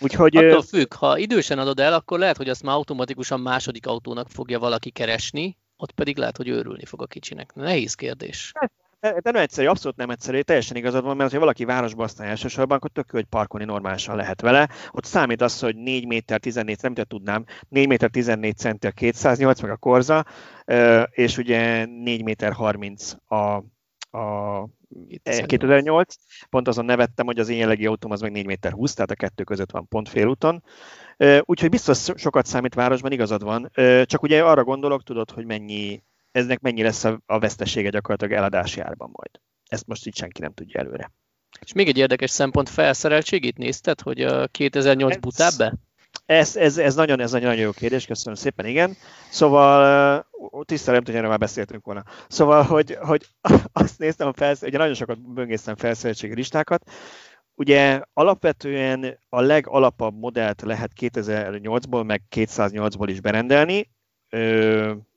Úgyhogy, 0.00 0.36
Attól 0.36 0.62
függ, 0.62 0.94
ha 0.94 1.18
idősen 1.18 1.58
adod 1.58 1.80
el, 1.80 1.92
akkor 1.92 2.18
lehet, 2.18 2.36
hogy 2.36 2.48
azt 2.48 2.62
már 2.62 2.74
automatikusan 2.74 3.40
második 3.40 3.86
autónak 3.86 4.28
fogja 4.30 4.58
valaki 4.58 4.90
keresni, 4.90 5.56
ott 5.76 5.92
pedig 5.92 6.16
lehet, 6.16 6.36
hogy 6.36 6.48
őrülni 6.48 6.84
fog 6.84 7.02
a 7.02 7.06
kicsinek. 7.06 7.54
Nehéz 7.54 7.94
kérdés. 7.94 8.52
De 9.02 9.20
nem 9.22 9.36
egyszerű, 9.36 9.66
abszolút 9.66 9.96
nem 9.96 10.10
egyszerű, 10.10 10.40
teljesen 10.40 10.76
igazad 10.76 11.04
van, 11.04 11.16
mert 11.16 11.32
ha 11.32 11.38
valaki 11.38 11.64
városba 11.64 12.02
aztán 12.02 12.28
elsősorban, 12.28 12.76
akkor 12.76 12.90
tök 12.90 13.08
jó, 13.12 13.18
hogy 13.18 13.28
parkolni 13.28 13.64
normálisan 13.64 14.16
lehet 14.16 14.40
vele. 14.40 14.68
Ott 14.90 15.04
számít 15.04 15.42
az, 15.42 15.60
hogy 15.60 15.76
4 15.76 16.06
méter 16.06 16.40
14, 16.40 16.78
nem 16.82 16.94
tudnám, 16.94 17.44
4 17.68 17.88
méter 17.88 18.10
14 18.10 18.56
centi 18.56 18.86
a 18.86 18.90
208, 18.90 19.60
meg 19.60 19.70
a 19.70 19.76
korza, 19.76 20.24
és 21.10 21.38
ugye 21.38 21.84
4 21.84 22.22
méter 22.22 22.52
30 22.52 23.12
a, 23.26 23.36
a 24.18 24.68
2008. 25.46 26.14
Pont 26.50 26.68
azon 26.68 26.84
nevettem, 26.84 27.26
hogy 27.26 27.38
az 27.38 27.48
én 27.48 27.58
jellegi 27.58 27.86
autóm 27.86 28.10
az 28.10 28.20
meg 28.20 28.32
4 28.32 28.46
méter 28.46 28.72
20, 28.72 28.94
tehát 28.94 29.10
a 29.10 29.14
kettő 29.14 29.44
között 29.44 29.70
van 29.70 29.88
pont 29.88 30.08
félúton. 30.08 30.62
Úgyhogy 31.40 31.68
biztos 31.68 32.08
sokat 32.14 32.46
számít 32.46 32.74
városban, 32.74 33.12
igazad 33.12 33.42
van. 33.42 33.70
Csak 34.04 34.22
ugye 34.22 34.44
arra 34.44 34.64
gondolok, 34.64 35.02
tudod, 35.02 35.30
hogy 35.30 35.44
mennyi 35.44 36.02
eznek 36.32 36.60
mennyi 36.60 36.82
lesz 36.82 37.04
a, 37.04 37.20
a 37.26 37.38
vesztesége 37.38 37.88
gyakorlatilag 37.88 38.32
eladási 38.38 38.80
árban 38.80 39.10
majd. 39.12 39.30
Ezt 39.68 39.86
most 39.86 40.06
így 40.06 40.16
senki 40.16 40.40
nem 40.40 40.52
tudja 40.52 40.80
előre. 40.80 41.12
És 41.60 41.72
még 41.72 41.88
egy 41.88 41.98
érdekes 41.98 42.30
szempont, 42.30 42.68
felszereltségét 42.68 43.58
nézted, 43.58 44.00
hogy 44.00 44.20
a 44.20 44.46
2008 44.46 45.16
butább 45.16 45.52
be? 45.58 45.74
Ez, 46.26 46.56
ez, 46.56 46.78
ez, 46.78 46.94
nagyon, 46.94 47.20
ez 47.20 47.32
nagyon, 47.32 47.48
nagyon 47.48 47.64
jó 47.64 47.70
kérdés, 47.70 48.06
köszönöm 48.06 48.34
szépen, 48.34 48.66
igen. 48.66 48.96
Szóval, 49.30 50.26
tisztelem, 50.64 51.02
hogy 51.04 51.14
erről 51.14 51.28
már 51.28 51.38
beszéltünk 51.38 51.84
volna. 51.84 52.04
Szóval, 52.28 52.62
hogy, 52.62 52.96
hogy 53.00 53.26
azt 53.72 53.98
néztem 53.98 54.28
a 54.28 54.32
felszereltség, 54.32 54.68
ugye 54.68 54.78
nagyon 54.78 54.94
sokat 54.94 55.32
böngésztem 55.32 55.76
felszereltségi 55.76 56.34
listákat, 56.34 56.90
Ugye 57.54 58.02
alapvetően 58.12 59.18
a 59.28 59.40
legalapabb 59.40 60.18
modellt 60.18 60.62
lehet 60.62 60.90
2008-ból, 61.00 62.06
meg 62.06 62.22
208-ból 62.30 63.06
is 63.08 63.20
berendelni. 63.20 63.90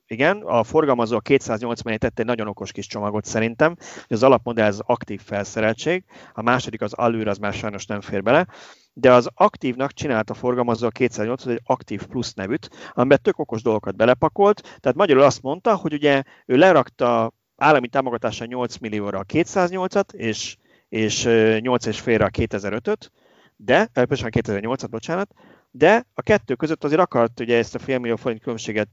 Igen, 0.06 0.42
a 0.42 0.62
forgalmazó 0.62 1.16
a 1.16 1.20
280 1.20 1.98
tette 1.98 2.20
egy 2.20 2.26
nagyon 2.26 2.48
okos 2.48 2.72
kis 2.72 2.86
csomagot 2.86 3.24
szerintem, 3.24 3.76
az 4.08 4.22
alapmodell 4.22 4.66
az 4.66 4.82
aktív 4.84 5.20
felszereltség, 5.20 6.04
a 6.32 6.42
második 6.42 6.80
az 6.80 6.92
alűr, 6.92 7.28
az 7.28 7.38
már 7.38 7.52
sajnos 7.52 7.86
nem 7.86 8.00
fér 8.00 8.22
bele, 8.22 8.46
de 8.92 9.12
az 9.12 9.28
aktívnak 9.34 9.92
csinálta 9.92 10.32
a 10.32 10.36
forgalmazó 10.36 10.86
a 10.86 10.90
280 10.90 11.52
egy 11.52 11.60
aktív 11.64 12.06
plusz 12.06 12.34
nevűt, 12.34 12.70
amiben 12.92 13.18
tök 13.22 13.38
okos 13.38 13.62
dolgokat 13.62 13.96
belepakolt, 13.96 14.60
tehát 14.60 14.96
magyarul 14.96 15.22
azt 15.22 15.42
mondta, 15.42 15.74
hogy 15.74 15.92
ugye 15.92 16.22
ő 16.46 16.56
lerakta 16.56 17.32
állami 17.56 17.88
támogatása 17.88 18.44
8 18.44 18.76
millióra 18.76 19.18
a 19.18 19.24
208-at, 19.24 20.12
és 20.12 20.56
és 20.88 21.22
8,5-re 21.24 22.24
a 22.24 22.30
2005-öt, 22.30 23.12
de, 23.56 23.86
pontosan 23.92 24.30
2008-at, 24.32 24.86
bocsánat, 24.90 25.30
de 25.76 26.06
a 26.14 26.22
kettő 26.22 26.54
között 26.54 26.84
azért 26.84 27.00
akart 27.00 27.40
ugye 27.40 27.56
ezt 27.56 27.74
a 27.74 27.78
fél 27.78 27.98
millió 27.98 28.16
forint 28.16 28.40
különbséget 28.40 28.90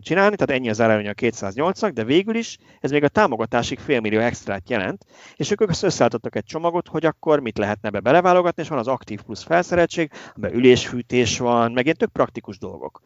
csinálni, 0.00 0.36
tehát 0.36 0.50
ennyi 0.50 0.68
az 0.68 0.80
árelőnye 0.80 1.10
a 1.10 1.14
208-nak, 1.14 1.90
de 1.94 2.04
végül 2.04 2.34
is 2.34 2.58
ez 2.80 2.90
még 2.90 3.04
a 3.04 3.08
támogatásig 3.08 3.78
fél 3.78 4.00
millió 4.00 4.20
extrát 4.20 4.70
jelent, 4.70 5.04
és 5.36 5.50
ők 5.50 5.60
összeállítottak 5.60 6.36
egy 6.36 6.44
csomagot, 6.44 6.88
hogy 6.88 7.06
akkor 7.06 7.40
mit 7.40 7.58
lehetne 7.58 7.90
be 7.90 8.00
beleválogatni, 8.00 8.62
és 8.62 8.68
van 8.68 8.78
az 8.78 8.88
aktív 8.88 9.20
plusz 9.22 9.42
felszereltség, 9.42 10.10
amiben 10.34 10.56
ülésfűtés 10.56 11.38
van, 11.38 11.72
meg 11.72 11.84
ilyen 11.84 11.96
tök 11.96 12.12
praktikus 12.12 12.58
dolgok. 12.58 13.00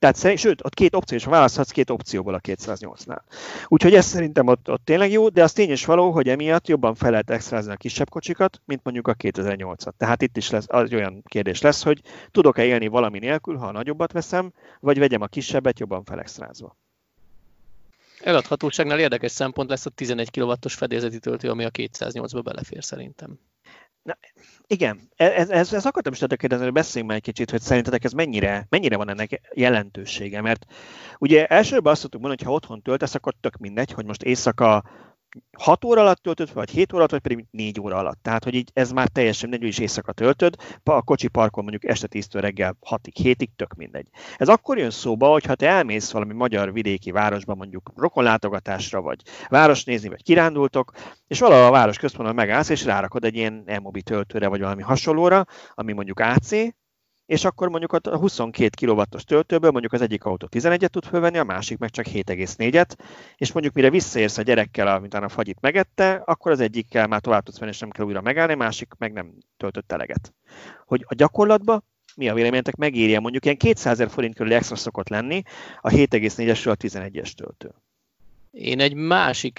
Tehát 0.00 0.16
szerint, 0.16 0.40
sőt, 0.40 0.64
ott 0.64 0.74
két 0.74 0.94
opció 0.94 1.16
is 1.16 1.24
választhatsz 1.24 1.70
két 1.70 1.90
opcióból 1.90 2.34
a 2.34 2.40
208-nál. 2.40 3.20
Úgyhogy 3.66 3.94
ez 3.94 4.06
szerintem 4.06 4.46
ott, 4.46 4.70
ott 4.70 4.84
tényleg 4.84 5.10
jó, 5.10 5.28
de 5.28 5.42
az 5.42 5.52
tény 5.52 5.70
is 5.70 5.84
való, 5.84 6.10
hogy 6.10 6.28
emiatt 6.28 6.68
jobban 6.68 6.94
fel 6.94 7.10
lehet 7.10 7.30
extrázni 7.30 7.72
a 7.72 7.76
kisebb 7.76 8.08
kocsikat, 8.10 8.60
mint 8.64 8.80
mondjuk 8.84 9.08
a 9.08 9.14
2008-at. 9.14 9.92
Tehát 9.96 10.22
itt 10.22 10.36
is 10.36 10.50
lesz, 10.50 10.64
az 10.68 10.92
olyan 10.92 11.22
kérdés 11.26 11.60
lesz, 11.60 11.82
hogy 11.82 12.00
tudok-e 12.30 12.64
élni 12.64 12.86
valami 12.86 13.18
nélkül, 13.18 13.56
ha 13.56 13.66
a 13.66 13.72
nagyobbat 13.72 14.12
veszem, 14.12 14.52
vagy 14.80 14.98
vegyem 14.98 15.22
a 15.22 15.26
kisebbet 15.26 15.78
jobban 15.78 16.04
felextrázva. 16.04 16.76
Eladhatóságnál 18.20 19.00
érdekes 19.00 19.32
szempont 19.32 19.68
lesz 19.68 19.86
a 19.86 19.90
11 19.90 20.30
kW-os 20.30 20.74
fedélzeti 20.74 21.18
töltő, 21.18 21.50
ami 21.50 21.64
a 21.64 21.70
208-ba 21.70 22.40
belefér 22.44 22.84
szerintem. 22.84 23.38
Na, 24.02 24.18
igen, 24.66 25.00
e, 25.16 25.24
ez, 25.24 25.50
ez, 25.50 25.72
ez 25.72 25.86
akartam 25.86 26.12
is 26.12 26.18
kérdezni, 26.18 26.64
hogy 26.64 26.72
beszéljünk 26.72 27.08
már 27.08 27.16
egy 27.16 27.32
kicsit, 27.32 27.50
hogy 27.50 27.60
szerintetek 27.60 28.04
ez 28.04 28.12
mennyire, 28.12 28.66
mennyire 28.68 28.96
van 28.96 29.08
ennek 29.08 29.40
jelentősége, 29.54 30.40
mert 30.40 30.64
ugye 31.18 31.46
elsőben 31.46 31.92
azt 31.92 32.00
tudtuk 32.00 32.20
mondani, 32.20 32.42
hogy 32.42 32.52
ha 32.52 32.56
otthon 32.56 32.82
töltesz, 32.82 33.14
akkor 33.14 33.34
tök 33.40 33.56
mindegy, 33.56 33.92
hogy 33.92 34.04
most 34.04 34.22
éjszaka 34.22 34.84
6 35.58 35.84
óra 35.84 36.00
alatt 36.00 36.22
töltöd, 36.22 36.52
vagy 36.52 36.70
7 36.70 36.92
óra 36.92 36.98
alatt, 36.98 37.10
vagy 37.10 37.20
pedig 37.20 37.46
4 37.50 37.80
óra 37.80 37.96
alatt. 37.96 38.18
Tehát, 38.22 38.44
hogy 38.44 38.54
így 38.54 38.70
ez 38.72 38.92
már 38.92 39.08
teljesen 39.08 39.48
mindegy, 39.48 39.68
is 39.68 39.78
éjszaka 39.78 40.12
töltöd, 40.12 40.54
a 40.84 41.02
kocsi 41.02 41.28
parkon 41.28 41.64
mondjuk 41.64 41.92
este 41.92 42.06
10 42.06 42.26
reggel 42.32 42.76
6-ig, 42.90 43.12
7-ig, 43.22 43.48
tök 43.56 43.74
mindegy. 43.74 44.08
Ez 44.36 44.48
akkor 44.48 44.78
jön 44.78 44.90
szóba, 44.90 45.28
hogy 45.28 45.44
ha 45.44 45.54
te 45.54 45.68
elmész 45.68 46.10
valami 46.10 46.32
magyar 46.32 46.72
vidéki 46.72 47.10
városba, 47.10 47.54
mondjuk 47.54 47.92
rokonlátogatásra, 47.96 49.00
vagy 49.00 49.22
város 49.48 49.84
nézni, 49.84 50.08
vagy 50.08 50.22
kirándultok, 50.22 50.92
és 51.26 51.40
valahol 51.40 51.66
a 51.66 51.70
város 51.70 51.98
központban 51.98 52.34
megállsz, 52.34 52.68
és 52.68 52.84
rárakod 52.84 53.24
egy 53.24 53.36
ilyen 53.36 53.62
e 53.66 53.80
töltőre, 54.04 54.48
vagy 54.48 54.60
valami 54.60 54.82
hasonlóra, 54.82 55.44
ami 55.74 55.92
mondjuk 55.92 56.18
AC, 56.18 56.50
és 57.30 57.44
akkor 57.44 57.68
mondjuk 57.68 57.92
a 57.92 58.16
22 58.16 58.86
kW-os 58.86 59.24
töltőből 59.24 59.70
mondjuk 59.70 59.92
az 59.92 60.00
egyik 60.00 60.24
autó 60.24 60.48
11-et 60.50 60.88
tud 60.88 61.04
fölvenni, 61.04 61.38
a 61.38 61.44
másik 61.44 61.78
meg 61.78 61.90
csak 61.90 62.06
7,4-et, 62.06 62.96
és 63.36 63.52
mondjuk 63.52 63.74
mire 63.74 63.90
visszaérsz 63.90 64.38
a 64.38 64.42
gyerekkel, 64.42 64.86
amit 64.86 65.14
a 65.14 65.28
fagyit 65.28 65.60
megette, 65.60 66.22
akkor 66.24 66.52
az 66.52 66.60
egyikkel 66.60 67.06
már 67.06 67.20
tovább 67.20 67.42
tudsz 67.42 67.58
menni, 67.58 67.72
és 67.72 67.78
nem 67.78 67.90
kell 67.90 68.04
újra 68.04 68.20
megállni, 68.20 68.52
a 68.52 68.56
másik 68.56 68.92
meg 68.98 69.12
nem 69.12 69.32
töltött 69.56 69.92
eleget. 69.92 70.34
Hogy 70.86 71.04
a 71.08 71.14
gyakorlatban 71.14 71.84
mi 72.16 72.28
a 72.28 72.34
véleményetek, 72.34 72.76
megírja 72.76 73.20
mondjuk 73.20 73.44
ilyen 73.44 73.56
200 73.56 73.92
ezer 73.92 74.10
forint 74.10 74.34
körül 74.34 74.52
extra 74.52 74.76
szokott 74.76 75.08
lenni 75.08 75.42
a 75.80 75.88
7,4-esről 75.88 76.70
a 76.70 76.76
11-es 76.76 77.30
töltő. 77.32 77.74
Én 78.50 78.80
egy 78.80 78.94
másik 78.94 79.58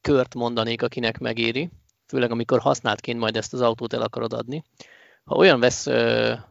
kört 0.00 0.34
mondanék, 0.34 0.82
akinek 0.82 1.18
megéri, 1.18 1.70
főleg 2.06 2.30
amikor 2.30 2.58
használtként 2.58 3.18
majd 3.18 3.36
ezt 3.36 3.52
az 3.52 3.60
autót 3.60 3.92
el 3.92 4.02
akarod 4.02 4.32
adni 4.32 4.64
ha 5.26 5.34
olyan 5.34 5.60
vesz, 5.60 5.84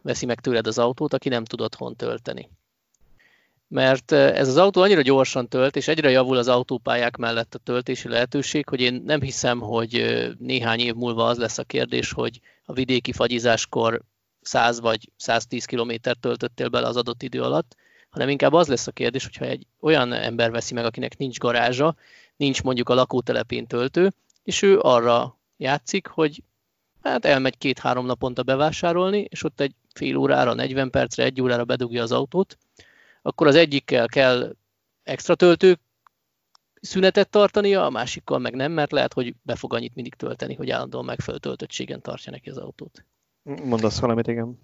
veszi 0.02 0.26
meg 0.26 0.40
tőled 0.40 0.66
az 0.66 0.78
autót, 0.78 1.14
aki 1.14 1.28
nem 1.28 1.44
tud 1.44 1.60
otthon 1.60 1.96
tölteni. 1.96 2.50
Mert 3.68 4.12
ez 4.12 4.48
az 4.48 4.56
autó 4.56 4.80
annyira 4.82 5.02
gyorsan 5.02 5.48
tölt, 5.48 5.76
és 5.76 5.88
egyre 5.88 6.10
javul 6.10 6.36
az 6.36 6.48
autópályák 6.48 7.16
mellett 7.16 7.54
a 7.54 7.58
töltési 7.58 8.08
lehetőség, 8.08 8.68
hogy 8.68 8.80
én 8.80 9.02
nem 9.06 9.20
hiszem, 9.20 9.60
hogy 9.60 10.24
néhány 10.38 10.80
év 10.80 10.94
múlva 10.94 11.26
az 11.26 11.38
lesz 11.38 11.58
a 11.58 11.64
kérdés, 11.64 12.12
hogy 12.12 12.40
a 12.64 12.72
vidéki 12.72 13.12
fagyizáskor 13.12 14.02
100 14.40 14.80
vagy 14.80 15.10
110 15.16 15.64
kilométert 15.64 16.20
töltöttél 16.20 16.68
bele 16.68 16.86
az 16.86 16.96
adott 16.96 17.22
idő 17.22 17.42
alatt, 17.42 17.76
hanem 18.10 18.28
inkább 18.28 18.52
az 18.52 18.68
lesz 18.68 18.86
a 18.86 18.92
kérdés, 18.92 19.24
hogyha 19.24 19.44
egy 19.44 19.66
olyan 19.80 20.12
ember 20.12 20.50
veszi 20.50 20.74
meg, 20.74 20.84
akinek 20.84 21.16
nincs 21.16 21.38
garázsa, 21.38 21.96
nincs 22.36 22.62
mondjuk 22.62 22.88
a 22.88 22.94
lakótelepén 22.94 23.66
töltő, 23.66 24.12
és 24.42 24.62
ő 24.62 24.78
arra 24.78 25.38
játszik, 25.56 26.06
hogy 26.06 26.42
hát 27.08 27.24
elmegy 27.24 27.58
két-három 27.58 28.06
naponta 28.06 28.42
bevásárolni, 28.42 29.26
és 29.28 29.44
ott 29.44 29.60
egy 29.60 29.74
fél 29.94 30.16
órára, 30.16 30.54
40 30.54 30.90
percre, 30.90 31.24
egy 31.24 31.40
órára 31.40 31.64
bedugja 31.64 32.02
az 32.02 32.12
autót, 32.12 32.58
akkor 33.22 33.46
az 33.46 33.54
egyikkel 33.54 34.06
kell 34.06 34.56
extra 35.02 35.34
töltő 35.34 35.78
szünetet 36.80 37.28
tartania, 37.28 37.84
a 37.84 37.90
másikkal 37.90 38.38
meg 38.38 38.54
nem, 38.54 38.72
mert 38.72 38.92
lehet, 38.92 39.12
hogy 39.12 39.34
be 39.42 39.54
fog 39.54 39.74
annyit 39.74 39.94
mindig 39.94 40.14
tölteni, 40.14 40.54
hogy 40.54 40.70
állandóan 40.70 41.04
megfelelő 41.04 41.38
töltöttségen 41.38 42.02
tartja 42.02 42.32
neki 42.32 42.50
az 42.50 42.56
autót. 42.56 43.04
Mondasz 43.42 44.00
valamit, 44.00 44.26
igen. 44.26 44.58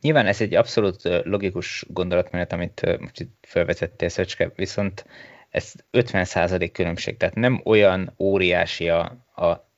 Nyilván 0.00 0.26
ez 0.26 0.40
egy 0.40 0.54
abszolút 0.54 1.02
logikus 1.24 1.84
gondolatmenet, 1.88 2.52
amit 2.52 2.98
most 3.00 3.20
itt 3.20 3.46
felvezettél, 3.48 4.08
Szöcske, 4.08 4.52
viszont 4.56 5.04
ez 5.48 5.72
50% 5.92 6.70
különbség, 6.72 7.16
tehát 7.16 7.34
nem 7.34 7.60
olyan 7.64 8.14
óriási 8.18 8.88
a, 8.88 9.00
a 9.34 9.69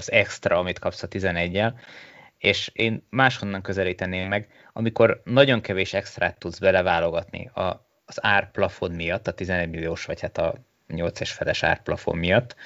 az 0.00 0.12
extra, 0.12 0.58
amit 0.58 0.78
kapsz 0.78 1.02
a 1.02 1.08
11-jel, 1.08 1.72
és 2.38 2.70
én 2.72 3.06
máshonnan 3.10 3.62
közelíteném 3.62 4.28
meg, 4.28 4.48
amikor 4.72 5.20
nagyon 5.24 5.60
kevés 5.60 5.94
extrát 5.94 6.38
tudsz 6.38 6.58
beleválogatni 6.58 7.50
a, 7.54 7.86
az 8.04 8.24
árplafon 8.24 8.90
miatt, 8.90 9.26
a 9.26 9.32
11 9.32 9.70
milliós, 9.70 10.04
vagy 10.04 10.20
hát 10.20 10.38
a 10.38 10.54
8-es 10.88 11.30
feles 11.32 11.62
árplafon 11.62 12.18
miatt, 12.18 12.56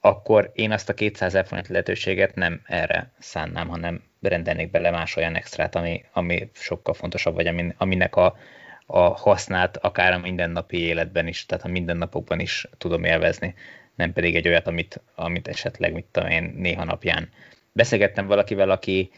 akkor 0.00 0.50
én 0.54 0.72
azt 0.72 0.88
a 0.88 0.94
200 0.94 1.28
ezer 1.28 1.46
forint 1.46 1.68
lehetőséget 1.68 2.34
nem 2.34 2.60
erre 2.64 3.10
szánnám, 3.18 3.68
hanem 3.68 4.02
rendelnék 4.20 4.70
bele 4.70 4.90
más 4.90 5.16
olyan 5.16 5.34
extrát, 5.34 5.74
ami, 5.74 6.04
ami 6.12 6.50
sokkal 6.52 6.94
fontosabb, 6.94 7.34
vagy 7.34 7.74
aminek 7.76 8.16
a, 8.16 8.36
a 8.86 9.00
hasznát 9.00 9.76
akár 9.76 10.12
a 10.12 10.18
mindennapi 10.18 10.80
életben 10.80 11.26
is, 11.26 11.46
tehát 11.46 11.64
a 11.64 11.68
mindennapokban 11.68 12.40
is 12.40 12.66
tudom 12.78 13.04
élvezni 13.04 13.54
nem 13.98 14.12
pedig 14.12 14.36
egy 14.36 14.48
olyat, 14.48 14.66
amit, 14.66 15.00
amit 15.14 15.48
esetleg, 15.48 15.92
mit 15.92 16.04
tudom 16.10 16.28
én, 16.28 16.54
néha 16.56 16.84
napján. 16.84 17.28
Beszélgettem 17.72 18.26
valakivel, 18.26 18.70
aki, 18.70 19.10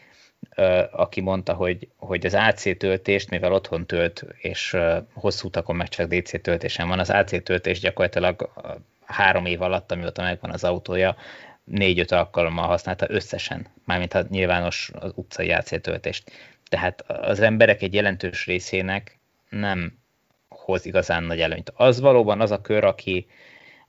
aki 0.91 1.21
mondta, 1.21 1.53
hogy, 1.53 1.87
hogy 1.97 2.25
az 2.25 2.33
AC 2.33 2.77
töltést, 2.77 3.29
mivel 3.29 3.53
otthon 3.53 3.85
tölt, 3.85 4.25
és 4.37 4.77
hosszú 5.13 5.47
utakon 5.47 5.75
meg 5.75 5.87
csak 5.87 6.13
DC 6.13 6.41
töltésen 6.41 6.87
van, 6.87 6.99
az 6.99 7.09
AC 7.09 7.43
töltés 7.43 7.79
gyakorlatilag 7.79 8.49
három 9.05 9.45
év 9.45 9.61
alatt, 9.61 9.91
amióta 9.91 10.21
megvan 10.21 10.51
az 10.51 10.63
autója, 10.63 11.15
négy-öt 11.63 12.11
alkalommal 12.11 12.67
használta 12.67 13.05
összesen, 13.09 13.67
mármint 13.85 14.13
a 14.13 14.25
nyilvános 14.29 14.91
az 14.93 15.11
utcai 15.15 15.51
AC 15.51 15.81
töltést. 15.81 16.31
Tehát 16.69 17.01
az 17.07 17.39
emberek 17.39 17.81
egy 17.81 17.93
jelentős 17.93 18.45
részének 18.45 19.19
nem 19.49 19.99
hoz 20.49 20.85
igazán 20.85 21.23
nagy 21.23 21.41
előnyt. 21.41 21.71
Az 21.75 21.99
valóban 21.99 22.41
az 22.41 22.51
a 22.51 22.61
kör, 22.61 22.83
aki, 22.83 23.27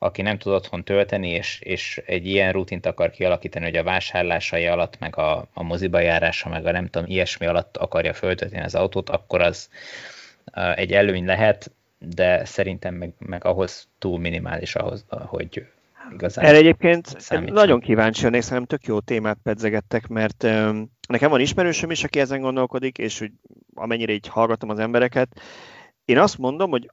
aki 0.03 0.23
nem 0.23 0.39
tud 0.39 0.53
otthon 0.53 0.85
tölteni, 0.85 1.29
és, 1.31 1.61
és 1.61 2.03
egy 2.07 2.27
ilyen 2.27 2.53
rutint 2.53 2.87
akar 2.87 3.11
kialakítani, 3.11 3.65
hogy 3.65 3.77
a 3.77 3.83
vásárlásai 3.83 4.67
alatt, 4.67 4.99
meg 4.99 5.17
a, 5.17 5.47
a 5.53 5.63
moziba 5.63 5.99
járása, 6.01 6.49
meg 6.49 6.67
a 6.67 6.71
nem 6.71 6.89
tudom, 6.89 7.09
ilyesmi 7.09 7.47
alatt 7.47 7.77
akarja 7.77 8.13
föltölteni 8.13 8.65
az 8.65 8.75
autót, 8.75 9.11
akkor 9.11 9.41
az 9.41 9.69
egy 10.75 10.93
előny 10.93 11.25
lehet, 11.25 11.71
de 11.99 12.45
szerintem 12.45 12.95
meg, 12.95 13.13
meg 13.19 13.45
ahhoz 13.45 13.89
túl 13.99 14.19
minimális 14.19 14.75
ahhoz, 14.75 15.05
hogy 15.09 15.67
igazán 16.13 16.45
Erre 16.45 16.57
egyébként 16.57 17.21
számítson. 17.21 17.57
nagyon 17.57 17.81
kíváncsi 17.81 18.23
lennék, 18.23 18.41
szerintem 18.41 18.79
tök 18.79 18.87
jó 18.87 19.01
témát 19.01 19.39
pedzegettek, 19.43 20.07
mert 20.07 20.43
nekem 21.09 21.31
van 21.31 21.41
ismerősöm 21.41 21.91
is, 21.91 22.05
aki 22.05 22.21
ezen 22.21 22.41
gondolkodik, 22.41 22.99
és 22.99 23.19
hogy 23.19 23.31
amennyire 23.75 24.13
így 24.13 24.29
hallgatom 24.29 24.71
az 24.71 24.79
embereket, 24.79 25.41
én 26.05 26.19
azt 26.19 26.39
mondom, 26.39 26.71
hogy 26.71 26.91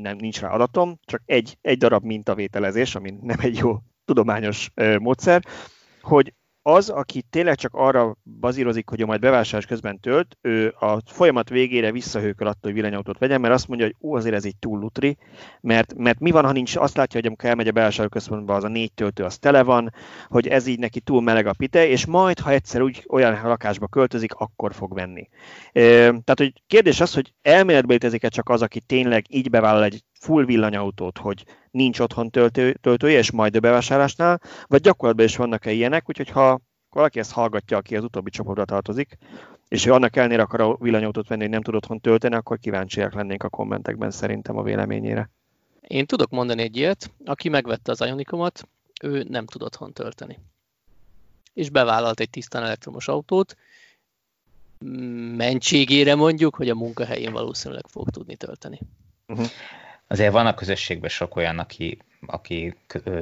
nem 0.00 0.16
nincs 0.16 0.40
rá 0.40 0.48
adatom, 0.48 0.98
csak 1.04 1.22
egy, 1.24 1.58
egy 1.60 1.78
darab 1.78 2.04
mintavételezés, 2.04 2.94
ami 2.94 3.14
nem 3.20 3.38
egy 3.40 3.56
jó 3.56 3.78
tudományos 4.04 4.70
módszer, 4.98 5.44
hogy 6.00 6.34
az, 6.62 6.88
aki 6.88 7.22
tényleg 7.30 7.54
csak 7.54 7.74
arra 7.74 8.16
bazírozik, 8.40 8.88
hogy 8.88 9.00
ő 9.00 9.04
majd 9.04 9.20
bevásárlás 9.20 9.66
közben 9.66 10.00
tölt, 10.00 10.38
ő 10.40 10.74
a 10.78 10.98
folyamat 11.06 11.48
végére 11.48 11.92
visszahőköl 11.92 12.46
attól, 12.46 12.60
hogy 12.60 12.72
villanyautót 12.72 13.18
vegyen, 13.18 13.40
mert 13.40 13.54
azt 13.54 13.68
mondja, 13.68 13.86
hogy 13.86 13.96
ó, 14.00 14.14
azért 14.14 14.34
ez 14.34 14.44
egy 14.44 14.56
túl 14.58 14.78
lutri, 14.78 15.16
mert, 15.60 15.94
mert 15.94 16.18
mi 16.18 16.30
van, 16.30 16.44
ha 16.44 16.52
nincs, 16.52 16.76
azt 16.76 16.96
látja, 16.96 17.18
hogy 17.18 17.26
amikor 17.26 17.48
elmegy 17.48 17.68
a 17.68 17.72
bevásárlóközpontba, 17.72 18.54
az 18.54 18.64
a 18.64 18.68
négy 18.68 18.92
töltő, 18.92 19.24
az 19.24 19.38
tele 19.38 19.62
van, 19.62 19.92
hogy 20.28 20.46
ez 20.48 20.66
így 20.66 20.78
neki 20.78 21.00
túl 21.00 21.22
meleg 21.22 21.46
a 21.46 21.54
pite, 21.58 21.88
és 21.88 22.06
majd, 22.06 22.38
ha 22.38 22.50
egyszer 22.50 22.82
úgy 22.82 23.04
olyan 23.08 23.40
lakásba 23.42 23.86
költözik, 23.86 24.32
akkor 24.32 24.74
fog 24.74 24.94
venni. 24.94 25.28
E, 25.72 25.80
tehát, 25.82 26.34
hogy 26.34 26.52
kérdés 26.66 27.00
az, 27.00 27.14
hogy 27.14 27.34
elméletben 27.42 27.90
létezik-e 27.90 28.28
csak 28.28 28.48
az, 28.48 28.62
aki 28.62 28.80
tényleg 28.80 29.24
így 29.28 29.50
bevállal 29.50 29.84
egy 29.84 30.02
full 30.20 30.44
villanyautót, 30.44 31.18
hogy 31.18 31.44
nincs 31.70 31.98
otthon 31.98 32.30
töltő, 32.30 32.72
töltője, 32.72 33.18
és 33.18 33.30
majd 33.30 33.56
a 33.56 33.60
bevásárlásnál, 33.60 34.40
vagy 34.66 34.80
gyakorlatban 34.80 35.26
is 35.26 35.36
vannak-e 35.36 35.70
ilyenek, 35.70 36.08
úgyhogy 36.08 36.28
ha 36.28 36.60
valaki 36.90 37.18
ezt 37.18 37.32
hallgatja, 37.32 37.76
aki 37.76 37.96
az 37.96 38.04
utóbbi 38.04 38.30
csoportra 38.30 38.64
tartozik, 38.64 39.18
és 39.68 39.86
ő 39.86 39.92
annak 39.92 40.16
ellenére 40.16 40.42
akar 40.42 40.60
a 40.60 40.76
villanyautót 40.76 41.28
venni, 41.28 41.42
hogy 41.42 41.50
nem 41.50 41.62
tud 41.62 41.74
otthon 41.74 42.00
tölteni, 42.00 42.34
akkor 42.34 42.58
kíváncsiak 42.58 43.14
lennénk 43.14 43.42
a 43.42 43.48
kommentekben 43.48 44.10
szerintem 44.10 44.56
a 44.56 44.62
véleményére. 44.62 45.30
Én 45.80 46.06
tudok 46.06 46.30
mondani 46.30 46.62
egy 46.62 46.76
ilyet, 46.76 47.10
aki 47.24 47.48
megvette 47.48 47.90
az 47.90 48.00
Ionikomat, 48.00 48.68
ő 49.02 49.26
nem 49.28 49.46
tud 49.46 49.62
otthon 49.62 49.92
tölteni. 49.92 50.38
És 51.52 51.70
bevállalt 51.70 52.20
egy 52.20 52.30
tisztán 52.30 52.62
elektromos 52.62 53.08
autót, 53.08 53.56
mentségére 55.36 56.14
mondjuk, 56.14 56.54
hogy 56.54 56.68
a 56.68 56.74
munkahelyén 56.74 57.32
valószínűleg 57.32 57.86
fog 57.86 58.10
tudni 58.10 58.36
tölteni. 58.36 58.80
Uh-huh. 59.28 59.46
Azért 60.12 60.32
van 60.32 60.46
a 60.46 60.54
közösségben 60.54 61.10
sok 61.10 61.36
olyan, 61.36 61.58
aki, 61.58 61.98
aki 62.26 62.74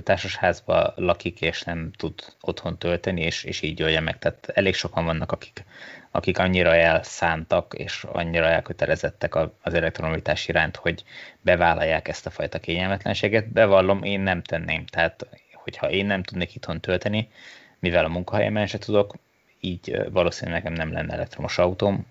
társasházban 0.02 0.92
lakik, 0.96 1.40
és 1.40 1.62
nem 1.62 1.90
tud 1.96 2.14
otthon 2.40 2.78
tölteni, 2.78 3.20
és, 3.20 3.44
és 3.44 3.62
így 3.62 3.82
oldja 3.82 4.00
meg. 4.00 4.18
Tehát 4.18 4.48
elég 4.54 4.74
sokan 4.74 5.04
vannak, 5.04 5.32
akik, 5.32 5.64
akik 6.10 6.38
annyira 6.38 6.74
elszántak, 6.74 7.74
és 7.76 8.04
annyira 8.12 8.46
elkötelezettek 8.46 9.34
az 9.34 9.74
elektromobilitás 9.74 10.48
iránt, 10.48 10.76
hogy 10.76 11.04
bevállalják 11.40 12.08
ezt 12.08 12.26
a 12.26 12.30
fajta 12.30 12.58
kényelmetlenséget. 12.58 13.48
Bevallom, 13.48 14.02
én 14.02 14.20
nem 14.20 14.42
tenném. 14.42 14.86
Tehát, 14.86 15.26
hogyha 15.52 15.90
én 15.90 16.06
nem 16.06 16.22
tudnék 16.22 16.54
itthon 16.54 16.80
tölteni, 16.80 17.30
mivel 17.78 18.04
a 18.04 18.08
munkahelyemen 18.08 18.66
se 18.66 18.78
tudok, 18.78 19.14
így 19.60 20.10
valószínűleg 20.10 20.62
nekem 20.62 20.76
nem 20.76 20.92
lenne 20.92 21.12
elektromos 21.12 21.58
autóm, 21.58 22.06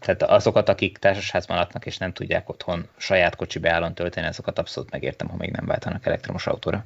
tehát 0.00 0.22
azokat, 0.22 0.68
akik 0.68 0.98
társasházban 0.98 1.56
laknak 1.56 1.86
és 1.86 1.96
nem 1.96 2.12
tudják 2.12 2.48
otthon 2.48 2.88
saját 2.96 3.36
kocsi 3.36 3.58
beállon 3.58 3.94
tölteni, 3.94 4.26
azokat 4.26 4.58
abszolút 4.58 4.90
megértem, 4.90 5.28
ha 5.28 5.36
még 5.36 5.50
nem 5.50 5.66
váltanak 5.66 6.06
elektromos 6.06 6.46
autóra. 6.46 6.84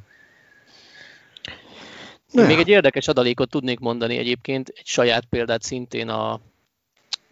Ne. 2.31 2.47
Még 2.47 2.59
egy 2.59 2.69
érdekes 2.69 3.09
adalékot 3.09 3.51
tudnék 3.51 3.79
mondani 3.79 4.17
egyébként, 4.17 4.73
egy 4.77 4.87
saját 4.87 5.25
példát 5.25 5.63
szintén 5.63 6.09
a 6.09 6.41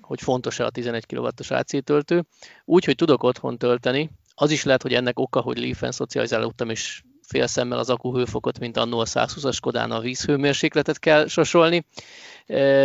hogy 0.00 0.20
fontos-e 0.20 0.64
a 0.64 0.70
11 0.70 1.06
kW-os 1.06 1.50
AC 1.50 1.84
töltő. 1.84 2.24
Úgy, 2.64 2.84
hogy 2.84 2.94
tudok 2.94 3.22
otthon 3.22 3.58
tölteni, 3.58 4.10
az 4.34 4.50
is 4.50 4.64
lehet, 4.64 4.82
hogy 4.82 4.94
ennek 4.94 5.18
oka, 5.18 5.40
hogy 5.40 5.58
Leaf-en 5.58 5.92
szocializálódtam, 5.92 6.70
és 6.70 7.02
fél 7.26 7.46
szemmel 7.46 7.78
az 7.78 7.90
akuhőfokot, 7.90 8.58
mint 8.58 8.76
annó 8.76 8.98
a 8.98 9.04
120-as 9.04 9.58
Kodán 9.60 9.90
a 9.90 10.00
vízhőmérsékletet 10.00 10.98
kell 10.98 11.26
sorsolni. 11.26 11.84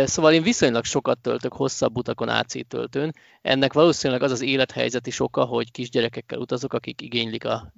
Szóval 0.04 0.32
én 0.32 0.42
viszonylag 0.42 0.84
sokat 0.84 1.18
töltök 1.18 1.52
hosszabb 1.52 1.96
utakon 1.96 2.28
AC 2.28 2.68
töltőn. 2.68 3.14
Ennek 3.42 3.72
valószínűleg 3.72 4.22
az 4.22 4.30
az 4.30 4.40
élethelyzet 4.40 5.06
is 5.06 5.20
oka, 5.20 5.44
hogy 5.44 5.70
kisgyerekekkel 5.70 6.38
utazok, 6.38 6.72
akik 6.72 7.00
igénylik 7.00 7.44
a 7.44 7.72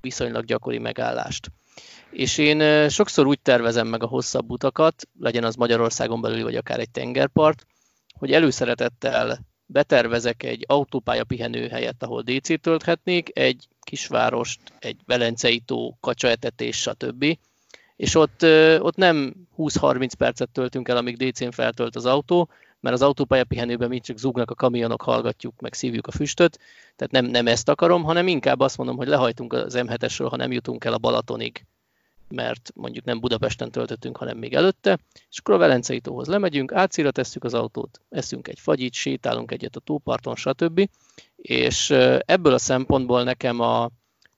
viszonylag 0.00 0.44
gyakori 0.44 0.78
megállást. 0.78 1.50
És 2.10 2.38
én 2.38 2.88
sokszor 2.88 3.26
úgy 3.26 3.40
tervezem 3.40 3.86
meg 3.86 4.02
a 4.02 4.06
hosszabb 4.06 4.50
utakat, 4.50 5.08
legyen 5.20 5.44
az 5.44 5.54
Magyarországon 5.54 6.20
belül, 6.20 6.42
vagy 6.42 6.56
akár 6.56 6.78
egy 6.78 6.90
tengerpart, 6.90 7.66
hogy 8.18 8.32
előszeretettel 8.32 9.38
betervezek 9.72 10.42
egy 10.42 10.64
autópálya 10.68 11.24
pihenő 11.24 11.68
helyet, 11.68 12.02
ahol 12.02 12.22
DC 12.22 12.60
tölthetnék, 12.60 13.38
egy 13.38 13.68
kisvárost, 13.80 14.60
egy 14.78 14.96
velencei 15.06 15.58
tó, 15.58 15.96
kacsaetetés, 16.00 16.76
stb. 16.76 17.38
És 17.96 18.14
ott, 18.14 18.42
ott 18.78 18.96
nem 18.96 19.34
20-30 19.58 20.10
percet 20.18 20.50
töltünk 20.50 20.88
el, 20.88 20.96
amíg 20.96 21.16
DC-n 21.16 21.50
feltölt 21.50 21.96
az 21.96 22.06
autó, 22.06 22.48
mert 22.80 22.94
az 22.94 23.02
autópálya 23.02 23.44
pihenőben 23.44 23.88
mi 23.88 24.00
csak 24.00 24.18
zúgnak 24.18 24.50
a 24.50 24.54
kamionok, 24.54 25.02
hallgatjuk, 25.02 25.60
meg 25.60 25.74
szívjuk 25.74 26.06
a 26.06 26.10
füstöt, 26.10 26.58
tehát 26.96 27.12
nem, 27.12 27.24
nem 27.24 27.46
ezt 27.46 27.68
akarom, 27.68 28.02
hanem 28.02 28.28
inkább 28.28 28.60
azt 28.60 28.76
mondom, 28.76 28.96
hogy 28.96 29.08
lehajtunk 29.08 29.52
az 29.52 29.74
M7-esről, 29.76 30.26
ha 30.30 30.36
nem 30.36 30.52
jutunk 30.52 30.84
el 30.84 30.92
a 30.92 30.98
Balatonig, 30.98 31.64
mert 32.32 32.72
mondjuk 32.74 33.04
nem 33.04 33.20
Budapesten 33.20 33.70
töltöttünk, 33.70 34.16
hanem 34.16 34.38
még 34.38 34.54
előtte, 34.54 34.98
és 35.30 35.38
akkor 35.38 35.54
a 35.54 35.58
Velencei 35.58 36.00
tóhoz 36.00 36.26
lemegyünk, 36.28 36.72
átszíra 36.72 37.10
tesszük 37.10 37.44
az 37.44 37.54
autót, 37.54 38.00
eszünk 38.08 38.48
egy 38.48 38.58
fagyit, 38.58 38.92
sétálunk 38.92 39.50
egyet 39.50 39.76
a 39.76 39.80
tóparton, 39.80 40.36
stb. 40.36 40.88
És 41.36 41.90
ebből 42.18 42.52
a 42.52 42.58
szempontból 42.58 43.22
nekem 43.22 43.60
a 43.60 43.90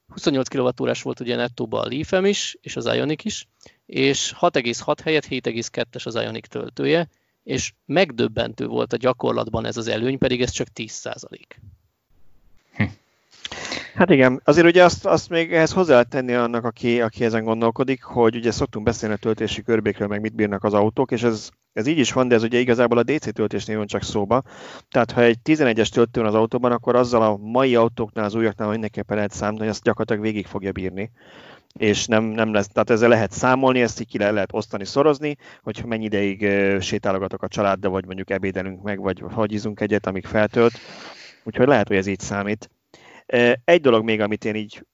28 0.08 0.48
kWh 0.48 1.02
volt 1.02 1.20
ugye 1.20 1.36
nettóban 1.36 1.84
a 1.84 1.88
leaf 1.88 2.12
is, 2.12 2.56
és 2.60 2.76
az 2.76 2.86
Ionic 2.86 3.24
is, 3.24 3.46
és 3.86 4.34
6,6 4.40 4.96
helyett 5.04 5.26
7,2-es 5.26 6.06
az 6.06 6.14
Ionic 6.14 6.48
töltője, 6.48 7.08
és 7.42 7.72
megdöbbentő 7.86 8.66
volt 8.66 8.92
a 8.92 8.96
gyakorlatban 8.96 9.64
ez 9.64 9.76
az 9.76 9.88
előny, 9.88 10.18
pedig 10.18 10.42
ez 10.42 10.50
csak 10.50 10.68
10 10.68 10.92
százalék. 10.92 11.60
Hát 13.94 14.10
igen, 14.10 14.40
azért 14.44 14.66
ugye 14.66 14.84
azt, 14.84 15.06
azt 15.06 15.28
még 15.28 15.52
ehhez 15.52 15.72
hozzá 15.72 15.92
lehet 15.92 16.08
tenni 16.08 16.34
annak, 16.34 16.64
aki, 16.64 17.00
aki 17.00 17.24
ezen 17.24 17.44
gondolkodik, 17.44 18.02
hogy 18.02 18.36
ugye 18.36 18.50
szoktunk 18.50 18.84
beszélni 18.84 19.14
a 19.14 19.18
töltési 19.18 19.62
körbékről, 19.62 20.08
meg 20.08 20.20
mit 20.20 20.34
bírnak 20.34 20.64
az 20.64 20.74
autók, 20.74 21.10
és 21.10 21.22
ez, 21.22 21.48
ez 21.72 21.86
így 21.86 21.98
is 21.98 22.12
van, 22.12 22.28
de 22.28 22.34
ez 22.34 22.42
ugye 22.42 22.58
igazából 22.58 22.98
a 22.98 23.02
DC 23.02 23.32
töltésnél 23.32 23.76
van 23.76 23.86
csak 23.86 24.02
szóba. 24.02 24.42
Tehát 24.90 25.10
ha 25.10 25.22
egy 25.22 25.38
11-es 25.44 25.88
töltő 25.88 26.20
van 26.20 26.28
az 26.28 26.34
autóban, 26.34 26.72
akkor 26.72 26.96
azzal 26.96 27.22
a 27.22 27.36
mai 27.36 27.74
autóknál, 27.74 28.24
az 28.24 28.34
újaknál 28.34 28.68
mindenképpen 28.68 29.16
lehet 29.16 29.32
számolni, 29.32 29.60
hogy 29.60 29.68
azt 29.68 29.82
gyakorlatilag 29.82 30.22
végig 30.22 30.46
fogja 30.46 30.72
bírni 30.72 31.10
és 31.78 32.06
nem, 32.06 32.24
nem 32.24 32.52
lesz, 32.52 32.68
tehát 32.68 32.90
ezzel 32.90 33.08
lehet 33.08 33.32
számolni, 33.32 33.82
ezt 33.82 34.00
így 34.00 34.08
ki 34.08 34.18
le 34.18 34.30
lehet 34.30 34.52
osztani, 34.52 34.84
szorozni, 34.84 35.36
hogy 35.62 35.82
mennyi 35.86 36.04
ideig 36.04 36.48
sétálogatok 36.80 37.42
a 37.42 37.48
családdal, 37.48 37.90
vagy 37.90 38.06
mondjuk 38.06 38.30
ebédelünk 38.30 38.82
meg, 38.82 39.00
vagy 39.00 39.22
hagyizunk 39.30 39.80
egyet, 39.80 40.06
amíg 40.06 40.26
feltölt. 40.26 40.72
Úgyhogy 41.44 41.66
lehet, 41.66 41.88
hogy 41.88 41.96
ez 41.96 42.06
így 42.06 42.20
számít. 42.20 42.70
Egy 43.64 43.80
dolog 43.80 44.04
még, 44.04 44.20
amit 44.20 44.44
én 44.44 44.54
így 44.54 44.84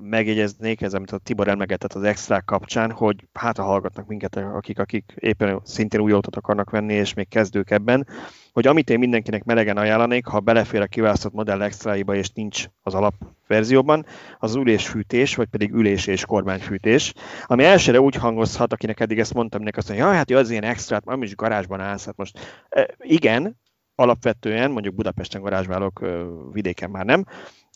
megjegyeznék, 0.00 0.80
ez 0.80 0.94
amit 0.94 1.10
a 1.10 1.18
Tibor 1.18 1.48
emlegetett 1.48 1.92
az 1.92 2.02
extra 2.02 2.42
kapcsán, 2.44 2.90
hogy 2.90 3.28
hát 3.32 3.56
ha 3.56 3.62
hallgatnak 3.62 4.06
minket, 4.06 4.36
akik, 4.36 4.78
akik 4.78 5.14
éppen 5.16 5.60
szintén 5.64 6.00
új 6.00 6.12
autót 6.12 6.36
akarnak 6.36 6.70
venni, 6.70 6.94
és 6.94 7.14
még 7.14 7.28
kezdők 7.28 7.70
ebben, 7.70 8.06
hogy 8.52 8.66
amit 8.66 8.90
én 8.90 8.98
mindenkinek 8.98 9.44
melegen 9.44 9.76
ajánlanék, 9.76 10.26
ha 10.26 10.40
belefér 10.40 10.80
a 10.80 10.86
kiválasztott 10.86 11.32
modell 11.32 11.62
extraiba, 11.62 12.14
és 12.14 12.30
nincs 12.30 12.64
az 12.82 12.94
alapverzióban, 12.94 14.06
az 14.38 14.54
ülésfűtés, 14.54 15.34
vagy 15.34 15.48
pedig 15.48 15.72
ülés 15.72 16.06
és 16.06 16.24
kormányfűtés, 16.24 17.12
ami 17.44 17.64
elsőre 17.64 18.00
úgy 18.00 18.14
hangozhat, 18.14 18.72
akinek 18.72 19.00
eddig 19.00 19.18
ezt 19.18 19.34
mondtam, 19.34 19.62
neki 19.62 19.78
azt 19.78 19.88
mondja, 19.88 20.06
ja, 20.06 20.12
hát 20.12 20.30
az 20.30 20.50
ilyen 20.50 20.64
extrát, 20.64 21.04
majd 21.04 21.22
is 21.22 21.36
garázsban 21.36 21.80
állsz, 21.80 22.04
hát 22.04 22.16
most 22.16 22.64
igen, 22.98 23.56
alapvetően, 23.96 24.70
mondjuk 24.70 24.94
Budapesten 24.94 25.40
garázsválok, 25.40 26.04
vidéken 26.52 26.90
már 26.90 27.04
nem, 27.04 27.24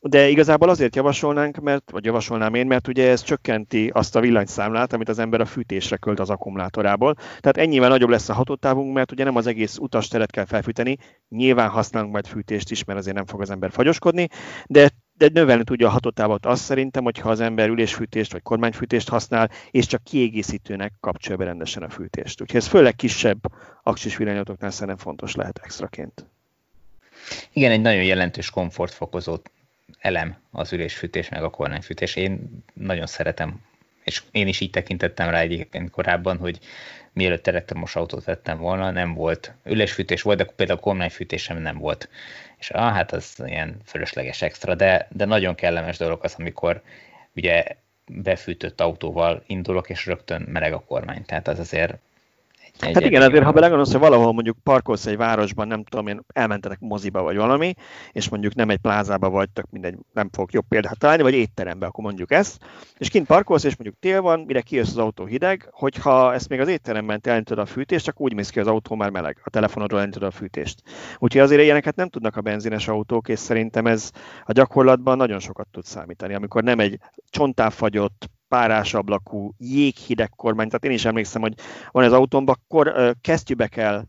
de 0.02 0.28
igazából 0.28 0.68
azért 0.68 0.96
javasolnánk, 0.96 1.56
mert, 1.56 1.90
vagy 1.90 2.04
javasolnám 2.04 2.54
én, 2.54 2.66
mert 2.66 2.88
ugye 2.88 3.10
ez 3.10 3.22
csökkenti 3.22 3.90
azt 3.94 4.16
a 4.16 4.20
villanyszámlát, 4.20 4.92
amit 4.92 5.08
az 5.08 5.18
ember 5.18 5.40
a 5.40 5.44
fűtésre 5.44 5.96
költ 5.96 6.20
az 6.20 6.30
akkumulátorából. 6.30 7.14
Tehát 7.14 7.56
ennyivel 7.56 7.88
nagyobb 7.88 8.08
lesz 8.08 8.28
a 8.28 8.32
hatótávunk, 8.32 8.94
mert 8.94 9.12
ugye 9.12 9.24
nem 9.24 9.36
az 9.36 9.46
egész 9.46 9.76
utasteret 9.78 10.30
kell 10.30 10.44
felfűteni, 10.44 10.96
nyilván 11.28 11.68
használunk 11.68 12.12
majd 12.12 12.26
fűtést 12.26 12.70
is, 12.70 12.84
mert 12.84 12.98
azért 12.98 13.16
nem 13.16 13.26
fog 13.26 13.40
az 13.40 13.50
ember 13.50 13.70
fagyoskodni, 13.70 14.28
de 14.66 14.90
de 15.20 15.28
növelni 15.32 15.64
tudja 15.64 15.86
a 15.86 15.90
hatótávot 15.90 16.46
azt 16.46 16.62
szerintem, 16.62 17.04
hogyha 17.04 17.30
az 17.30 17.40
ember 17.40 17.68
ülésfűtést 17.68 18.32
vagy 18.32 18.42
kormányfűtést 18.42 19.08
használ, 19.08 19.50
és 19.70 19.86
csak 19.86 20.04
kiegészítőnek 20.04 20.92
kapcsolja 21.00 21.38
be 21.38 21.44
rendesen 21.44 21.82
a 21.82 21.88
fűtést. 21.88 22.40
Úgyhogy 22.40 22.60
ez 22.60 22.66
főleg 22.66 22.94
kisebb 22.94 23.38
aksis 23.82 24.16
villanyautóknál 24.16 24.70
szerintem 24.70 24.96
fontos 24.96 25.34
lehet 25.34 25.60
extraként. 25.62 26.26
Igen, 27.52 27.70
egy 27.70 27.80
nagyon 27.80 28.02
jelentős 28.02 28.50
komfortfokozó 28.50 29.36
elem 29.98 30.36
az 30.50 30.72
ülésfűtés 30.72 31.28
meg 31.28 31.42
a 31.42 31.50
kormányfűtés. 31.50 32.16
Én 32.16 32.62
nagyon 32.74 33.06
szeretem, 33.06 33.60
és 34.04 34.22
én 34.30 34.46
is 34.46 34.60
így 34.60 34.70
tekintettem 34.70 35.30
rá 35.30 35.40
egyébként 35.40 35.90
korábban, 35.90 36.36
hogy 36.36 36.58
mielőtt 37.12 37.46
elektromos 37.46 37.96
autót 37.96 38.24
vettem 38.24 38.58
volna, 38.58 38.90
nem 38.90 39.14
volt 39.14 39.54
ülésfűtés 39.64 40.22
volt, 40.22 40.38
de 40.38 40.44
például 40.44 40.80
kormányfűtés 40.80 41.42
sem 41.42 41.58
nem 41.58 41.78
volt 41.78 42.08
és 42.60 42.70
ah, 42.70 42.92
hát 42.92 43.12
az 43.12 43.42
ilyen 43.44 43.80
fölösleges 43.84 44.42
extra, 44.42 44.74
de, 44.74 45.08
de 45.10 45.24
nagyon 45.24 45.54
kellemes 45.54 45.96
dolog 45.96 46.24
az, 46.24 46.34
amikor 46.38 46.82
ugye 47.34 47.64
befűtött 48.06 48.80
autóval 48.80 49.42
indulok, 49.46 49.90
és 49.90 50.06
rögtön 50.06 50.42
meleg 50.48 50.72
a 50.72 50.80
kormány. 50.80 51.24
Tehát 51.24 51.48
az 51.48 51.58
azért 51.58 51.98
egy 52.80 52.88
Egy 52.88 52.94
hát 52.94 53.04
igen, 53.04 53.22
azért 53.22 53.44
ha 53.44 53.52
belegondolsz, 53.52 53.90
hogy 53.90 54.00
valahol 54.00 54.32
mondjuk 54.32 54.56
parkolsz 54.62 55.06
egy 55.06 55.16
városban, 55.16 55.66
nem 55.66 55.84
tudom 55.84 56.06
én, 56.06 56.20
elmentetek 56.32 56.78
moziba 56.80 57.22
vagy 57.22 57.36
valami, 57.36 57.74
és 58.12 58.28
mondjuk 58.28 58.54
nem 58.54 58.70
egy 58.70 58.78
plázába 58.78 59.30
vagytok, 59.30 59.70
mindegy, 59.70 59.96
nem 60.12 60.28
fogok 60.32 60.52
jobb 60.52 60.64
példát 60.68 60.98
találni, 60.98 61.22
vagy 61.22 61.34
étterembe, 61.34 61.86
akkor 61.86 62.04
mondjuk 62.04 62.32
ezt, 62.32 62.58
és 62.96 63.08
kint 63.08 63.26
parkolsz, 63.26 63.64
és 63.64 63.76
mondjuk 63.76 64.00
tél 64.00 64.20
van, 64.20 64.40
mire 64.40 64.60
kijössz 64.60 64.90
az 64.90 64.98
autó 64.98 65.24
hideg, 65.24 65.68
hogyha 65.70 66.34
ezt 66.34 66.48
még 66.48 66.60
az 66.60 66.68
étteremben 66.68 67.20
te 67.20 67.42
a 67.56 67.66
fűtést, 67.66 68.08
akkor 68.08 68.26
úgy 68.26 68.34
mész 68.34 68.50
ki 68.50 68.60
az 68.60 68.66
autó 68.66 68.94
már 68.94 69.10
meleg, 69.10 69.40
a 69.44 69.50
telefonodról 69.50 70.00
elindítod 70.00 70.28
a 70.28 70.30
fűtést. 70.30 70.82
Úgyhogy 71.18 71.40
azért 71.40 71.62
ilyeneket 71.62 71.96
nem 71.96 72.08
tudnak 72.08 72.36
a 72.36 72.40
benzines 72.40 72.88
autók, 72.88 73.28
és 73.28 73.38
szerintem 73.38 73.86
ez 73.86 74.10
a 74.44 74.52
gyakorlatban 74.52 75.16
nagyon 75.16 75.38
sokat 75.38 75.68
tud 75.70 75.84
számítani, 75.84 76.34
amikor 76.34 76.62
nem 76.62 76.78
egy 76.78 76.98
csontáfagyott, 77.30 78.30
párásablakú, 78.50 79.52
jéghideg 79.58 80.30
kormány. 80.36 80.66
Tehát 80.66 80.84
én 80.84 80.90
is 80.90 81.04
emlékszem, 81.04 81.40
hogy 81.40 81.54
van 81.90 82.04
az 82.04 82.12
autómban, 82.12 82.56
akkor 82.60 83.14
kesztyűbe 83.20 83.66
kell 83.66 84.04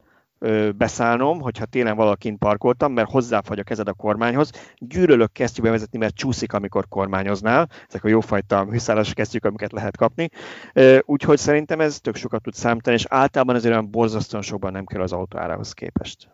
beszállnom, 0.76 1.42
hogyha 1.42 1.66
télen 1.66 1.96
valakint 1.96 2.38
parkoltam, 2.38 2.94
mert 2.94 3.10
hozzáfagy 3.10 3.60
a 3.60 3.64
kezed 3.64 3.88
a 3.88 3.94
kormányhoz. 3.94 4.52
Gyűlölök 4.78 5.32
kesztyűbe 5.32 5.70
vezetni, 5.70 5.98
mert 5.98 6.16
csúszik, 6.16 6.54
amikor 6.54 6.88
kormányoznál. 6.88 7.70
Ezek 7.88 8.04
a 8.04 8.08
jófajta 8.08 8.66
hűszálas 8.66 9.14
kesztyűk, 9.14 9.46
amiket 9.46 9.72
lehet 9.72 9.98
kapni. 9.98 10.30
Úgyhogy 11.02 11.38
szerintem 11.38 11.80
ez 11.80 12.00
tök 12.00 12.16
sokat 12.16 12.42
tud 12.42 12.54
számítani, 12.54 12.96
és 12.96 13.06
általában 13.10 13.56
azért 13.56 13.74
olyan 13.74 13.92
borzasztóan 13.92 14.44
sokban 14.44 14.72
nem 14.72 14.86
kell 14.86 15.02
az 15.02 15.12
autó 15.12 15.38
árához 15.38 15.74
képest. 15.74 16.30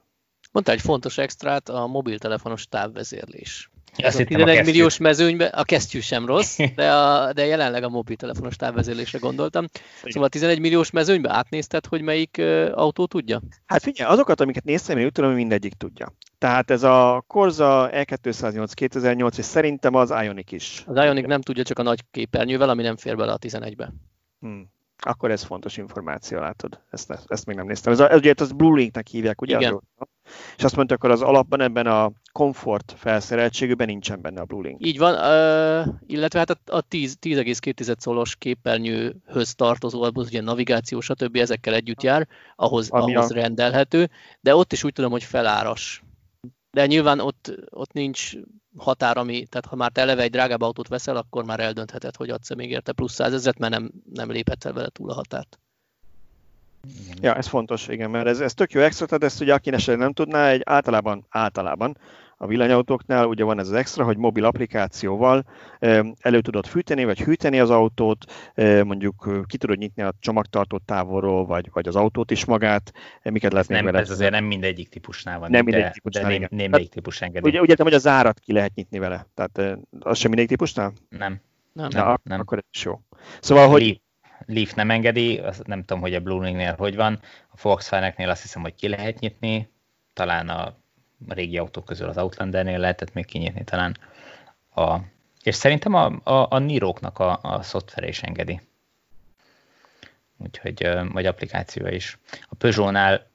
Mondta 0.51 0.71
egy 0.71 0.81
fontos 0.81 1.17
extrát, 1.17 1.69
a 1.69 1.87
mobiltelefonos 1.87 2.67
távvezérlés. 2.67 3.69
Azt 3.95 4.19
a 4.19 4.23
11 4.23 4.57
a 4.57 4.63
milliós 4.63 4.97
mezőnyben, 4.97 5.47
a 5.47 5.63
kesztyű 5.63 5.99
sem 5.99 6.25
rossz, 6.25 6.57
de, 6.75 6.91
a, 6.91 7.33
de 7.33 7.45
jelenleg 7.45 7.83
a 7.83 7.89
mobiltelefonos 7.89 8.55
távvezérlésre 8.55 9.19
gondoltam. 9.19 9.65
Szóval 10.03 10.23
a 10.23 10.27
11 10.27 10.59
milliós 10.59 10.91
mezőnyben 10.91 11.31
átnézted, 11.31 11.85
hogy 11.85 12.01
melyik 12.01 12.35
uh, 12.39 12.71
autó 12.73 13.05
tudja? 13.05 13.41
Hát 13.65 13.81
figyelj, 13.81 14.11
azokat, 14.11 14.41
amiket 14.41 14.63
néztem, 14.63 14.97
én 14.97 15.05
úgy 15.05 15.11
tudom, 15.11 15.29
hogy 15.29 15.39
mindegyik 15.39 15.73
tudja. 15.73 16.13
Tehát 16.37 16.71
ez 16.71 16.83
a 16.83 17.23
Corsa 17.27 17.89
E208 17.91 18.71
2008, 18.73 19.37
és 19.37 19.45
szerintem 19.45 19.95
az 19.95 20.13
Ionic 20.23 20.51
is. 20.51 20.83
Az 20.87 20.95
Ionic 20.95 21.25
nem 21.25 21.41
tudja 21.41 21.63
csak 21.63 21.79
a 21.79 21.83
nagy 21.83 22.03
képernyővel, 22.11 22.69
ami 22.69 22.83
nem 22.83 22.95
fér 22.97 23.15
bele 23.15 23.31
a 23.31 23.37
11-be. 23.37 23.93
Hmm. 24.39 24.69
Akkor 24.99 25.31
ez 25.31 25.43
fontos 25.43 25.77
információ, 25.77 26.39
látod. 26.39 26.79
Ezt, 26.89 27.19
ezt 27.27 27.45
még 27.45 27.55
nem 27.55 27.65
néztem. 27.65 27.93
Ez, 27.93 27.99
a, 27.99 28.11
ez 28.11 28.17
ugye 28.17 28.33
az 28.37 28.51
Blue 28.51 28.75
Linknek 28.75 29.07
hívják, 29.07 29.41
ugye? 29.41 29.57
Igen. 29.57 29.73
Az, 29.73 30.07
és 30.57 30.63
azt 30.63 30.75
mondta, 30.75 30.95
akkor 30.95 31.11
az 31.11 31.21
alapban 31.21 31.61
ebben 31.61 31.87
a 31.87 32.11
komfort 32.31 32.93
felszereltségűben 32.97 33.87
nincsen 33.87 34.21
benne 34.21 34.41
a 34.41 34.45
Blue 34.45 34.67
Link. 34.67 34.85
Így 34.85 34.97
van, 34.97 35.13
uh, 35.13 35.93
illetve 36.05 36.39
hát 36.39 36.49
a, 36.49 36.57
a 36.65 36.81
10, 36.81 37.17
10,2 37.21 37.99
szolos 37.99 38.35
képernyőhöz 38.35 39.55
tartozó, 39.55 40.01
az 40.01 40.11
ugye 40.15 40.41
navigáció, 40.41 40.99
stb. 40.99 41.35
ezekkel 41.35 41.73
együtt 41.73 42.03
jár, 42.03 42.27
ahhoz, 42.55 42.89
ahhoz 42.89 43.31
a... 43.31 43.33
rendelhető, 43.33 44.09
de 44.41 44.55
ott 44.55 44.73
is 44.73 44.83
úgy 44.83 44.93
tudom, 44.93 45.11
hogy 45.11 45.23
feláras. 45.23 46.03
De 46.71 46.85
nyilván 46.85 47.19
ott, 47.19 47.53
ott 47.69 47.93
nincs 47.93 48.33
határ, 48.77 49.17
ami, 49.17 49.45
tehát 49.45 49.65
ha 49.65 49.75
már 49.75 49.91
te 49.91 50.01
eleve 50.01 50.21
egy 50.21 50.31
drágább 50.31 50.61
autót 50.61 50.87
veszel, 50.87 51.17
akkor 51.17 51.45
már 51.45 51.59
eldöntheted, 51.59 52.15
hogy 52.15 52.29
adsz-e 52.29 52.55
még 52.55 52.69
érte 52.69 52.91
plusz 52.91 53.13
százezret, 53.13 53.57
mert 53.57 53.73
nem, 53.73 53.91
nem 54.13 54.31
léphetsz 54.31 54.65
el 54.65 54.73
vele 54.73 54.89
túl 54.89 55.09
a 55.09 55.13
határt. 55.13 55.59
Ja, 57.21 57.35
ez 57.35 57.47
fontos, 57.47 57.87
igen, 57.87 58.09
mert 58.09 58.27
ez, 58.27 58.39
ez 58.39 58.53
tök 58.53 58.71
jó 58.71 58.81
extra, 58.81 59.05
tehát 59.05 59.23
ezt 59.23 59.41
ugye 59.41 59.53
aki 59.53 59.71
esetleg 59.71 59.97
nem 59.97 60.13
tudná, 60.13 60.49
egy 60.49 60.61
általában, 60.65 61.25
általában 61.29 61.97
a 62.37 62.47
villanyautóknál 62.47 63.25
ugye 63.25 63.43
van 63.43 63.59
ez 63.59 63.67
az 63.67 63.73
extra, 63.73 64.03
hogy 64.03 64.17
mobil 64.17 64.45
applikációval 64.45 65.45
elő 66.19 66.41
tudod 66.41 66.65
fűteni, 66.65 67.05
vagy 67.05 67.19
hűteni 67.19 67.59
az 67.59 67.69
autót, 67.69 68.25
mondjuk 68.83 69.45
ki 69.47 69.57
tudod 69.57 69.77
nyitni 69.77 70.03
a 70.03 70.13
csomagtartót 70.19 70.83
távolról, 70.83 71.45
vagy, 71.45 71.69
vagy 71.73 71.87
az 71.87 71.95
autót 71.95 72.31
is 72.31 72.45
magát, 72.45 72.91
miket 73.23 73.51
lehet 73.51 73.67
nem, 73.67 73.85
vele. 73.85 73.99
Ez 73.99 74.09
azért 74.09 74.31
nem 74.31 74.45
mindegyik 74.45 74.89
típusnál 74.89 75.39
van, 75.39 75.49
nem 75.49 75.65
de, 75.65 75.71
mindegyik 75.71 75.93
típusnál, 75.93 76.29
de 76.31 76.37
nem, 76.37 76.47
némelyik 76.51 76.89
típus 76.89 77.21
engedi. 77.21 77.49
Ugye, 77.49 77.61
ugye 77.61 77.75
hogy 77.77 77.93
az 77.93 78.07
árat 78.07 78.39
ki 78.39 78.53
lehet 78.53 78.73
nyitni 78.73 78.99
vele, 78.99 79.27
tehát 79.33 79.79
az 79.99 80.17
sem 80.17 80.29
mindegyik 80.29 80.49
típusnál? 80.49 80.93
Nem. 81.09 81.41
Nem, 81.73 81.89
Na, 81.91 82.03
nem, 82.03 82.17
nem. 82.23 82.39
Akkor 82.39 82.57
ez 82.57 82.63
is 82.71 82.83
jó. 82.83 83.01
Szóval, 83.39 83.67
hogy... 83.67 84.01
Leaf 84.45 84.73
nem 84.73 84.89
engedi, 84.89 85.37
azt 85.37 85.67
nem 85.67 85.83
tudom, 85.83 86.01
hogy 86.01 86.13
a 86.13 86.19
Blue 86.19 86.73
hogy 86.77 86.95
van. 86.95 87.19
A 87.49 87.57
Volkswageneknél 87.61 88.29
azt 88.29 88.41
hiszem, 88.41 88.61
hogy 88.61 88.75
ki 88.75 88.87
lehet 88.87 89.19
nyitni, 89.19 89.69
talán 90.13 90.49
a 90.49 90.75
régi 91.27 91.57
autók 91.57 91.85
közül 91.85 92.07
az 92.07 92.17
Outlandernél 92.17 92.77
lehetett 92.77 93.13
még 93.13 93.25
kinyitni 93.25 93.63
talán. 93.63 93.97
A, 94.75 94.97
és 95.43 95.55
szerintem 95.55 95.93
a, 95.93 96.05
a, 96.23 96.47
a 96.49 96.57
Niro-knak 96.57 97.19
a, 97.19 97.39
a 97.41 97.61
szoftver 97.61 98.07
is 98.07 98.21
engedi. 98.21 98.61
Úgyhogy, 100.37 100.89
vagy 101.11 101.25
applikáció 101.25 101.87
is. 101.87 102.17
A 102.49 102.55
Peugeot-nál 102.55 103.29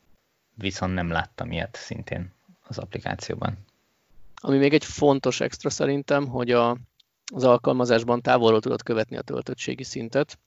viszont 0.55 0.95
nem 0.95 1.11
láttam 1.11 1.53
ilyet 1.53 1.77
szintén 1.77 2.33
az 2.63 2.79
applikációban. 2.79 3.59
Ami 4.35 4.59
még 4.59 4.75
egy 4.75 4.85
fontos 4.85 5.41
extra 5.41 5.71
szerintem, 5.71 6.27
hogy 6.27 6.51
a, 6.51 6.77
az 7.35 7.45
alkalmazásban 7.45 8.23
távolról 8.23 8.61
tudod 8.61 8.83
követni 8.83 9.17
a 9.17 9.23
töltöttségi 9.23 9.85
szintet. 9.85 10.39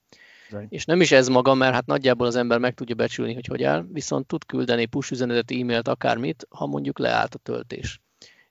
Right. 0.50 0.72
És 0.72 0.84
nem 0.84 1.00
is 1.00 1.12
ez 1.12 1.28
maga, 1.28 1.54
mert 1.54 1.74
hát 1.74 1.86
nagyjából 1.86 2.26
az 2.26 2.36
ember 2.36 2.58
meg 2.58 2.74
tudja 2.74 2.94
becsülni, 2.94 3.34
hogy 3.34 3.46
hogy 3.46 3.62
áll, 3.62 3.86
viszont 3.92 4.26
tud 4.26 4.44
küldeni 4.44 4.86
push 4.86 5.12
üzenetet, 5.12 5.50
e-mailt, 5.50 5.88
akármit, 5.88 6.46
ha 6.50 6.66
mondjuk 6.66 6.98
leállt 6.98 7.34
a 7.34 7.38
töltés. 7.38 8.00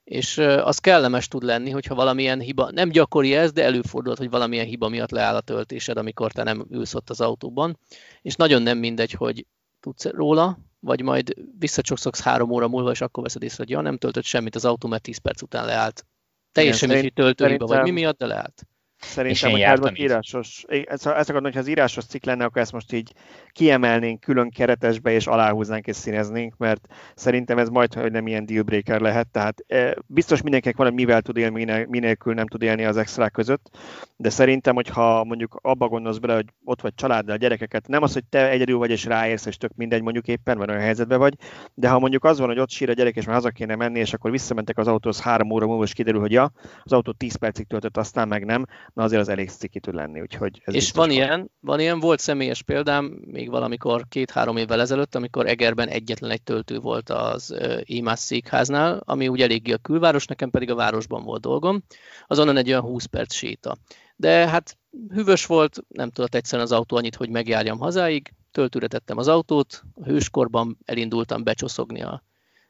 És 0.04 0.38
az 0.38 0.78
kellemes 0.78 1.28
tud 1.28 1.42
lenni, 1.42 1.70
hogyha 1.70 1.94
valamilyen 1.94 2.40
hiba, 2.40 2.70
nem 2.70 2.88
gyakori 2.88 3.34
ez, 3.34 3.52
de 3.52 3.64
előfordulhat, 3.64 4.18
hogy 4.18 4.30
valamilyen 4.30 4.66
hiba 4.66 4.88
miatt 4.88 5.10
leáll 5.10 5.34
a 5.34 5.40
töltésed, 5.40 5.96
amikor 5.96 6.32
te 6.32 6.42
nem 6.42 6.66
ülsz 6.70 6.94
ott 6.94 7.10
az 7.10 7.20
autóban. 7.20 7.78
És 8.22 8.34
nagyon 8.34 8.62
nem 8.62 8.78
mindegy, 8.78 9.12
hogy 9.12 9.46
tudsz 9.80 10.04
róla, 10.04 10.58
vagy 10.80 11.02
majd 11.02 11.34
visszacsokszoksz 11.58 12.20
három 12.20 12.50
óra 12.50 12.68
múlva, 12.68 12.90
és 12.90 13.00
akkor 13.00 13.22
veszed 13.22 13.42
észre, 13.42 13.56
hogy 13.58 13.70
ja, 13.70 13.80
nem 13.80 13.96
töltött 13.96 14.24
semmit 14.24 14.54
az 14.54 14.64
autó, 14.64 14.88
mert 14.88 15.02
10 15.02 15.18
perc 15.18 15.42
után 15.42 15.66
leállt. 15.66 16.06
Teljesen 16.52 16.88
mindegy, 16.88 17.12
töltőhiba, 17.12 17.66
vagy 17.66 17.82
mi 17.82 17.90
miatt, 17.90 18.18
de 18.18 18.26
leállt. 18.26 18.66
Szerintem, 19.06 19.50
hogy 19.50 19.60
ez 19.60 19.78
írásos, 19.94 20.64
ez, 20.68 21.06
ez 21.06 21.28
akar, 21.28 21.42
hogyha 21.42 21.60
az 21.60 21.68
írásos 21.68 22.04
cikk 22.04 22.24
lenne, 22.24 22.44
akkor 22.44 22.62
ezt 22.62 22.72
most 22.72 22.92
így 22.92 23.12
kiemelnénk 23.52 24.20
külön 24.20 24.50
keretesbe, 24.50 25.10
és 25.10 25.26
aláhúznánk 25.26 25.86
és 25.86 25.96
színeznénk, 25.96 26.56
mert 26.56 26.86
szerintem 27.14 27.58
ez 27.58 27.68
majd, 27.68 27.94
hogy 27.94 28.12
nem 28.12 28.26
ilyen 28.26 28.46
dealbreaker 28.46 29.00
lehet. 29.00 29.28
Tehát 29.28 29.64
e, 29.66 29.96
biztos 30.06 30.42
mindenkinek 30.42 30.76
van, 30.76 30.86
hogy 30.86 30.96
mivel 30.96 31.22
tud 31.22 31.36
élni, 31.36 31.84
minélkül 31.88 32.34
nem 32.34 32.46
tud 32.46 32.62
élni 32.62 32.84
az 32.84 32.96
extra 32.96 33.30
között, 33.30 33.76
de 34.16 34.30
szerintem, 34.30 34.74
hogyha 34.74 35.24
mondjuk 35.24 35.58
abba 35.62 35.88
gondolsz 35.88 36.18
bele, 36.18 36.34
hogy 36.34 36.46
ott 36.64 36.80
vagy 36.80 36.94
családdal, 36.94 37.34
a 37.34 37.38
gyerekeket, 37.38 37.88
nem 37.88 38.02
az, 38.02 38.12
hogy 38.12 38.24
te 38.24 38.50
egyedül 38.50 38.78
vagy 38.78 38.90
és 38.90 39.04
ráérsz, 39.04 39.46
és 39.46 39.56
tök 39.56 39.74
mindegy 39.74 40.02
mondjuk 40.02 40.28
éppen, 40.28 40.58
van 40.58 40.68
olyan 40.68 40.80
helyzetben 40.80 41.18
vagy, 41.18 41.34
de 41.74 41.88
ha 41.88 41.98
mondjuk 41.98 42.24
az 42.24 42.38
van, 42.38 42.48
hogy 42.48 42.58
ott 42.58 42.70
sír 42.70 42.88
a 42.88 42.92
gyerek, 42.92 43.16
és 43.16 43.24
már 43.24 43.34
haza 43.34 43.50
kéne 43.50 43.76
menni, 43.76 43.98
és 43.98 44.12
akkor 44.12 44.30
visszamentek 44.30 44.78
az 44.78 44.88
autóhoz 44.88 45.20
három 45.20 45.50
óra 45.50 45.66
múlva, 45.66 45.84
és 45.84 45.92
kiderül, 45.92 46.20
hogy 46.20 46.32
ja, 46.32 46.52
az 46.82 46.92
autó 46.92 47.12
10 47.12 47.34
percig 47.34 47.66
töltött, 47.66 47.96
aztán 47.96 48.28
meg 48.28 48.44
nem, 48.44 48.64
na 48.96 49.02
azért 49.02 49.20
az 49.20 49.28
elég 49.28 49.50
ciki 49.50 49.80
tud 49.80 49.94
lenni. 49.94 50.20
Úgyhogy 50.20 50.62
ez 50.64 50.74
és 50.74 50.90
van, 50.90 51.06
van 51.06 51.16
ilyen, 51.16 51.50
van 51.60 51.80
ilyen, 51.80 52.00
volt 52.00 52.20
személyes 52.20 52.62
példám, 52.62 53.04
még 53.26 53.50
valamikor 53.50 54.04
két-három 54.08 54.56
évvel 54.56 54.80
ezelőtt, 54.80 55.14
amikor 55.14 55.46
Egerben 55.46 55.88
egyetlen 55.88 56.30
egy 56.30 56.42
töltő 56.42 56.78
volt 56.78 57.10
az 57.10 57.54
IMAS 57.82 58.18
székháznál, 58.18 59.00
ami 59.04 59.28
úgy 59.28 59.42
eléggé 59.42 59.72
a 59.72 59.78
külváros, 59.78 60.26
nekem 60.26 60.50
pedig 60.50 60.70
a 60.70 60.74
városban 60.74 61.22
volt 61.22 61.40
dolgom, 61.40 61.82
azonnan 62.26 62.56
egy 62.56 62.68
olyan 62.68 62.82
20 62.82 63.04
perc 63.04 63.34
séta. 63.34 63.76
De 64.16 64.48
hát 64.48 64.78
hűvös 65.08 65.46
volt, 65.46 65.78
nem 65.88 66.10
tudott 66.10 66.34
egyszerűen 66.34 66.66
az 66.66 66.72
autó 66.72 66.96
annyit, 66.96 67.16
hogy 67.16 67.30
megjárjam 67.30 67.78
hazáig, 67.78 68.32
töltőre 68.50 68.86
tettem 68.86 69.18
az 69.18 69.28
autót, 69.28 69.82
a 69.94 70.04
hőskorban 70.04 70.78
elindultam 70.84 71.42
becsoszogni 71.42 72.02
a 72.02 72.22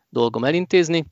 dolgom 0.08 0.44
elintézni, 0.44 1.06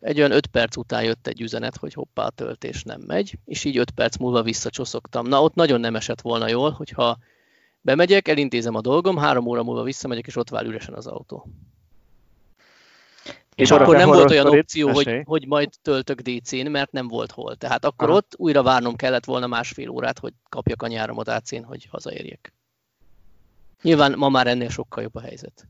egy 0.00 0.18
olyan 0.18 0.30
5 0.30 0.46
perc 0.46 0.76
után 0.76 1.04
jött 1.04 1.26
egy 1.26 1.40
üzenet, 1.40 1.76
hogy 1.76 1.92
hoppá, 1.92 2.24
a 2.24 2.30
töltés 2.30 2.82
nem 2.82 3.00
megy, 3.00 3.38
és 3.44 3.64
így 3.64 3.76
5 3.76 3.90
perc 3.90 4.16
múlva 4.16 4.42
visszacsoszogtam. 4.42 5.26
Na, 5.26 5.42
ott 5.42 5.54
nagyon 5.54 5.80
nem 5.80 5.96
esett 5.96 6.20
volna 6.20 6.48
jól, 6.48 6.70
hogyha 6.70 7.18
bemegyek, 7.80 8.28
elintézem 8.28 8.74
a 8.74 8.80
dolgom, 8.80 9.16
három 9.16 9.46
óra 9.46 9.62
múlva 9.62 9.82
visszamegyek, 9.82 10.26
és 10.26 10.36
ott 10.36 10.48
vár 10.48 10.64
üresen 10.64 10.94
az 10.94 11.06
autó. 11.06 11.46
És 13.54 13.70
akkor 13.70 13.96
nem 13.96 14.08
volt 14.08 14.30
olyan 14.30 14.46
opció, 14.46 14.88
hogy, 14.88 15.20
hogy 15.24 15.46
majd 15.46 15.70
töltök 15.82 16.20
DC-n, 16.20 16.70
mert 16.70 16.92
nem 16.92 17.08
volt 17.08 17.32
hol. 17.32 17.56
Tehát 17.56 17.84
akkor 17.84 18.08
Aha. 18.08 18.16
ott 18.16 18.32
újra 18.36 18.62
várnom 18.62 18.96
kellett 18.96 19.24
volna 19.24 19.46
másfél 19.46 19.88
órát, 19.88 20.18
hogy 20.18 20.32
kapjak 20.48 20.82
a 20.82 20.86
nyáromat 20.86 21.28
AC-n, 21.28 21.62
hogy 21.62 21.86
hazaérjek. 21.90 22.52
Nyilván 23.82 24.14
ma 24.16 24.28
már 24.28 24.46
ennél 24.46 24.68
sokkal 24.68 25.02
jobb 25.02 25.14
a 25.14 25.20
helyzet. 25.20 25.66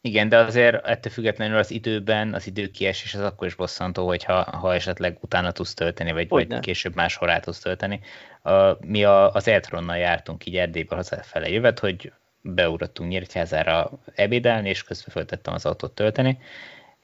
Igen, 0.00 0.28
de 0.28 0.36
azért 0.36 0.86
ettől 0.86 1.12
függetlenül 1.12 1.58
az 1.58 1.70
időben 1.70 2.34
az 2.34 2.46
időkiesés 2.46 3.14
az 3.14 3.20
akkor 3.20 3.46
is 3.46 3.54
bosszantó, 3.54 4.06
hogyha 4.06 4.42
ha 4.42 4.74
esetleg 4.74 5.18
utána 5.20 5.52
tudsz 5.52 5.74
tölteni, 5.74 6.12
vagy, 6.12 6.28
vagy 6.28 6.60
később 6.60 6.94
máshol 6.94 7.28
rá 7.28 7.40
tudsz 7.40 7.58
tölteni. 7.58 8.00
A, 8.42 8.86
mi 8.86 9.04
a, 9.04 9.32
az 9.32 9.48
Eltronnal 9.48 9.96
jártunk 9.96 10.46
így 10.46 10.56
Erdélybe 10.56 10.94
hazafele 10.94 11.48
jövet, 11.48 11.78
hogy 11.78 12.12
beugrottunk 12.40 13.10
Nyíregyházára 13.10 13.90
ebédelni, 14.14 14.68
és 14.68 14.84
közben 14.84 15.10
föltettem 15.10 15.54
az 15.54 15.66
autót 15.66 15.94
tölteni, 15.94 16.38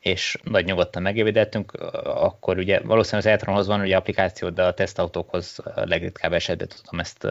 és 0.01 0.38
nagy 0.42 0.64
nyugodtan 0.64 1.03
megébédeltünk, 1.03 1.72
akkor 2.03 2.59
ugye 2.59 2.80
valószínűleg 2.80 3.26
az 3.26 3.32
Eltronhoz 3.32 3.66
van 3.66 3.80
ugye 3.80 3.97
applikáció, 3.97 4.49
de 4.49 4.62
a 4.64 4.74
tesztautókhoz 4.74 5.59
a 5.64 5.84
legritkább 5.84 6.32
esetben 6.32 6.68
tudom 6.68 7.01
ezt 7.01 7.26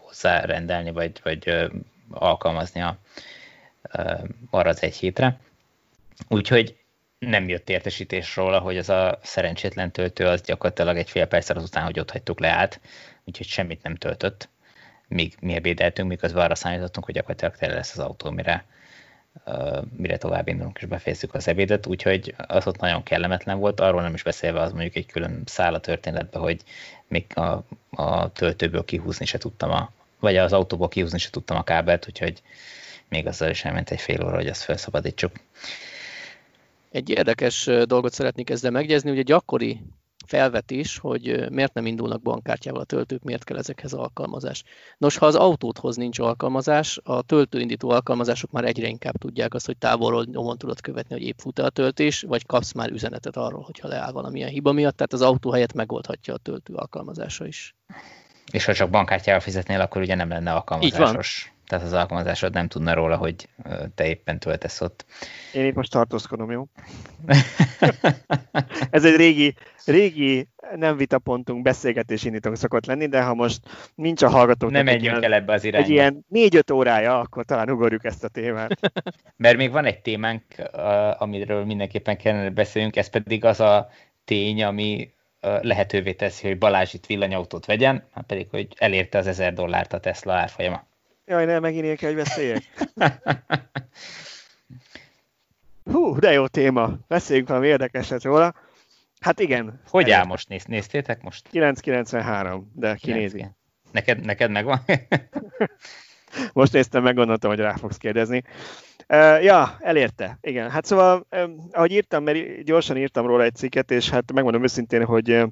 hozzárendelni, 0.00 0.90
vagy, 0.90 1.20
vagy 1.22 1.70
alkalmaznia 2.10 2.98
arra 4.50 4.72
egy 4.72 4.96
hétre. 4.96 5.38
Úgyhogy 6.28 6.76
nem 7.18 7.48
jött 7.48 7.70
értesítés 7.70 8.36
róla, 8.36 8.58
hogy 8.58 8.78
az 8.78 8.88
a 8.88 9.18
szerencsétlen 9.22 9.90
töltő 9.90 10.26
az 10.26 10.42
gyakorlatilag 10.42 10.96
egy 10.96 11.10
fél 11.10 11.26
perccel 11.26 11.56
azután, 11.56 11.84
hogy 11.84 12.00
ott 12.00 12.10
hagytuk 12.10 12.40
leállt, 12.40 12.80
úgyhogy 13.24 13.46
semmit 13.46 13.82
nem 13.82 13.94
töltött, 13.94 14.48
míg 15.08 15.34
mi 15.40 15.54
ebédeltünk, 15.54 16.08
miközben 16.08 16.44
arra 16.44 16.54
számítottunk, 16.54 17.06
hogy 17.06 17.14
gyakorlatilag 17.14 17.56
tele 17.56 17.74
lesz 17.74 17.92
az 17.92 17.98
autó, 17.98 18.30
mire, 18.30 18.64
uh, 19.46 19.82
mire 19.96 20.16
tovább 20.16 20.48
indulunk 20.48 20.78
és 20.78 20.86
befejezzük 20.86 21.34
az 21.34 21.48
ebédet, 21.48 21.86
úgyhogy 21.86 22.34
az 22.46 22.66
ott 22.66 22.80
nagyon 22.80 23.02
kellemetlen 23.02 23.58
volt, 23.58 23.80
arról 23.80 24.02
nem 24.02 24.14
is 24.14 24.22
beszélve 24.22 24.60
az 24.60 24.72
mondjuk 24.72 24.96
egy 24.96 25.06
külön 25.06 25.42
szál 25.46 25.74
a 25.74 25.80
történetbe, 25.80 26.38
hogy 26.38 26.62
még 27.08 27.24
a, 27.34 27.64
a 27.90 28.32
töltőből 28.32 28.84
kihúzni 28.84 29.26
se 29.26 29.38
tudtam, 29.38 29.70
a, 29.70 29.92
vagy 30.18 30.36
az 30.36 30.52
autóból 30.52 30.88
kihúzni 30.88 31.18
se 31.18 31.30
tudtam 31.30 31.56
a 31.56 31.64
kábelt, 31.64 32.06
úgyhogy 32.08 32.42
még 33.08 33.26
azzal 33.26 33.50
is 33.50 33.64
elment 33.64 33.90
egy 33.90 34.00
fél 34.00 34.24
óra, 34.24 34.36
hogy 34.36 34.46
azt 34.46 34.62
felszabadítsuk. 34.62 35.32
Egy 36.90 37.10
érdekes 37.10 37.70
dolgot 37.84 38.12
szeretnék 38.12 38.50
ezzel 38.50 38.70
megjegyezni, 38.70 39.10
ugye 39.10 39.22
gyakori 39.22 39.80
felvetés, 40.26 40.98
hogy 40.98 41.50
miért 41.50 41.74
nem 41.74 41.86
indulnak 41.86 42.22
bankkártyával 42.22 42.80
a 42.80 42.84
töltők, 42.84 43.22
miért 43.22 43.44
kell 43.44 43.56
ezekhez 43.56 43.92
alkalmazás. 43.92 44.64
Nos, 44.98 45.16
ha 45.16 45.26
az 45.26 45.34
autóthoz 45.34 45.96
nincs 45.96 46.18
alkalmazás, 46.18 47.00
a 47.02 47.22
töltőindító 47.22 47.90
alkalmazások 47.90 48.50
már 48.50 48.64
egyre 48.64 48.88
inkább 48.88 49.16
tudják 49.16 49.54
azt, 49.54 49.66
hogy 49.66 49.76
távolról 49.76 50.24
nyomon 50.30 50.58
tudod 50.58 50.80
követni, 50.80 51.14
hogy 51.14 51.24
épp 51.26 51.38
fut 51.38 51.58
a 51.58 51.70
töltés, 51.70 52.22
vagy 52.22 52.46
kapsz 52.46 52.72
már 52.72 52.90
üzenetet 52.90 53.36
arról, 53.36 53.62
hogyha 53.62 53.88
leáll 53.88 54.12
valamilyen 54.12 54.48
hiba 54.48 54.72
miatt, 54.72 54.96
tehát 54.96 55.12
az 55.12 55.22
autó 55.22 55.50
helyett 55.50 55.72
megoldhatja 55.72 56.34
a 56.34 56.38
töltő 56.38 56.74
alkalmazása 56.74 57.46
is. 57.46 57.74
És 58.52 58.64
ha 58.64 58.74
csak 58.74 58.90
bankkártyával 58.90 59.40
fizetnél, 59.40 59.80
akkor 59.80 60.02
ugye 60.02 60.14
nem 60.14 60.28
lenne 60.28 60.52
alkalmazásos 60.52 61.52
tehát 61.68 61.84
az 61.84 61.92
alkalmazásod 61.92 62.52
nem 62.52 62.68
tudna 62.68 62.94
róla, 62.94 63.16
hogy 63.16 63.48
te 63.94 64.06
éppen 64.06 64.38
töltesz 64.38 64.80
ott. 64.80 65.04
Én 65.52 65.66
itt 65.66 65.74
most 65.74 65.90
tartózkodom, 65.90 66.50
jó? 66.50 66.68
Ez 68.90 69.04
egy 69.04 69.16
régi, 69.16 69.54
régi 69.84 70.48
nem 70.76 70.96
vitapontunk, 70.96 71.62
beszélgetés 71.62 72.24
indítunk 72.24 72.56
szokott 72.56 72.86
lenni, 72.86 73.06
de 73.06 73.22
ha 73.22 73.34
most 73.34 73.60
nincs 73.94 74.22
a 74.22 74.28
hallgatók. 74.28 74.70
Nem 74.70 74.84
menjünk 74.84 75.22
el 75.22 75.34
ebbe 75.34 75.52
az 75.52 75.64
irányba. 75.64 75.86
Egy 75.86 75.92
ilyen 75.92 76.24
négy-öt 76.28 76.70
órája, 76.70 77.18
akkor 77.18 77.44
talán 77.44 77.70
ugorjuk 77.70 78.04
ezt 78.04 78.24
a 78.24 78.28
témát. 78.28 78.92
Mert 79.36 79.56
még 79.56 79.70
van 79.70 79.84
egy 79.84 80.00
témánk, 80.00 80.42
amiről 81.18 81.64
mindenképpen 81.64 82.16
kellene 82.16 82.50
beszéljünk, 82.50 82.96
ez 82.96 83.08
pedig 83.08 83.44
az 83.44 83.60
a 83.60 83.88
tény, 84.24 84.62
ami 84.62 85.12
lehetővé 85.40 86.12
teszi, 86.12 86.46
hogy 86.46 86.58
Balázs 86.58 86.94
itt 86.94 87.06
villanyautót 87.06 87.66
vegyen, 87.66 88.04
hát 88.14 88.24
pedig, 88.26 88.46
hogy 88.50 88.68
elérte 88.76 89.18
az 89.18 89.26
1000 89.26 89.52
dollárt 89.52 89.92
a 89.92 90.00
Tesla 90.00 90.32
árfolyama. 90.32 90.87
Jaj, 91.28 91.44
nem, 91.44 91.62
megint 91.62 91.84
ilyen 91.84 91.96
kell, 91.96 92.12
hogy 92.12 92.18
beszéljek. 92.18 92.62
Hú, 95.92 96.18
de 96.18 96.32
jó 96.32 96.46
téma. 96.46 96.98
Beszéljünk 97.08 97.48
valami 97.48 97.66
érdekeset 97.66 98.22
róla. 98.22 98.54
Hát 99.20 99.40
igen. 99.40 99.80
Hogy 99.88 100.10
áll 100.10 100.24
most? 100.24 100.48
Néz, 100.48 100.64
néztétek 100.64 101.22
most? 101.22 101.48
993, 101.48 102.72
de 102.74 102.94
kinézi. 102.94 103.46
Neked, 103.92 104.24
neked 104.24 104.50
megvan? 104.50 104.80
most 106.52 106.72
néztem, 106.72 107.02
meg 107.02 107.14
gondoltam, 107.14 107.50
hogy 107.50 107.58
rá 107.58 107.76
fogsz 107.76 107.96
kérdezni. 107.96 108.42
Uh, 109.08 109.44
ja, 109.44 109.76
elérte. 109.80 110.38
Igen. 110.40 110.70
Hát 110.70 110.84
szóval, 110.84 111.26
um, 111.30 111.68
ahogy 111.72 111.92
írtam, 111.92 112.22
mert 112.22 112.62
gyorsan 112.62 112.96
írtam 112.96 113.26
róla 113.26 113.42
egy 113.42 113.54
cikket, 113.54 113.90
és 113.90 114.10
hát 114.10 114.32
megmondom 114.32 114.62
őszintén, 114.62 115.04
hogy 115.04 115.30
uh, 115.30 115.48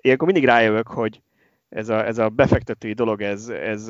ilyenkor 0.00 0.26
mindig 0.26 0.44
rájövök, 0.44 0.88
hogy 0.88 1.20
ez 1.68 1.88
a, 1.88 2.06
ez 2.06 2.18
a 2.18 2.28
befektetői 2.28 2.92
dolog, 2.92 3.22
ez, 3.22 3.48
ez 3.48 3.88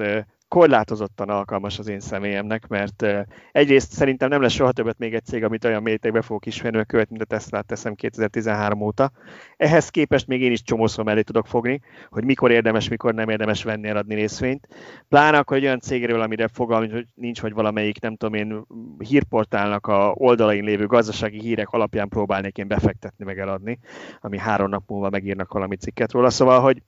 korlátozottan 0.52 1.28
alkalmas 1.28 1.78
az 1.78 1.88
én 1.88 2.00
személyemnek, 2.00 2.68
mert 2.68 3.06
egyrészt 3.52 3.92
szerintem 3.92 4.28
nem 4.28 4.42
lesz 4.42 4.52
soha 4.52 4.72
többet 4.72 4.98
még 4.98 5.14
egy 5.14 5.24
cég, 5.24 5.44
amit 5.44 5.64
olyan 5.64 5.82
mértékben 5.82 6.22
fogok 6.22 6.46
ismerni, 6.46 6.86
követ, 6.86 7.10
mint 7.10 7.22
a 7.22 7.24
Tesla 7.24 7.62
teszem 7.62 7.94
2013 7.94 8.80
óta. 8.80 9.10
Ehhez 9.56 9.88
képest 9.88 10.26
még 10.26 10.42
én 10.42 10.52
is 10.52 10.62
csomószor 10.62 11.04
mellé 11.04 11.20
tudok 11.22 11.46
fogni, 11.46 11.80
hogy 12.10 12.24
mikor 12.24 12.50
érdemes, 12.50 12.88
mikor 12.88 13.14
nem 13.14 13.28
érdemes 13.28 13.62
venni, 13.62 13.88
eladni 13.88 14.14
részvényt. 14.14 14.68
Pláne 15.08 15.38
akkor 15.38 15.56
egy 15.56 15.64
olyan 15.64 15.80
cégről, 15.80 16.20
amire 16.20 16.48
fogalmi 16.48 16.88
hogy 16.88 17.06
nincs, 17.14 17.40
hogy 17.40 17.52
valamelyik, 17.52 18.00
nem 18.00 18.16
tudom 18.16 18.34
én, 18.34 18.66
hírportálnak 18.98 19.86
a 19.86 20.12
oldalain 20.14 20.64
lévő 20.64 20.86
gazdasági 20.86 21.40
hírek 21.40 21.68
alapján 21.68 22.08
próbálnék 22.08 22.58
én 22.58 22.68
befektetni, 22.68 23.24
meg 23.24 23.38
eladni, 23.38 23.78
ami 24.20 24.38
három 24.38 24.68
nap 24.68 24.82
múlva 24.86 25.10
megírnak 25.10 25.52
valami 25.52 25.76
cikket 25.76 26.12
róla. 26.12 26.30
Szóval, 26.30 26.60
hogy 26.60 26.82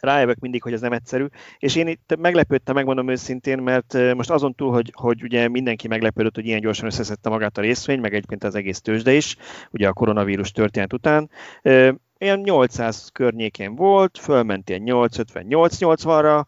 rájövök 0.00 0.38
mindig, 0.38 0.62
hogy 0.62 0.72
ez 0.72 0.80
nem 0.80 0.92
egyszerű. 0.92 1.26
És 1.58 1.76
én 1.76 1.86
itt 1.86 2.16
meglepődtem, 2.18 2.74
megmondom 2.74 3.08
őszintén, 3.08 3.58
mert 3.58 4.14
most 4.14 4.30
azon 4.30 4.54
túl, 4.54 4.72
hogy, 4.72 4.92
hogy 4.94 5.22
ugye 5.22 5.48
mindenki 5.48 5.88
meglepődött, 5.88 6.34
hogy 6.34 6.46
ilyen 6.46 6.60
gyorsan 6.60 6.86
összeszedte 6.86 7.28
magát 7.28 7.58
a 7.58 7.60
részvény, 7.60 8.00
meg 8.00 8.14
egyébként 8.14 8.44
az 8.44 8.54
egész 8.54 8.80
tőzsde 8.80 9.12
is, 9.12 9.36
ugye 9.70 9.88
a 9.88 9.92
koronavírus 9.92 10.52
történet 10.52 10.92
után, 10.92 11.30
ilyen 12.18 12.38
800 12.38 13.08
környékén 13.12 13.74
volt, 13.74 14.18
fölment 14.18 14.68
ilyen 14.68 14.82
850-880-ra, 14.84 16.44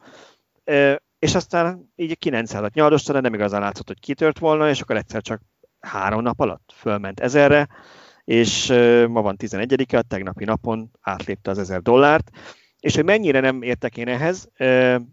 és 1.18 1.34
aztán 1.34 1.92
így 1.96 2.18
900-at 2.26 2.72
nyaldosta, 2.72 3.12
de 3.12 3.20
nem 3.20 3.34
igazán 3.34 3.60
látszott, 3.60 3.86
hogy 3.86 4.00
kitört 4.00 4.38
volna, 4.38 4.68
és 4.68 4.80
akkor 4.80 4.96
egyszer 4.96 5.22
csak 5.22 5.40
három 5.80 6.22
nap 6.22 6.40
alatt 6.40 6.72
fölment 6.74 7.20
ezerre, 7.20 7.68
és 8.24 8.68
ma 9.08 9.22
van 9.22 9.36
11-e, 9.38 9.98
a 9.98 10.02
tegnapi 10.02 10.44
napon 10.44 10.90
átlépte 11.00 11.50
az 11.50 11.58
1000 11.58 11.80
dollárt, 11.80 12.30
és 12.86 12.94
hogy 12.94 13.04
mennyire 13.04 13.40
nem 13.40 13.62
értek 13.62 13.96
én 13.96 14.08
ehhez, 14.08 14.48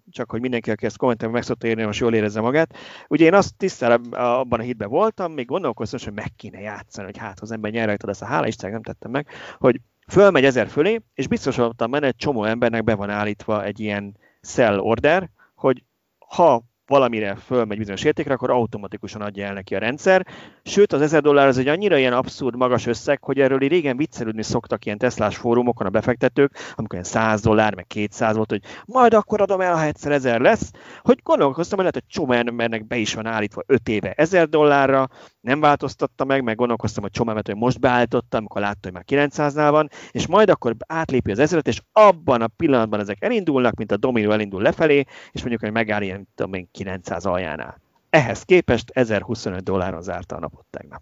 csak 0.10 0.32
hogy 0.32 0.42
mindenki, 0.42 0.72
aki 0.72 0.86
ezt 0.86 0.98
kommentelben 0.98 1.36
meg 1.38 1.46
szokta 1.46 1.68
érni, 1.68 1.84
most 1.84 2.00
jól 2.00 2.14
érezze 2.14 2.42
magát. 2.42 2.76
Ugye 3.08 3.26
én 3.26 3.34
azt 3.34 3.58
tisztel 3.58 3.92
abban 4.12 4.60
a 4.60 4.64
hitben 4.64 4.90
voltam, 4.90 5.32
még 5.32 5.46
gondolkoztam, 5.46 6.00
hogy 6.04 6.14
meg 6.14 6.32
kéne 6.36 6.60
játszani, 6.60 7.06
hogy 7.06 7.18
hát 7.18 7.40
az 7.40 7.52
ember 7.52 7.72
nyer 7.72 7.86
rajta, 7.86 8.10
ezt 8.10 8.22
a 8.22 8.26
hála 8.26 8.48
Isten 8.48 8.72
nem 8.72 8.84
tettem 8.84 9.12
meg, 9.12 9.28
hogy 9.58 9.80
fölmegy 10.08 10.46
ezer 10.46 10.68
fölé, 10.68 11.02
és 11.14 11.28
biztos 11.28 11.56
voltam 11.56 11.92
benne, 11.92 12.08
egy 12.08 12.16
csomó 12.16 12.44
embernek 12.44 12.84
be 12.84 12.96
van 12.96 13.10
állítva 13.10 13.64
egy 13.64 13.80
ilyen 13.80 14.18
sell 14.42 14.78
order, 14.78 15.30
hogy 15.56 15.84
ha 16.28 16.64
valamire 16.94 17.36
fölmegy 17.36 17.78
bizonyos 17.78 18.04
értékre, 18.04 18.34
akkor 18.34 18.52
automatikusan 18.52 19.22
adja 19.22 19.46
el 19.46 19.54
neki 19.54 19.76
a 19.76 19.80
rendszer. 19.80 20.26
Sőt, 20.64 20.94
az 20.94 21.02
1000 21.02 21.22
dollár 21.22 21.48
az 21.48 21.58
egy 21.58 21.68
annyira 21.68 21.98
ilyen 21.98 22.14
abszurd 22.14 22.56
magas 22.56 22.86
összeg, 22.86 23.24
hogy 23.24 23.40
erről 23.40 23.58
régen 23.58 23.98
viccelődni 23.98 24.44
szoktak 24.44 24.86
ilyen 24.86 24.98
Teslás 24.98 25.38
fórumokon 25.38 25.88
a 25.88 25.90
befektetők, 25.90 26.52
amikor 26.76 26.94
ilyen 26.94 27.04
100 27.04 27.42
dollár, 27.42 27.76
meg 27.76 27.88
200 27.88 28.36
volt, 28.36 28.50
hogy 28.50 28.62
majd 28.86 29.14
akkor 29.14 29.42
adom 29.42 29.62
el, 29.62 29.76
ha 29.76 29.84
egyszer 29.84 30.12
1000 30.12 30.40
lesz, 30.40 30.72
hogy 31.02 31.20
gondolkoztam, 31.24 31.80
hogy 31.80 31.88
lehet, 31.88 32.08
hogy 32.08 32.22
csomó 32.22 32.32
embernek 32.32 32.88
be 32.88 32.96
is 32.96 33.14
van 33.14 33.26
állítva 33.26 33.62
5 33.66 33.90
éve 33.90 34.12
1000 34.12 34.48
dollárra, 34.48 35.10
nem 35.42 35.60
változtatta 35.60 36.26
meg, 36.26 36.44
meg 36.44 36.56
gondolkoztam, 36.56 37.04
hogy 37.04 37.12
csomó 37.12 37.32
hogy 37.34 37.56
most 37.56 37.80
beállította, 37.80 38.38
amikor 38.38 38.62
látta, 38.62 38.80
hogy 38.82 38.92
már 38.92 39.04
900-nál 39.08 39.68
van, 39.72 39.90
és 40.12 40.28
majd 40.28 40.50
akkor 40.50 40.76
átlépi 40.88 41.32
az 41.32 41.40
ezeret, 41.40 41.68
és 41.68 41.82
abban 41.92 42.42
a 42.42 42.48
pillanatban 42.48 43.00
ezek 43.00 43.24
elindulnak, 43.24 43.76
mint 43.76 43.92
a 43.92 43.98
dominó 43.98 44.32
elindul 44.32 44.62
lefelé, 44.62 45.04
és 45.32 45.40
mondjuk, 45.40 45.62
hogy 45.62 45.72
megáll 45.72 46.02
ilyen, 46.02 46.28
tudom 46.36 46.54
én, 46.54 46.70
900 46.84 47.26
aljánál. 47.26 47.82
Ehhez 48.10 48.44
képest 48.44 48.90
1025 48.90 49.64
dolláron 49.64 50.02
zárta 50.02 50.36
a 50.36 50.40
napot 50.40 50.66
tegnap. 50.70 51.02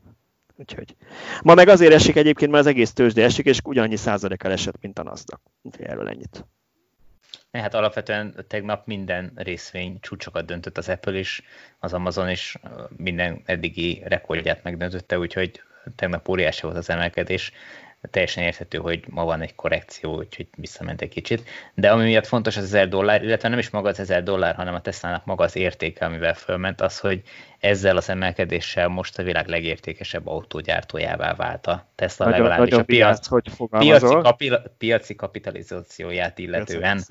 Úgyhogy. 0.56 0.96
Ma 1.44 1.54
meg 1.54 1.68
azért 1.68 1.94
esik 1.94 2.16
egyébként, 2.16 2.52
mert 2.52 2.64
az 2.64 2.70
egész 2.70 2.94
tőzsde 2.94 3.24
esik, 3.24 3.46
és 3.46 3.60
ugyanannyi 3.64 3.96
százalékkal 3.96 4.52
esett, 4.52 4.82
mint 4.82 5.00
a 5.00 5.04
NASDAQ. 5.04 5.42
Úgyhogy 5.62 5.86
erről 5.86 6.10
ennyit. 6.10 6.46
Hát 7.52 7.74
alapvetően 7.74 8.46
tegnap 8.48 8.86
minden 8.86 9.32
részvény 9.36 10.00
csúcsokat 10.00 10.46
döntött 10.46 10.78
az 10.78 10.90
Apple 10.90 11.18
is, 11.18 11.42
az 11.80 11.94
Amazon 11.94 12.30
is 12.30 12.58
minden 12.98 13.42
eddigi 13.46 14.02
rekordját 14.06 14.64
megdöntötte, 14.64 15.20
úgyhogy 15.20 15.62
tegnap 15.96 16.30
óriási 16.30 16.62
volt 16.62 16.78
az 16.78 16.90
emelkedés 16.90 17.52
teljesen 18.10 18.44
érthető, 18.44 18.78
hogy 18.78 19.04
ma 19.08 19.26
van 19.26 19.42
egy 19.42 19.56
korrekció, 19.56 20.18
úgyhogy 20.18 20.48
visszament 20.58 21.02
egy 21.02 21.10
kicsit. 21.10 21.44
De 21.74 21.92
ami 21.92 22.04
miatt 22.04 22.28
fontos 22.28 22.58
az 22.58 22.64
1000 22.64 22.88
dollár, 22.88 23.24
illetve 23.24 23.50
nem 23.50 23.60
is 23.60 23.70
maga 23.70 23.90
az 23.90 24.00
1000 24.00 24.24
dollár, 24.24 24.56
hanem 24.56 24.74
a 24.74 24.82
Tesla-nak 24.82 25.26
maga 25.26 25.44
az 25.44 25.56
értéke, 25.56 26.06
amivel 26.06 26.34
fölment, 26.34 26.82
az, 26.82 27.00
hogy 27.00 27.22
ezzel 27.60 27.98
az 27.98 28.10
emelkedéssel 28.10 28.88
most 28.88 29.20
a 29.20 29.24
világ 29.24 29.48
legértékesebb 29.48 30.28
autógyártójává 30.28 31.34
vált 31.36 31.68
a 31.68 31.88
Tesla 31.96 32.26
nagyon, 32.26 32.40
legalábbis 32.40 32.70
nagyon 32.70 32.84
a 32.84 32.86
piac, 32.86 33.28
hogy 33.28 33.52
piaci, 33.70 34.06
kapi, 34.06 34.52
piaci 34.78 35.16
kapitalizációját 35.16 36.40
illetően. 36.40 37.04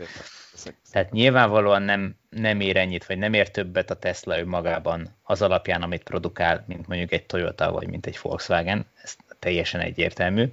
Tehát 0.93 1.11
nyilvánvalóan 1.11 1.82
nem, 1.82 2.16
nem 2.28 2.61
ér 2.61 2.76
ennyit, 2.76 3.07
vagy 3.07 3.18
nem 3.18 3.32
ér 3.32 3.51
többet 3.51 3.91
a 3.91 3.95
Tesla 3.95 4.38
önmagában 4.38 5.16
az 5.22 5.43
alapján, 5.43 5.82
amit 5.82 6.03
produkál, 6.03 6.64
mint 6.66 6.86
mondjuk 6.86 7.12
egy 7.12 7.26
Toyota, 7.26 7.72
vagy 7.72 7.88
mint 7.88 8.07
egy 8.07 8.18
Volkswagen. 8.22 8.86
Ez 9.03 9.16
teljesen 9.41 9.80
egyértelmű, 9.80 10.45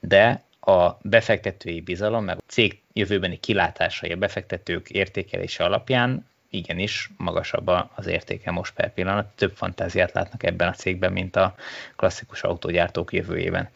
de 0.00 0.42
a 0.60 0.98
befektetői 1.02 1.80
bizalom, 1.80 2.24
meg 2.24 2.36
a 2.36 2.42
cég 2.46 2.80
jövőbeni 2.92 3.40
kilátásai, 3.40 4.12
a 4.12 4.16
befektetők 4.16 4.90
értékelése 4.90 5.64
alapján 5.64 6.26
igenis 6.54 7.10
magasabb 7.16 7.70
az 7.94 8.06
értéke 8.06 8.50
most 8.50 8.74
per 8.74 8.92
pillanat. 8.92 9.26
Több 9.34 9.52
fantáziát 9.54 10.12
látnak 10.12 10.42
ebben 10.42 10.68
a 10.68 10.72
cégben, 10.72 11.12
mint 11.12 11.36
a 11.36 11.54
klasszikus 11.96 12.42
autógyártók 12.42 13.12
jövőjében. 13.12 13.68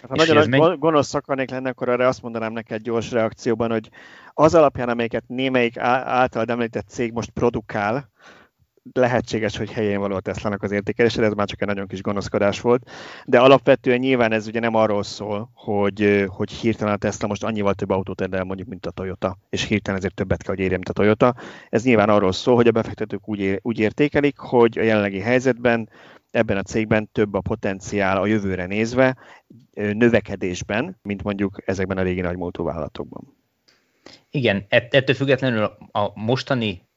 Hát, 0.00 0.08
ha 0.08 0.16
nagyon 0.16 0.36
nagy 0.36 0.48
megy... 0.48 0.78
gonosz 0.78 1.14
akarnék 1.14 1.50
lenni, 1.50 1.68
akkor 1.68 1.88
arra 1.88 2.08
azt 2.08 2.22
mondanám 2.22 2.52
neked 2.52 2.82
gyors 2.82 3.10
reakcióban, 3.10 3.70
hogy 3.70 3.88
az 4.34 4.54
alapján, 4.54 4.88
amelyeket 4.88 5.24
némelyik 5.26 5.78
által 5.78 6.44
említett 6.46 6.88
cég 6.88 7.12
most 7.12 7.30
produkál, 7.30 8.10
lehetséges, 8.92 9.56
hogy 9.56 9.72
helyén 9.72 9.98
való 9.98 10.14
a 10.14 10.20
Tesla-nak 10.20 10.62
az 10.62 10.70
értékelése, 10.70 11.22
ez 11.22 11.32
már 11.32 11.46
csak 11.46 11.60
egy 11.60 11.66
nagyon 11.66 11.86
kis 11.86 12.02
gonoszkodás 12.02 12.60
volt. 12.60 12.90
De 13.24 13.40
alapvetően 13.40 13.98
nyilván 13.98 14.32
ez 14.32 14.46
ugye 14.46 14.60
nem 14.60 14.74
arról 14.74 15.02
szól, 15.02 15.50
hogy, 15.54 16.24
hogy 16.28 16.50
hirtelen 16.50 16.94
a 16.94 16.96
Tesla 16.96 17.28
most 17.28 17.44
annyival 17.44 17.74
több 17.74 17.90
autót 17.90 18.20
ad 18.20 18.34
el 18.34 18.44
mondjuk, 18.44 18.68
mint 18.68 18.86
a 18.86 18.90
Toyota, 18.90 19.36
és 19.48 19.64
hirtelen 19.64 19.98
ezért 19.98 20.14
többet 20.14 20.42
kell, 20.42 20.54
hogy 20.54 20.64
érje, 20.64 20.76
mint 20.76 20.88
a 20.88 20.92
Toyota. 20.92 21.34
Ez 21.68 21.84
nyilván 21.84 22.08
arról 22.08 22.32
szól, 22.32 22.54
hogy 22.54 22.66
a 22.66 22.72
befektetők 22.72 23.28
úgy, 23.28 23.58
úgy 23.62 23.78
értékelik, 23.78 24.38
hogy 24.38 24.78
a 24.78 24.82
jelenlegi 24.82 25.20
helyzetben 25.20 25.88
ebben 26.30 26.56
a 26.56 26.62
cégben 26.62 27.08
több 27.12 27.34
a 27.34 27.40
potenciál 27.40 28.16
a 28.16 28.26
jövőre 28.26 28.66
nézve 28.66 29.16
növekedésben, 29.72 30.98
mint 31.02 31.22
mondjuk 31.22 31.62
ezekben 31.64 31.98
a 31.98 32.02
régi 32.02 32.20
nagymúltú 32.20 32.64
vállalatokban. 32.64 33.36
Igen, 34.30 34.64
ettől 34.68 35.14
függetlenül 35.14 35.62
a 35.92 36.20
mostani 36.20 36.88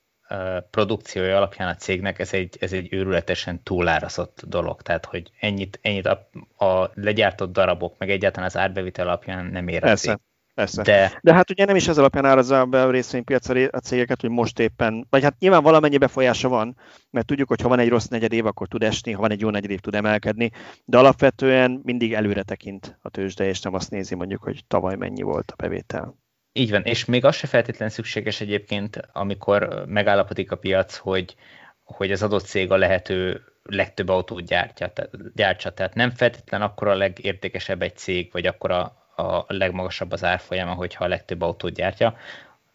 produkciója 0.69 1.37
alapján 1.37 1.67
a 1.67 1.75
cégnek 1.75 2.19
ez 2.19 2.33
egy, 2.33 2.57
ez 2.59 2.73
egy 2.73 2.93
őrületesen 2.93 3.63
túlárazott 3.63 4.41
dolog. 4.47 4.81
Tehát, 4.81 5.05
hogy 5.05 5.31
ennyit, 5.39 5.79
ennyit 5.81 6.05
a, 6.05 6.29
a 6.65 6.91
legyártott 6.93 7.53
darabok, 7.53 7.95
meg 7.97 8.09
egyáltalán 8.09 8.49
az 8.49 8.57
árbevitel 8.57 9.07
alapján 9.07 9.45
nem 9.45 9.67
ér 9.67 9.79
Persze. 9.79 10.19
Persze. 10.53 10.81
De... 10.81 11.19
De 11.21 11.33
hát 11.33 11.49
ugye 11.49 11.65
nem 11.65 11.75
is 11.75 11.87
ez 11.87 11.97
alapján 11.97 12.25
árazza 12.25 12.65
be 12.65 12.83
a 12.83 12.91
részvénypiac 12.91 13.49
a 13.49 13.79
cégeket, 13.79 14.21
hogy 14.21 14.29
most 14.29 14.59
éppen, 14.59 15.07
vagy 15.09 15.23
hát 15.23 15.39
nyilván 15.39 15.63
valamennyi 15.63 15.97
befolyása 15.97 16.49
van, 16.49 16.77
mert 17.09 17.25
tudjuk, 17.25 17.47
hogy 17.47 17.61
ha 17.61 17.67
van 17.67 17.79
egy 17.79 17.89
rossz 17.89 18.05
negyed 18.05 18.33
év, 18.33 18.45
akkor 18.45 18.67
tud 18.67 18.83
esni, 18.83 19.11
ha 19.11 19.21
van 19.21 19.31
egy 19.31 19.39
jó 19.39 19.49
negyed 19.49 19.69
év, 19.69 19.79
tud 19.79 19.95
emelkedni, 19.95 20.51
de 20.85 20.97
alapvetően 20.97 21.81
mindig 21.83 22.13
előre 22.13 22.43
tekint 22.43 22.97
a 23.01 23.09
tőzsde, 23.09 23.45
és 23.45 23.61
nem 23.61 23.73
azt 23.73 23.91
nézi 23.91 24.15
mondjuk, 24.15 24.43
hogy 24.43 24.63
tavaly 24.67 24.95
mennyi 24.95 25.21
volt 25.21 25.51
a 25.51 25.55
bevétel. 25.55 26.22
Így 26.53 26.71
van, 26.71 26.83
és 26.83 27.05
még 27.05 27.25
az 27.25 27.35
se 27.35 27.47
feltétlen 27.47 27.89
szükséges 27.89 28.41
egyébként, 28.41 29.07
amikor 29.11 29.83
megállapodik 29.87 30.51
a 30.51 30.57
piac, 30.57 30.95
hogy, 30.95 31.35
hogy 31.83 32.11
az 32.11 32.23
adott 32.23 32.45
cég 32.45 32.71
a 32.71 32.77
lehető 32.77 33.43
legtöbb 33.63 34.09
autót 34.09 34.45
gyártja, 34.45 34.91
gyártsa. 35.35 35.73
Tehát 35.73 35.93
nem 35.93 36.09
feltétlen 36.09 36.61
akkor 36.61 36.87
a 36.87 36.95
legértékesebb 36.95 37.81
egy 37.81 37.97
cég, 37.97 38.31
vagy 38.31 38.45
akkor 38.45 38.71
a, 38.71 38.81
a 39.15 39.45
legmagasabb 39.47 40.11
az 40.11 40.23
árfolyama, 40.23 40.73
hogyha 40.73 41.03
a 41.03 41.07
legtöbb 41.07 41.41
autót 41.41 41.73
gyártja. 41.73 42.17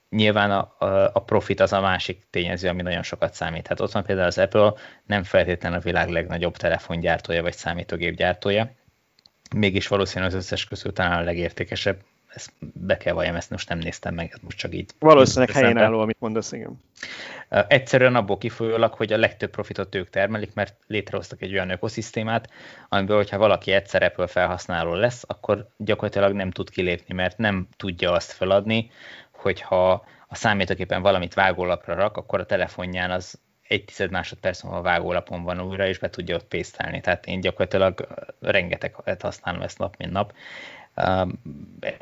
Nyilván 0.09 0.51
a, 0.51 0.75
a, 0.79 1.11
a 1.13 1.23
profit 1.23 1.61
az 1.61 1.73
a 1.73 1.81
másik 1.81 2.27
tényező, 2.31 2.69
ami 2.69 2.83
nagyon 2.83 3.03
sokat 3.03 3.35
számít. 3.35 3.67
Hát 3.67 3.81
ott 3.81 3.93
van 3.93 4.05
például 4.05 4.27
az 4.27 4.39
Apple, 4.39 4.73
nem 5.07 5.23
feltétlen 5.23 5.73
a 5.73 5.79
világ 5.79 6.09
legnagyobb 6.09 6.57
telefongyártója 6.57 7.43
vagy 7.43 7.55
számítógépgyártója, 7.55 8.75
mégis 9.57 9.89
valószínűleg 9.89 10.35
az 10.35 10.39
összes 10.39 10.65
közül 10.65 10.93
talán 10.93 11.19
a 11.19 11.25
legértékesebb, 11.25 11.99
ezt 12.39 12.53
be 12.75 12.97
kell 12.97 13.13
valljam, 13.13 13.37
ezt 13.37 13.51
most 13.51 13.69
nem 13.69 13.79
néztem 13.79 14.15
meg, 14.15 14.31
ez 14.33 14.39
most 14.43 14.59
csak 14.59 14.75
így. 14.75 14.91
Valószínűleg 14.99 15.55
helyén 15.55 15.79
álló, 15.79 16.01
amit 16.01 16.21
mondasz, 16.21 16.53
igen. 16.53 16.81
Egyszerűen 17.69 18.15
abból 18.15 18.39
kifolyólag, 18.39 18.93
hogy 18.95 19.13
a 19.13 19.19
legtöbb 19.19 19.51
profitot 19.51 19.95
ők 19.95 20.11
termelik, 20.11 20.55
mert 20.55 20.75
létrehoztak 20.87 21.43
egy 21.43 21.53
olyan 21.53 21.71
ökoszisztémát, 21.71 22.51
amiből, 22.89 23.17
hogyha 23.17 23.39
valaki 23.39 23.73
egyszer 23.73 24.03
Apple 24.03 24.27
felhasználó 24.27 24.95
lesz, 24.95 25.25
akkor 25.27 25.69
gyakorlatilag 25.77 26.33
nem 26.33 26.51
tud 26.51 26.71
kilépni, 26.71 27.15
mert 27.15 27.39
nem 27.39 27.69
tudja 27.77 28.13
azt 28.13 28.33
feladni, 28.33 28.91
hogyha 29.31 30.07
a 30.29 30.35
számítógépen 30.35 31.03
valamit 31.03 31.35
vágólapra 31.35 31.95
rak, 31.95 32.17
akkor 32.17 32.41
a 32.41 32.47
telefonján 32.47 33.11
az 33.11 33.39
egy 33.69 33.85
tized 33.85 34.11
másodperc 34.11 34.63
múlva 34.63 34.79
a 34.79 34.83
vágólapon 34.83 35.43
van 35.43 35.61
újra, 35.61 35.87
és 35.87 35.99
be 35.99 36.11
tudja 36.11 36.35
ott 36.35 36.49
pésztelni. 36.49 37.01
Tehát 37.01 37.27
én 37.27 37.41
gyakorlatilag 37.41 38.09
rengeteget 38.41 39.23
használom 39.23 39.63
ezt 39.63 39.79
nap, 39.79 39.97
mint 39.97 40.13
nap 40.13 40.33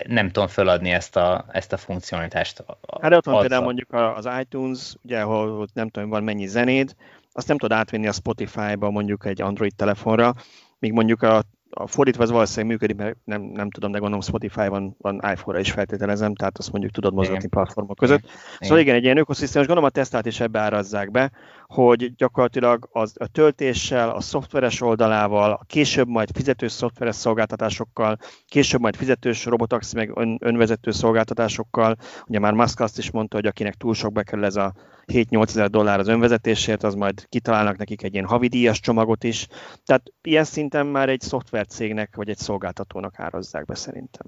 nem 0.07 0.27
tudom 0.31 0.49
feladni 0.49 0.91
ezt 0.91 1.17
a, 1.17 1.45
ezt 1.53 1.73
a 1.73 1.77
funkcionalitást. 1.77 2.65
Hát 3.01 3.13
ott 3.13 3.25
van 3.25 3.41
például 3.41 3.65
mondjuk 3.65 3.93
az 3.93 4.29
iTunes, 4.41 4.95
ugye, 5.03 5.21
ahol 5.21 5.69
nem 5.73 5.89
tudom, 5.89 6.09
van 6.09 6.25
mennyi 6.25 6.47
zenéd, 6.47 6.95
azt 7.33 7.49
nem 7.49 7.59
tudod 7.59 7.79
átvinni 7.79 8.07
a 8.07 8.13
Spotify-ba 8.13 8.91
mondjuk 8.91 9.27
egy 9.27 9.43
Android 9.43 9.75
telefonra, 9.75 10.35
míg 10.79 10.93
mondjuk 10.93 11.23
a 11.23 11.43
a 11.79 11.87
fordítva 11.87 12.23
az 12.23 12.31
valószínűleg 12.31 12.71
működik, 12.71 12.97
mert 12.97 13.17
nem, 13.25 13.43
nem 13.43 13.71
tudom, 13.71 13.93
de 13.93 13.99
gondolom 13.99 14.25
Spotify 14.25 14.69
van, 14.69 14.97
van 14.99 15.15
iPhone-ra 15.15 15.59
is 15.59 15.71
feltételezem, 15.71 16.35
tehát 16.35 16.59
azt 16.59 16.73
mondjuk 16.73 16.93
tudod 16.93 17.15
mozgatni 17.15 17.49
platformok 17.49 17.97
között. 17.97 18.19
Igen. 18.19 18.31
Szóval 18.61 18.79
igen, 18.79 18.95
egy 18.95 19.05
ilyen 19.05 19.17
ökoszisztémás, 19.17 19.67
gondolom 19.67 19.91
a 19.91 19.93
tesztát 19.93 20.27
is 20.27 20.41
ebbe 20.41 20.61
árazzák 20.61 21.11
be, 21.11 21.31
hogy 21.67 22.15
gyakorlatilag 22.15 22.89
az, 22.93 23.15
a 23.19 23.27
töltéssel, 23.27 24.11
a 24.11 24.21
szoftveres 24.21 24.81
oldalával, 24.81 25.51
a 25.51 25.65
később 25.67 26.09
majd 26.09 26.31
fizetős 26.35 26.73
szoftveres 26.73 27.15
szolgáltatásokkal, 27.15 28.19
később 28.47 28.81
majd 28.81 28.97
fizetős 28.97 29.45
robotaxi 29.45 29.97
meg 29.97 30.13
ön, 30.15 30.39
önvezető 30.41 30.91
szolgáltatásokkal, 30.91 31.97
ugye 32.27 32.39
már 32.39 32.53
Musk 32.53 32.81
azt 32.81 32.99
is 32.99 33.11
mondta, 33.11 33.37
hogy 33.37 33.47
akinek 33.47 33.75
túl 33.75 33.95
sok 33.95 34.13
bekerül 34.13 34.45
ez 34.45 34.57
a 34.57 34.75
7-8 35.07 35.49
ezer 35.49 35.71
dollár 35.71 35.99
az 35.99 36.09
önvezetésért, 36.09 36.83
az 36.83 36.95
majd 36.95 37.29
kitalálnak 37.29 37.77
nekik 37.77 38.03
egy 38.03 38.13
ilyen 38.13 38.27
havidíjas 38.27 38.81
csomagot 38.81 39.25
is. 39.25 39.47
Tehát 39.85 40.13
ilyen 40.23 40.45
szinten 40.45 40.87
már 40.87 41.09
egy 41.09 41.21
szoftvercégnek 41.21 42.17
vagy 42.17 42.29
egy 42.29 42.39
szolgáltatónak 42.39 43.19
árazzák 43.19 43.65
be 43.65 43.75
szerintem. 43.75 44.27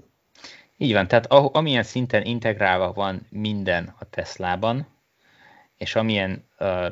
Így 0.76 0.92
van, 0.92 1.08
tehát 1.08 1.26
amilyen 1.32 1.82
szinten 1.82 2.22
integrálva 2.22 2.92
van 2.92 3.26
minden 3.30 3.94
a 3.98 4.04
Teslában, 4.04 4.86
és 5.76 5.94
amilyen 5.94 6.44
uh, 6.58 6.86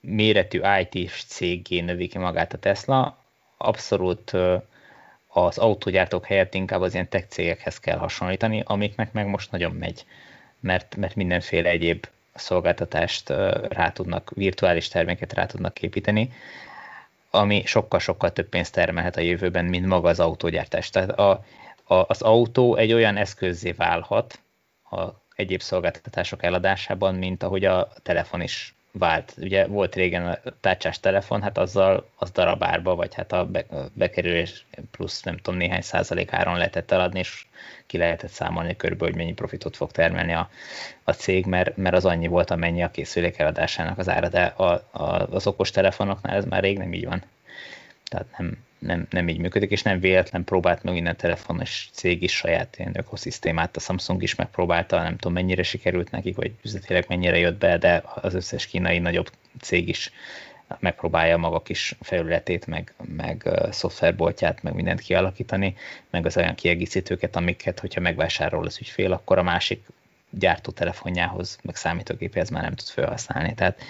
méretű 0.00 0.60
IT-s 0.80 1.24
cégé 1.24 1.80
növi 1.80 2.06
ki 2.06 2.18
magát 2.18 2.52
a 2.52 2.58
Tesla, 2.58 3.18
abszolút 3.56 4.32
az 5.26 5.58
autógyártók 5.58 6.26
helyett 6.26 6.54
inkább 6.54 6.80
az 6.80 6.94
ilyen 6.94 7.08
tech 7.08 7.26
cégekhez 7.28 7.80
kell 7.80 7.98
hasonlítani, 7.98 8.62
amiknek 8.66 9.12
meg 9.12 9.26
most 9.26 9.50
nagyon 9.50 9.72
megy, 9.72 10.04
mert, 10.60 10.96
mert 10.96 11.14
mindenféle 11.14 11.68
egyéb 11.68 12.06
szolgáltatást 12.34 13.28
rá 13.68 13.90
tudnak, 13.92 14.30
virtuális 14.34 14.88
terméket 14.88 15.32
rá 15.32 15.46
tudnak 15.46 15.82
építeni, 15.82 16.32
ami 17.30 17.62
sokkal-sokkal 17.64 18.32
több 18.32 18.48
pénzt 18.48 18.72
termelhet 18.72 19.16
a 19.16 19.20
jövőben, 19.20 19.64
mint 19.64 19.86
maga 19.86 20.08
az 20.08 20.20
autógyártás. 20.20 20.90
Tehát 20.90 21.10
a, 21.10 21.44
a, 21.84 21.94
az 21.94 22.22
autó 22.22 22.76
egy 22.76 22.92
olyan 22.92 23.16
eszközzé 23.16 23.72
válhat 23.72 24.40
a 24.90 25.04
egyéb 25.34 25.60
szolgáltatások 25.60 26.42
eladásában, 26.42 27.14
mint 27.14 27.42
ahogy 27.42 27.64
a 27.64 27.88
telefon 28.02 28.40
is 28.40 28.74
vált. 28.98 29.34
Ugye 29.36 29.66
volt 29.66 29.94
régen 29.94 30.26
a 30.26 30.38
tárcsás 30.60 31.00
telefon, 31.00 31.42
hát 31.42 31.58
azzal 31.58 32.08
az 32.16 32.30
darabárba, 32.30 32.94
vagy 32.94 33.14
hát 33.14 33.32
a 33.32 33.50
bekerülés 33.92 34.66
plusz 34.90 35.22
nem 35.22 35.36
tudom 35.36 35.58
néhány 35.58 35.80
százalék 35.80 36.32
áron 36.32 36.56
lehetett 36.56 36.90
eladni, 36.90 37.18
és 37.18 37.46
ki 37.86 37.98
lehetett 37.98 38.30
számolni 38.30 38.76
körülbelül, 38.76 39.14
hogy 39.14 39.22
mennyi 39.22 39.34
profitot 39.34 39.76
fog 39.76 39.90
termelni 39.90 40.32
a, 40.32 40.50
a 41.04 41.12
cég, 41.12 41.46
mert, 41.46 41.76
mert 41.76 41.94
az 41.94 42.04
annyi 42.04 42.26
volt, 42.26 42.50
amennyi 42.50 42.82
a 42.82 42.90
készülék 42.90 43.38
eladásának 43.38 43.98
az 43.98 44.08
ára, 44.08 44.28
de 44.28 44.42
a, 44.44 44.64
a, 44.90 45.28
az 45.30 45.46
okos 45.46 45.70
telefonoknál 45.70 46.36
ez 46.36 46.44
már 46.44 46.62
rég 46.62 46.78
nem 46.78 46.92
így 46.92 47.06
van. 47.06 47.22
Tehát 48.08 48.26
nem, 48.38 48.66
nem, 48.78 49.06
nem 49.10 49.28
így 49.28 49.38
működik, 49.38 49.70
és 49.70 49.82
nem 49.82 50.00
véletlen 50.00 50.44
próbált 50.44 50.82
meg 50.82 50.94
minden 50.94 51.16
telefonos 51.16 51.88
cég 51.92 52.22
is 52.22 52.36
saját 52.36 52.76
ilyen 52.78 52.98
ökoszisztémát, 52.98 53.76
a 53.76 53.80
Samsung 53.80 54.22
is 54.22 54.34
megpróbálta, 54.34 55.02
nem 55.02 55.16
tudom 55.16 55.32
mennyire 55.32 55.62
sikerült 55.62 56.10
nekik, 56.10 56.36
vagy 56.36 56.52
üzletileg 56.64 57.04
mennyire 57.08 57.38
jött 57.38 57.58
be, 57.58 57.78
de 57.78 58.02
az 58.14 58.34
összes 58.34 58.66
kínai 58.66 58.98
nagyobb 58.98 59.30
cég 59.60 59.88
is 59.88 60.12
megpróbálja 60.78 61.36
maga 61.36 61.62
kis 61.62 61.94
felületét, 62.00 62.66
meg, 62.66 62.94
meg 63.16 63.48
szoftverboltját, 63.70 64.62
meg 64.62 64.74
mindent 64.74 65.00
kialakítani, 65.00 65.76
meg 66.10 66.26
az 66.26 66.36
olyan 66.36 66.54
kiegészítőket, 66.54 67.36
amiket, 67.36 67.80
hogyha 67.80 68.00
megvásárol 68.00 68.66
az 68.66 68.78
ügyfél, 68.80 69.12
akkor 69.12 69.38
a 69.38 69.42
másik 69.42 69.86
gyártó 70.30 70.72
telefonjához, 70.72 71.58
meg 71.62 71.76
számítógépéhez 71.76 72.50
már 72.50 72.62
nem 72.62 72.74
tud 72.74 72.86
felhasználni. 72.86 73.54
Tehát 73.54 73.82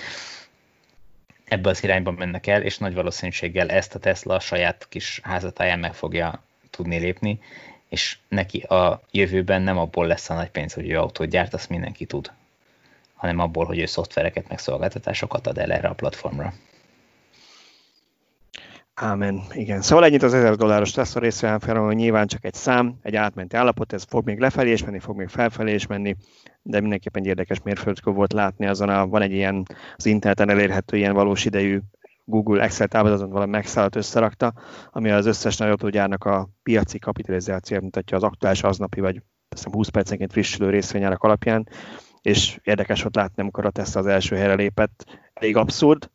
ebbe 1.49 1.69
az 1.69 1.83
irányba 1.83 2.11
mennek 2.11 2.47
el, 2.47 2.63
és 2.63 2.79
nagy 2.79 2.95
valószínűséggel 2.95 3.69
ezt 3.69 3.95
a 3.95 3.99
Tesla 3.99 4.35
a 4.35 4.41
saját 4.41 4.87
kis 4.89 5.21
házatáján 5.23 5.79
meg 5.79 5.95
fogja 5.95 6.43
tudni 6.71 6.99
lépni, 6.99 7.41
és 7.89 8.19
neki 8.29 8.59
a 8.59 9.03
jövőben 9.11 9.63
nem 9.63 9.79
abból 9.79 10.07
lesz 10.07 10.31
a 10.31 10.35
nagy 10.35 10.51
pénz, 10.51 10.73
hogy 10.73 10.91
ő 10.91 10.99
autót 10.99 11.29
gyárt, 11.29 11.55
azt 11.55 11.69
mindenki 11.69 12.05
tud, 12.05 12.33
hanem 13.15 13.39
abból, 13.39 13.65
hogy 13.65 13.79
ő 13.79 13.87
szoftvereket, 13.87 14.49
meg 14.49 14.59
szolgáltatásokat 14.59 15.47
ad 15.47 15.59
el 15.59 15.73
erre 15.73 15.89
a 15.89 15.95
platformra. 15.95 16.53
Ámen, 19.01 19.43
igen. 19.53 19.83
Szóval 19.83 20.05
ennyit 20.05 20.23
az 20.23 20.35
1000 20.35 20.55
dolláros 20.55 20.91
Tesla 20.91 21.21
részvényárfolyam, 21.21 21.91
nyilván 21.91 22.27
csak 22.27 22.45
egy 22.45 22.55
szám, 22.55 22.95
egy 23.03 23.17
átmenti 23.17 23.57
állapot, 23.57 23.93
ez 23.93 24.05
fog 24.09 24.25
még 24.25 24.39
lefelé 24.39 24.73
is 24.73 24.85
menni, 24.85 24.99
fog 24.99 25.17
még 25.17 25.29
felfelé 25.29 25.75
is 25.75 25.87
menni, 25.87 26.17
de 26.63 26.81
mindenképpen 26.81 27.23
egy 27.23 27.29
érdekes 27.29 27.63
mérföldkő 27.63 28.11
volt 28.11 28.33
látni 28.33 28.67
azon 28.67 28.89
a, 28.89 29.07
van 29.07 29.23
egy 29.23 29.33
ilyen 29.33 29.63
az 29.97 30.07
interneten 30.07 30.51
elérhető 30.51 30.97
ilyen 30.97 31.15
valós 31.15 31.45
idejű 31.45 31.81
Google 32.25 32.63
Excel 32.63 32.89
táblázat, 32.89 33.31
valami 33.31 33.51
megszállat 33.51 33.97
összerakta, 33.97 34.53
ami 34.91 35.11
az 35.11 35.27
összes 35.27 35.57
nagy 35.57 35.69
autógyárnak 35.69 36.25
a 36.25 36.49
piaci 36.63 36.99
kapitalizációt 36.99 37.83
mutatja 37.83 38.17
az 38.17 38.23
aktuális 38.23 38.63
aznapi, 38.63 39.01
vagy 39.01 39.23
hiszem 39.49 39.73
20 39.73 39.89
percenként 39.89 40.33
frissülő 40.33 40.71
részvényárak 40.71 41.23
alapján, 41.23 41.69
és 42.23 42.59
érdekes 42.63 43.03
volt 43.03 43.17
látni, 43.17 43.43
amikor 43.43 43.67
a 43.67 43.71
Tesla 43.71 44.01
az 44.01 44.07
első 44.07 44.37
helyre 44.37 44.55
lépett. 44.55 45.21
Elég 45.35 45.57
abszurd, 45.57 46.11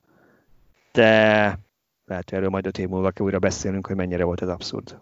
de 0.91 1.59
lehet, 2.05 2.33
erről 2.33 2.49
majd 2.49 2.65
öt 2.65 2.77
év 2.77 2.87
múlva 2.87 3.11
újra 3.17 3.39
beszélnünk, 3.39 3.87
hogy 3.87 3.95
mennyire 3.95 4.23
volt 4.23 4.41
ez 4.41 4.47
abszurd. 4.47 4.99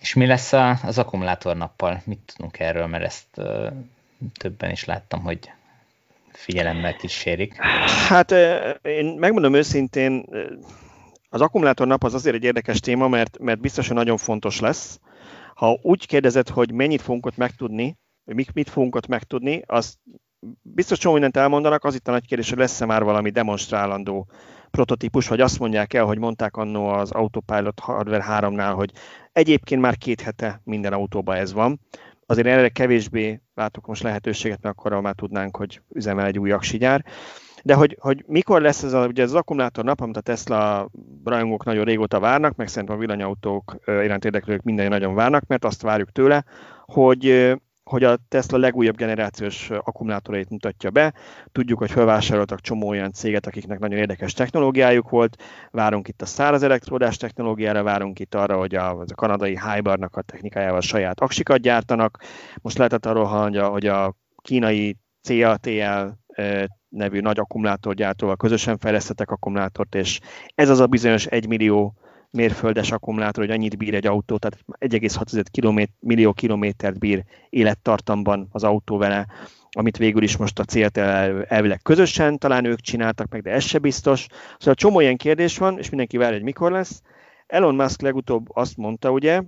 És 0.00 0.14
mi 0.14 0.26
lesz 0.26 0.52
az 0.82 0.98
akkumulátornappal? 0.98 2.02
Mit 2.04 2.32
tudunk 2.34 2.58
erről, 2.58 2.86
mert 2.86 3.04
ezt 3.04 3.40
többen 4.34 4.70
is 4.70 4.84
láttam, 4.84 5.22
hogy 5.22 5.50
figyelemmel 6.32 6.96
kísérik? 6.96 7.56
Hát 8.08 8.30
én 8.82 9.06
megmondom 9.06 9.54
őszintén, 9.54 10.24
az 11.28 11.40
akkumulátor 11.40 11.86
nap 11.86 12.04
az 12.04 12.14
azért 12.14 12.34
egy 12.34 12.44
érdekes 12.44 12.80
téma, 12.80 13.08
mert, 13.08 13.38
mert 13.38 13.60
biztosan 13.60 13.96
nagyon 13.96 14.16
fontos 14.16 14.60
lesz. 14.60 15.00
Ha 15.54 15.78
úgy 15.82 16.06
kérdezed, 16.06 16.48
hogy 16.48 16.72
mennyit 16.72 17.02
fogunk 17.02 17.26
ott 17.26 17.36
megtudni, 17.36 17.98
mit, 18.24 18.54
mit 18.54 18.70
fogunk 18.70 18.94
ott 18.94 19.06
megtudni, 19.06 19.62
az 19.66 19.98
biztos 20.62 20.98
csomó 20.98 21.12
mindent 21.12 21.36
elmondanak, 21.36 21.84
az 21.84 21.94
itt 21.94 22.08
a 22.08 22.10
nagy 22.10 22.26
kérdés, 22.26 22.48
hogy 22.48 22.58
lesz-e 22.58 22.86
már 22.86 23.04
valami 23.04 23.30
demonstrálandó 23.30 24.26
prototípus, 24.70 25.28
vagy 25.28 25.40
azt 25.40 25.58
mondják 25.58 25.94
el, 25.94 26.04
hogy 26.04 26.18
mondták 26.18 26.56
annó 26.56 26.88
az 26.88 27.10
Autopilot 27.10 27.80
Hardware 27.80 28.24
3-nál, 28.28 28.72
hogy 28.74 28.90
egyébként 29.32 29.80
már 29.80 29.96
két 29.96 30.20
hete 30.20 30.60
minden 30.64 30.92
autóban 30.92 31.36
ez 31.36 31.52
van. 31.52 31.80
Azért 32.26 32.46
erre 32.46 32.68
kevésbé 32.68 33.40
látok 33.54 33.86
most 33.86 34.02
lehetőséget, 34.02 34.62
mert 34.62 34.78
akkor 34.78 35.00
már 35.00 35.14
tudnánk, 35.14 35.56
hogy 35.56 35.80
üzemel 35.92 36.26
egy 36.26 36.38
új 36.38 36.50
aksigyár. 36.50 37.04
De 37.62 37.74
hogy, 37.74 37.96
hogy 38.00 38.24
mikor 38.26 38.60
lesz 38.60 38.82
ez 38.82 38.92
a, 38.92 39.06
ugye 39.06 39.22
az 39.22 39.34
akkumulátor 39.34 39.84
nap, 39.84 40.00
amit 40.00 40.16
a 40.16 40.20
Tesla 40.20 40.90
rajongók 41.24 41.64
nagyon 41.64 41.84
régóta 41.84 42.20
várnak, 42.20 42.56
meg 42.56 42.68
szerintem 42.68 42.96
a 42.96 43.00
villanyautók 43.00 43.76
iránt 43.86 44.24
érdeklők 44.24 44.62
minden 44.62 44.88
nagyon 44.88 45.14
várnak, 45.14 45.46
mert 45.46 45.64
azt 45.64 45.82
várjuk 45.82 46.12
tőle, 46.12 46.44
hogy 46.84 47.54
hogy 47.84 48.04
a 48.04 48.18
Tesla 48.28 48.58
legújabb 48.58 48.96
generációs 48.96 49.70
akkumulátorait 49.70 50.50
mutatja 50.50 50.90
be. 50.90 51.14
Tudjuk, 51.52 51.78
hogy 51.78 51.90
felvásároltak 51.90 52.60
csomó 52.60 52.88
olyan 52.88 53.12
céget, 53.12 53.46
akiknek 53.46 53.78
nagyon 53.78 53.98
érdekes 53.98 54.32
technológiájuk 54.32 55.10
volt. 55.10 55.42
Várunk 55.70 56.08
itt 56.08 56.22
a 56.22 56.26
száraz 56.26 56.62
elektródás 56.62 57.16
technológiára, 57.16 57.82
várunk 57.82 58.18
itt 58.18 58.34
arra, 58.34 58.56
hogy 58.56 58.74
a, 58.74 58.90
a 58.90 59.04
kanadai 59.14 59.58
Hybarnak 59.60 60.16
a 60.16 60.22
technikájával 60.22 60.80
saját 60.80 61.20
aksikat 61.20 61.60
gyártanak. 61.60 62.18
Most 62.62 62.78
lehetett 62.78 63.06
arról 63.06 63.24
hallani, 63.24 63.58
hogy 63.58 63.86
a 63.86 64.14
kínai 64.42 64.96
CATL 65.22 66.08
nevű 66.88 67.20
nagy 67.20 67.38
akkumulátorgyártóval 67.38 68.36
közösen 68.36 68.78
fejlesztettek 68.78 69.30
akkumulátort, 69.30 69.94
és 69.94 70.20
ez 70.54 70.68
az 70.68 70.80
a 70.80 70.86
bizonyos 70.86 71.26
1 71.26 71.48
millió 71.48 71.94
mérföldes 72.34 72.90
akkumulátor, 72.90 73.44
hogy 73.44 73.54
annyit 73.54 73.76
bír 73.76 73.94
egy 73.94 74.06
autó, 74.06 74.36
tehát 74.36 74.58
1,6 74.78 75.44
kilométer, 75.50 75.94
millió 76.00 76.32
kilométert 76.32 76.98
bír 76.98 77.24
élettartamban 77.50 78.48
az 78.50 78.64
autó 78.64 78.96
vele, 78.96 79.26
amit 79.70 79.96
végül 79.96 80.22
is 80.22 80.36
most 80.36 80.58
a 80.58 80.64
célt 80.64 80.96
elvileg 80.96 81.80
közösen 81.82 82.38
talán 82.38 82.64
ők 82.64 82.80
csináltak 82.80 83.28
meg, 83.28 83.42
de 83.42 83.50
ez 83.50 83.64
se 83.64 83.78
biztos. 83.78 84.26
Szóval 84.58 84.74
csomó 84.74 85.00
ilyen 85.00 85.16
kérdés 85.16 85.58
van, 85.58 85.78
és 85.78 85.88
mindenki 85.88 86.16
várja, 86.16 86.34
hogy 86.34 86.44
mikor 86.44 86.72
lesz. 86.72 87.02
Elon 87.46 87.74
Musk 87.74 88.00
legutóbb 88.00 88.56
azt 88.56 88.76
mondta, 88.76 89.10
ugye, 89.10 89.42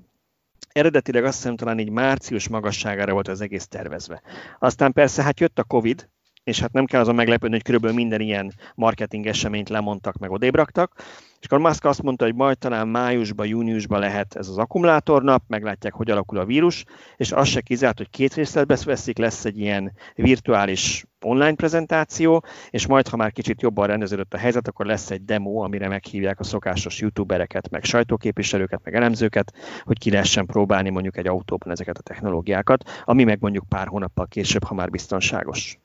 eredetileg 0.72 1.24
azt 1.24 1.36
hiszem 1.36 1.56
talán 1.56 1.78
így 1.78 1.90
március 1.90 2.48
magasságára 2.48 3.12
volt 3.12 3.28
az 3.28 3.40
egész 3.40 3.66
tervezve. 3.66 4.22
Aztán 4.58 4.92
persze 4.92 5.22
hát 5.22 5.40
jött 5.40 5.58
a 5.58 5.64
Covid, 5.64 6.08
és 6.46 6.60
hát 6.60 6.72
nem 6.72 6.84
kell 6.84 7.00
azon 7.00 7.14
meglepődni, 7.14 7.54
hogy 7.54 7.64
körülbelül 7.64 7.96
minden 7.96 8.20
ilyen 8.20 8.52
marketing 8.74 9.26
eseményt 9.26 9.68
lemondtak, 9.68 10.18
meg 10.18 10.30
odébraktak. 10.30 10.92
És 11.40 11.46
akkor 11.46 11.58
Musk 11.58 11.84
azt 11.84 12.02
mondta, 12.02 12.24
hogy 12.24 12.34
majd 12.34 12.58
talán 12.58 12.88
májusban, 12.88 13.46
júniusban 13.46 14.00
lehet 14.00 14.36
ez 14.36 14.48
az 14.48 14.58
akkumulátornap, 14.58 15.42
meglátják, 15.46 15.92
hogy 15.92 16.10
alakul 16.10 16.38
a 16.38 16.44
vírus, 16.44 16.84
és 17.16 17.32
az 17.32 17.48
se 17.48 17.60
kizárt, 17.60 17.96
hogy 17.96 18.10
két 18.10 18.34
részletbe 18.34 18.78
veszik, 18.84 19.18
lesz 19.18 19.44
egy 19.44 19.58
ilyen 19.58 19.92
virtuális 20.14 21.04
online 21.20 21.54
prezentáció, 21.54 22.44
és 22.70 22.86
majd, 22.86 23.08
ha 23.08 23.16
már 23.16 23.32
kicsit 23.32 23.62
jobban 23.62 23.86
rendeződött 23.86 24.34
a 24.34 24.38
helyzet, 24.38 24.68
akkor 24.68 24.86
lesz 24.86 25.10
egy 25.10 25.24
demo, 25.24 25.62
amire 25.62 25.88
meghívják 25.88 26.40
a 26.40 26.44
szokásos 26.44 27.00
youtubereket, 27.00 27.70
meg 27.70 27.84
sajtóképviselőket, 27.84 28.80
meg 28.84 28.94
elemzőket, 28.94 29.52
hogy 29.84 29.98
ki 29.98 30.10
lehessen 30.10 30.46
próbálni 30.46 30.90
mondjuk 30.90 31.16
egy 31.16 31.26
autóban 31.26 31.72
ezeket 31.72 31.98
a 31.98 32.02
technológiákat, 32.02 33.02
ami 33.04 33.24
meg 33.24 33.40
mondjuk 33.40 33.64
pár 33.68 33.86
hónappal 33.86 34.26
később, 34.26 34.64
ha 34.64 34.74
már 34.74 34.90
biztonságos. 34.90 35.78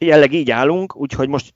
Jelleg 0.00 0.32
így 0.32 0.50
állunk, 0.50 0.96
úgyhogy 0.96 1.28
most 1.28 1.54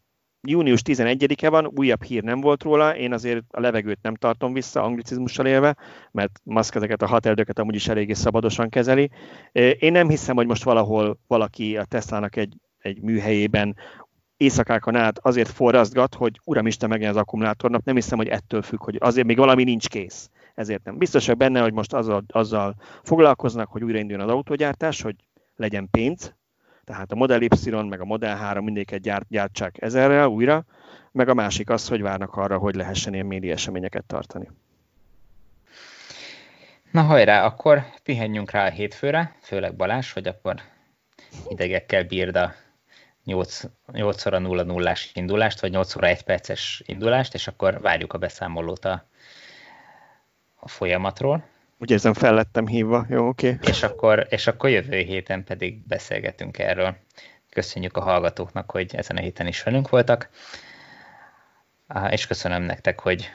június 0.49 0.81
11-e 0.85 1.49
van, 1.49 1.71
újabb 1.77 2.03
hír 2.03 2.23
nem 2.23 2.41
volt 2.41 2.63
róla, 2.63 2.97
én 2.97 3.13
azért 3.13 3.45
a 3.51 3.61
levegőt 3.61 4.03
nem 4.03 4.15
tartom 4.15 4.53
vissza 4.53 4.83
anglicizmussal 4.83 5.47
élve, 5.47 5.77
mert 6.11 6.41
Musk 6.45 6.75
ezeket 6.75 7.03
a 7.03 7.07
határidőket 7.07 7.59
amúgy 7.59 7.75
is 7.75 7.89
eléggé 7.89 8.13
szabadosan 8.13 8.69
kezeli. 8.69 9.11
Én 9.79 9.93
nem 9.93 10.09
hiszem, 10.09 10.37
hogy 10.37 10.47
most 10.47 10.63
valahol 10.63 11.19
valaki 11.27 11.77
a 11.77 11.85
Teslának 11.85 12.37
egy, 12.37 12.57
egy 12.79 13.01
műhelyében 13.01 13.77
éjszakákon 14.37 14.97
át 14.97 15.19
azért 15.19 15.49
forrasztgat, 15.49 16.15
hogy 16.15 16.41
uramisten 16.45 16.89
megjen 16.89 17.11
az 17.11 17.17
akkumulátornak, 17.17 17.85
nem 17.85 17.95
hiszem, 17.95 18.19
hogy 18.19 18.29
ettől 18.29 18.63
függ, 18.63 18.83
hogy 18.83 18.97
azért 19.01 19.27
még 19.27 19.37
valami 19.37 19.65
nincs 19.65 19.89
kész. 19.89 20.31
Ezért 20.55 20.85
nem. 20.85 20.99
Biztosak 20.99 21.37
benne, 21.37 21.61
hogy 21.61 21.73
most 21.73 21.93
azzal, 21.93 22.25
azzal 22.29 22.75
foglalkoznak, 23.03 23.69
hogy 23.69 23.85
újrainduljon 23.85 24.29
az 24.29 24.35
autógyártás, 24.35 25.03
hogy 25.03 25.15
legyen 25.57 25.89
pénz, 25.91 26.35
tehát 26.85 27.13
a 27.13 27.15
Model 27.15 27.43
Y 27.43 27.71
meg 27.71 28.01
a 28.01 28.05
Model 28.05 28.37
3 28.37 28.65
mindéket 28.65 29.01
gyárt, 29.01 29.27
gyártsák 29.29 29.83
ezerrel 29.83 30.27
újra, 30.27 30.65
meg 31.13 31.29
a 31.29 31.35
másik 31.35 31.71
az, 31.71 31.89
hogy 31.89 32.03
várnak 32.03 32.37
arra, 32.37 32.59
hogy 32.59 32.75
lehessen 32.75 33.15
ilyen 33.15 33.27
média 33.27 33.53
eseményeket 33.53 34.05
tartani. 34.05 34.49
Na 36.91 37.03
hajrá, 37.03 37.45
akkor 37.45 37.85
pihenjünk 38.03 38.51
rá 38.51 38.67
a 38.67 38.71
hétfőre, 38.71 39.37
főleg 39.41 39.77
Balázs, 39.77 40.13
hogy 40.13 40.27
akkor 40.27 40.61
idegekkel 41.49 42.05
bírd 42.05 42.37
a 42.37 42.55
8, 43.25 43.63
8 43.93 44.27
óra 44.27 44.39
0 44.39 44.63
0 44.63 44.95
indulást, 45.15 45.61
vagy 45.61 45.71
8 45.71 45.97
óra 45.97 46.07
1 46.07 46.23
perces 46.23 46.83
indulást, 46.87 47.35
és 47.35 47.47
akkor 47.47 47.81
várjuk 47.81 48.13
a 48.13 48.19
beszámolót 48.19 48.85
a, 48.85 49.07
a 50.55 50.69
folyamatról. 50.69 51.45
Úgy 51.83 51.91
érzem, 51.91 52.15
fel 52.15 52.35
lettem 52.35 52.67
hívva. 52.67 53.07
Jó, 53.09 53.29
oké. 53.29 53.53
Okay. 53.53 53.69
És, 53.71 53.83
akkor, 53.83 54.27
és 54.31 54.47
akkor 54.47 54.71
jövő 54.71 54.99
héten 54.99 55.45
pedig 55.45 55.87
beszélgetünk 55.87 56.59
erről. 56.59 56.97
Köszönjük 57.51 57.97
a 57.97 58.01
hallgatóknak, 58.01 58.71
hogy 58.71 58.95
ezen 58.95 59.17
a 59.17 59.21
héten 59.21 59.47
is 59.47 59.63
velünk 59.63 59.89
voltak. 59.89 60.29
És 62.11 62.27
köszönöm 62.27 62.63
nektek, 62.63 63.01
hogy 63.01 63.31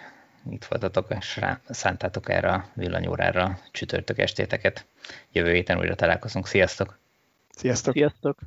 itt 0.49 0.65
voltatok, 0.65 1.07
és 1.19 1.37
rá, 1.37 1.59
szántátok 1.69 2.29
erre 2.29 2.49
a 2.49 2.65
villanyórára 2.73 3.59
csütörtök 3.71 4.17
estéteket. 4.17 4.85
Jövő 5.31 5.53
héten 5.53 5.77
újra 5.79 5.95
találkozunk. 5.95 6.47
Sziasztok! 6.47 6.99
Sziasztok! 7.49 7.93
Sziasztok! 7.93 8.37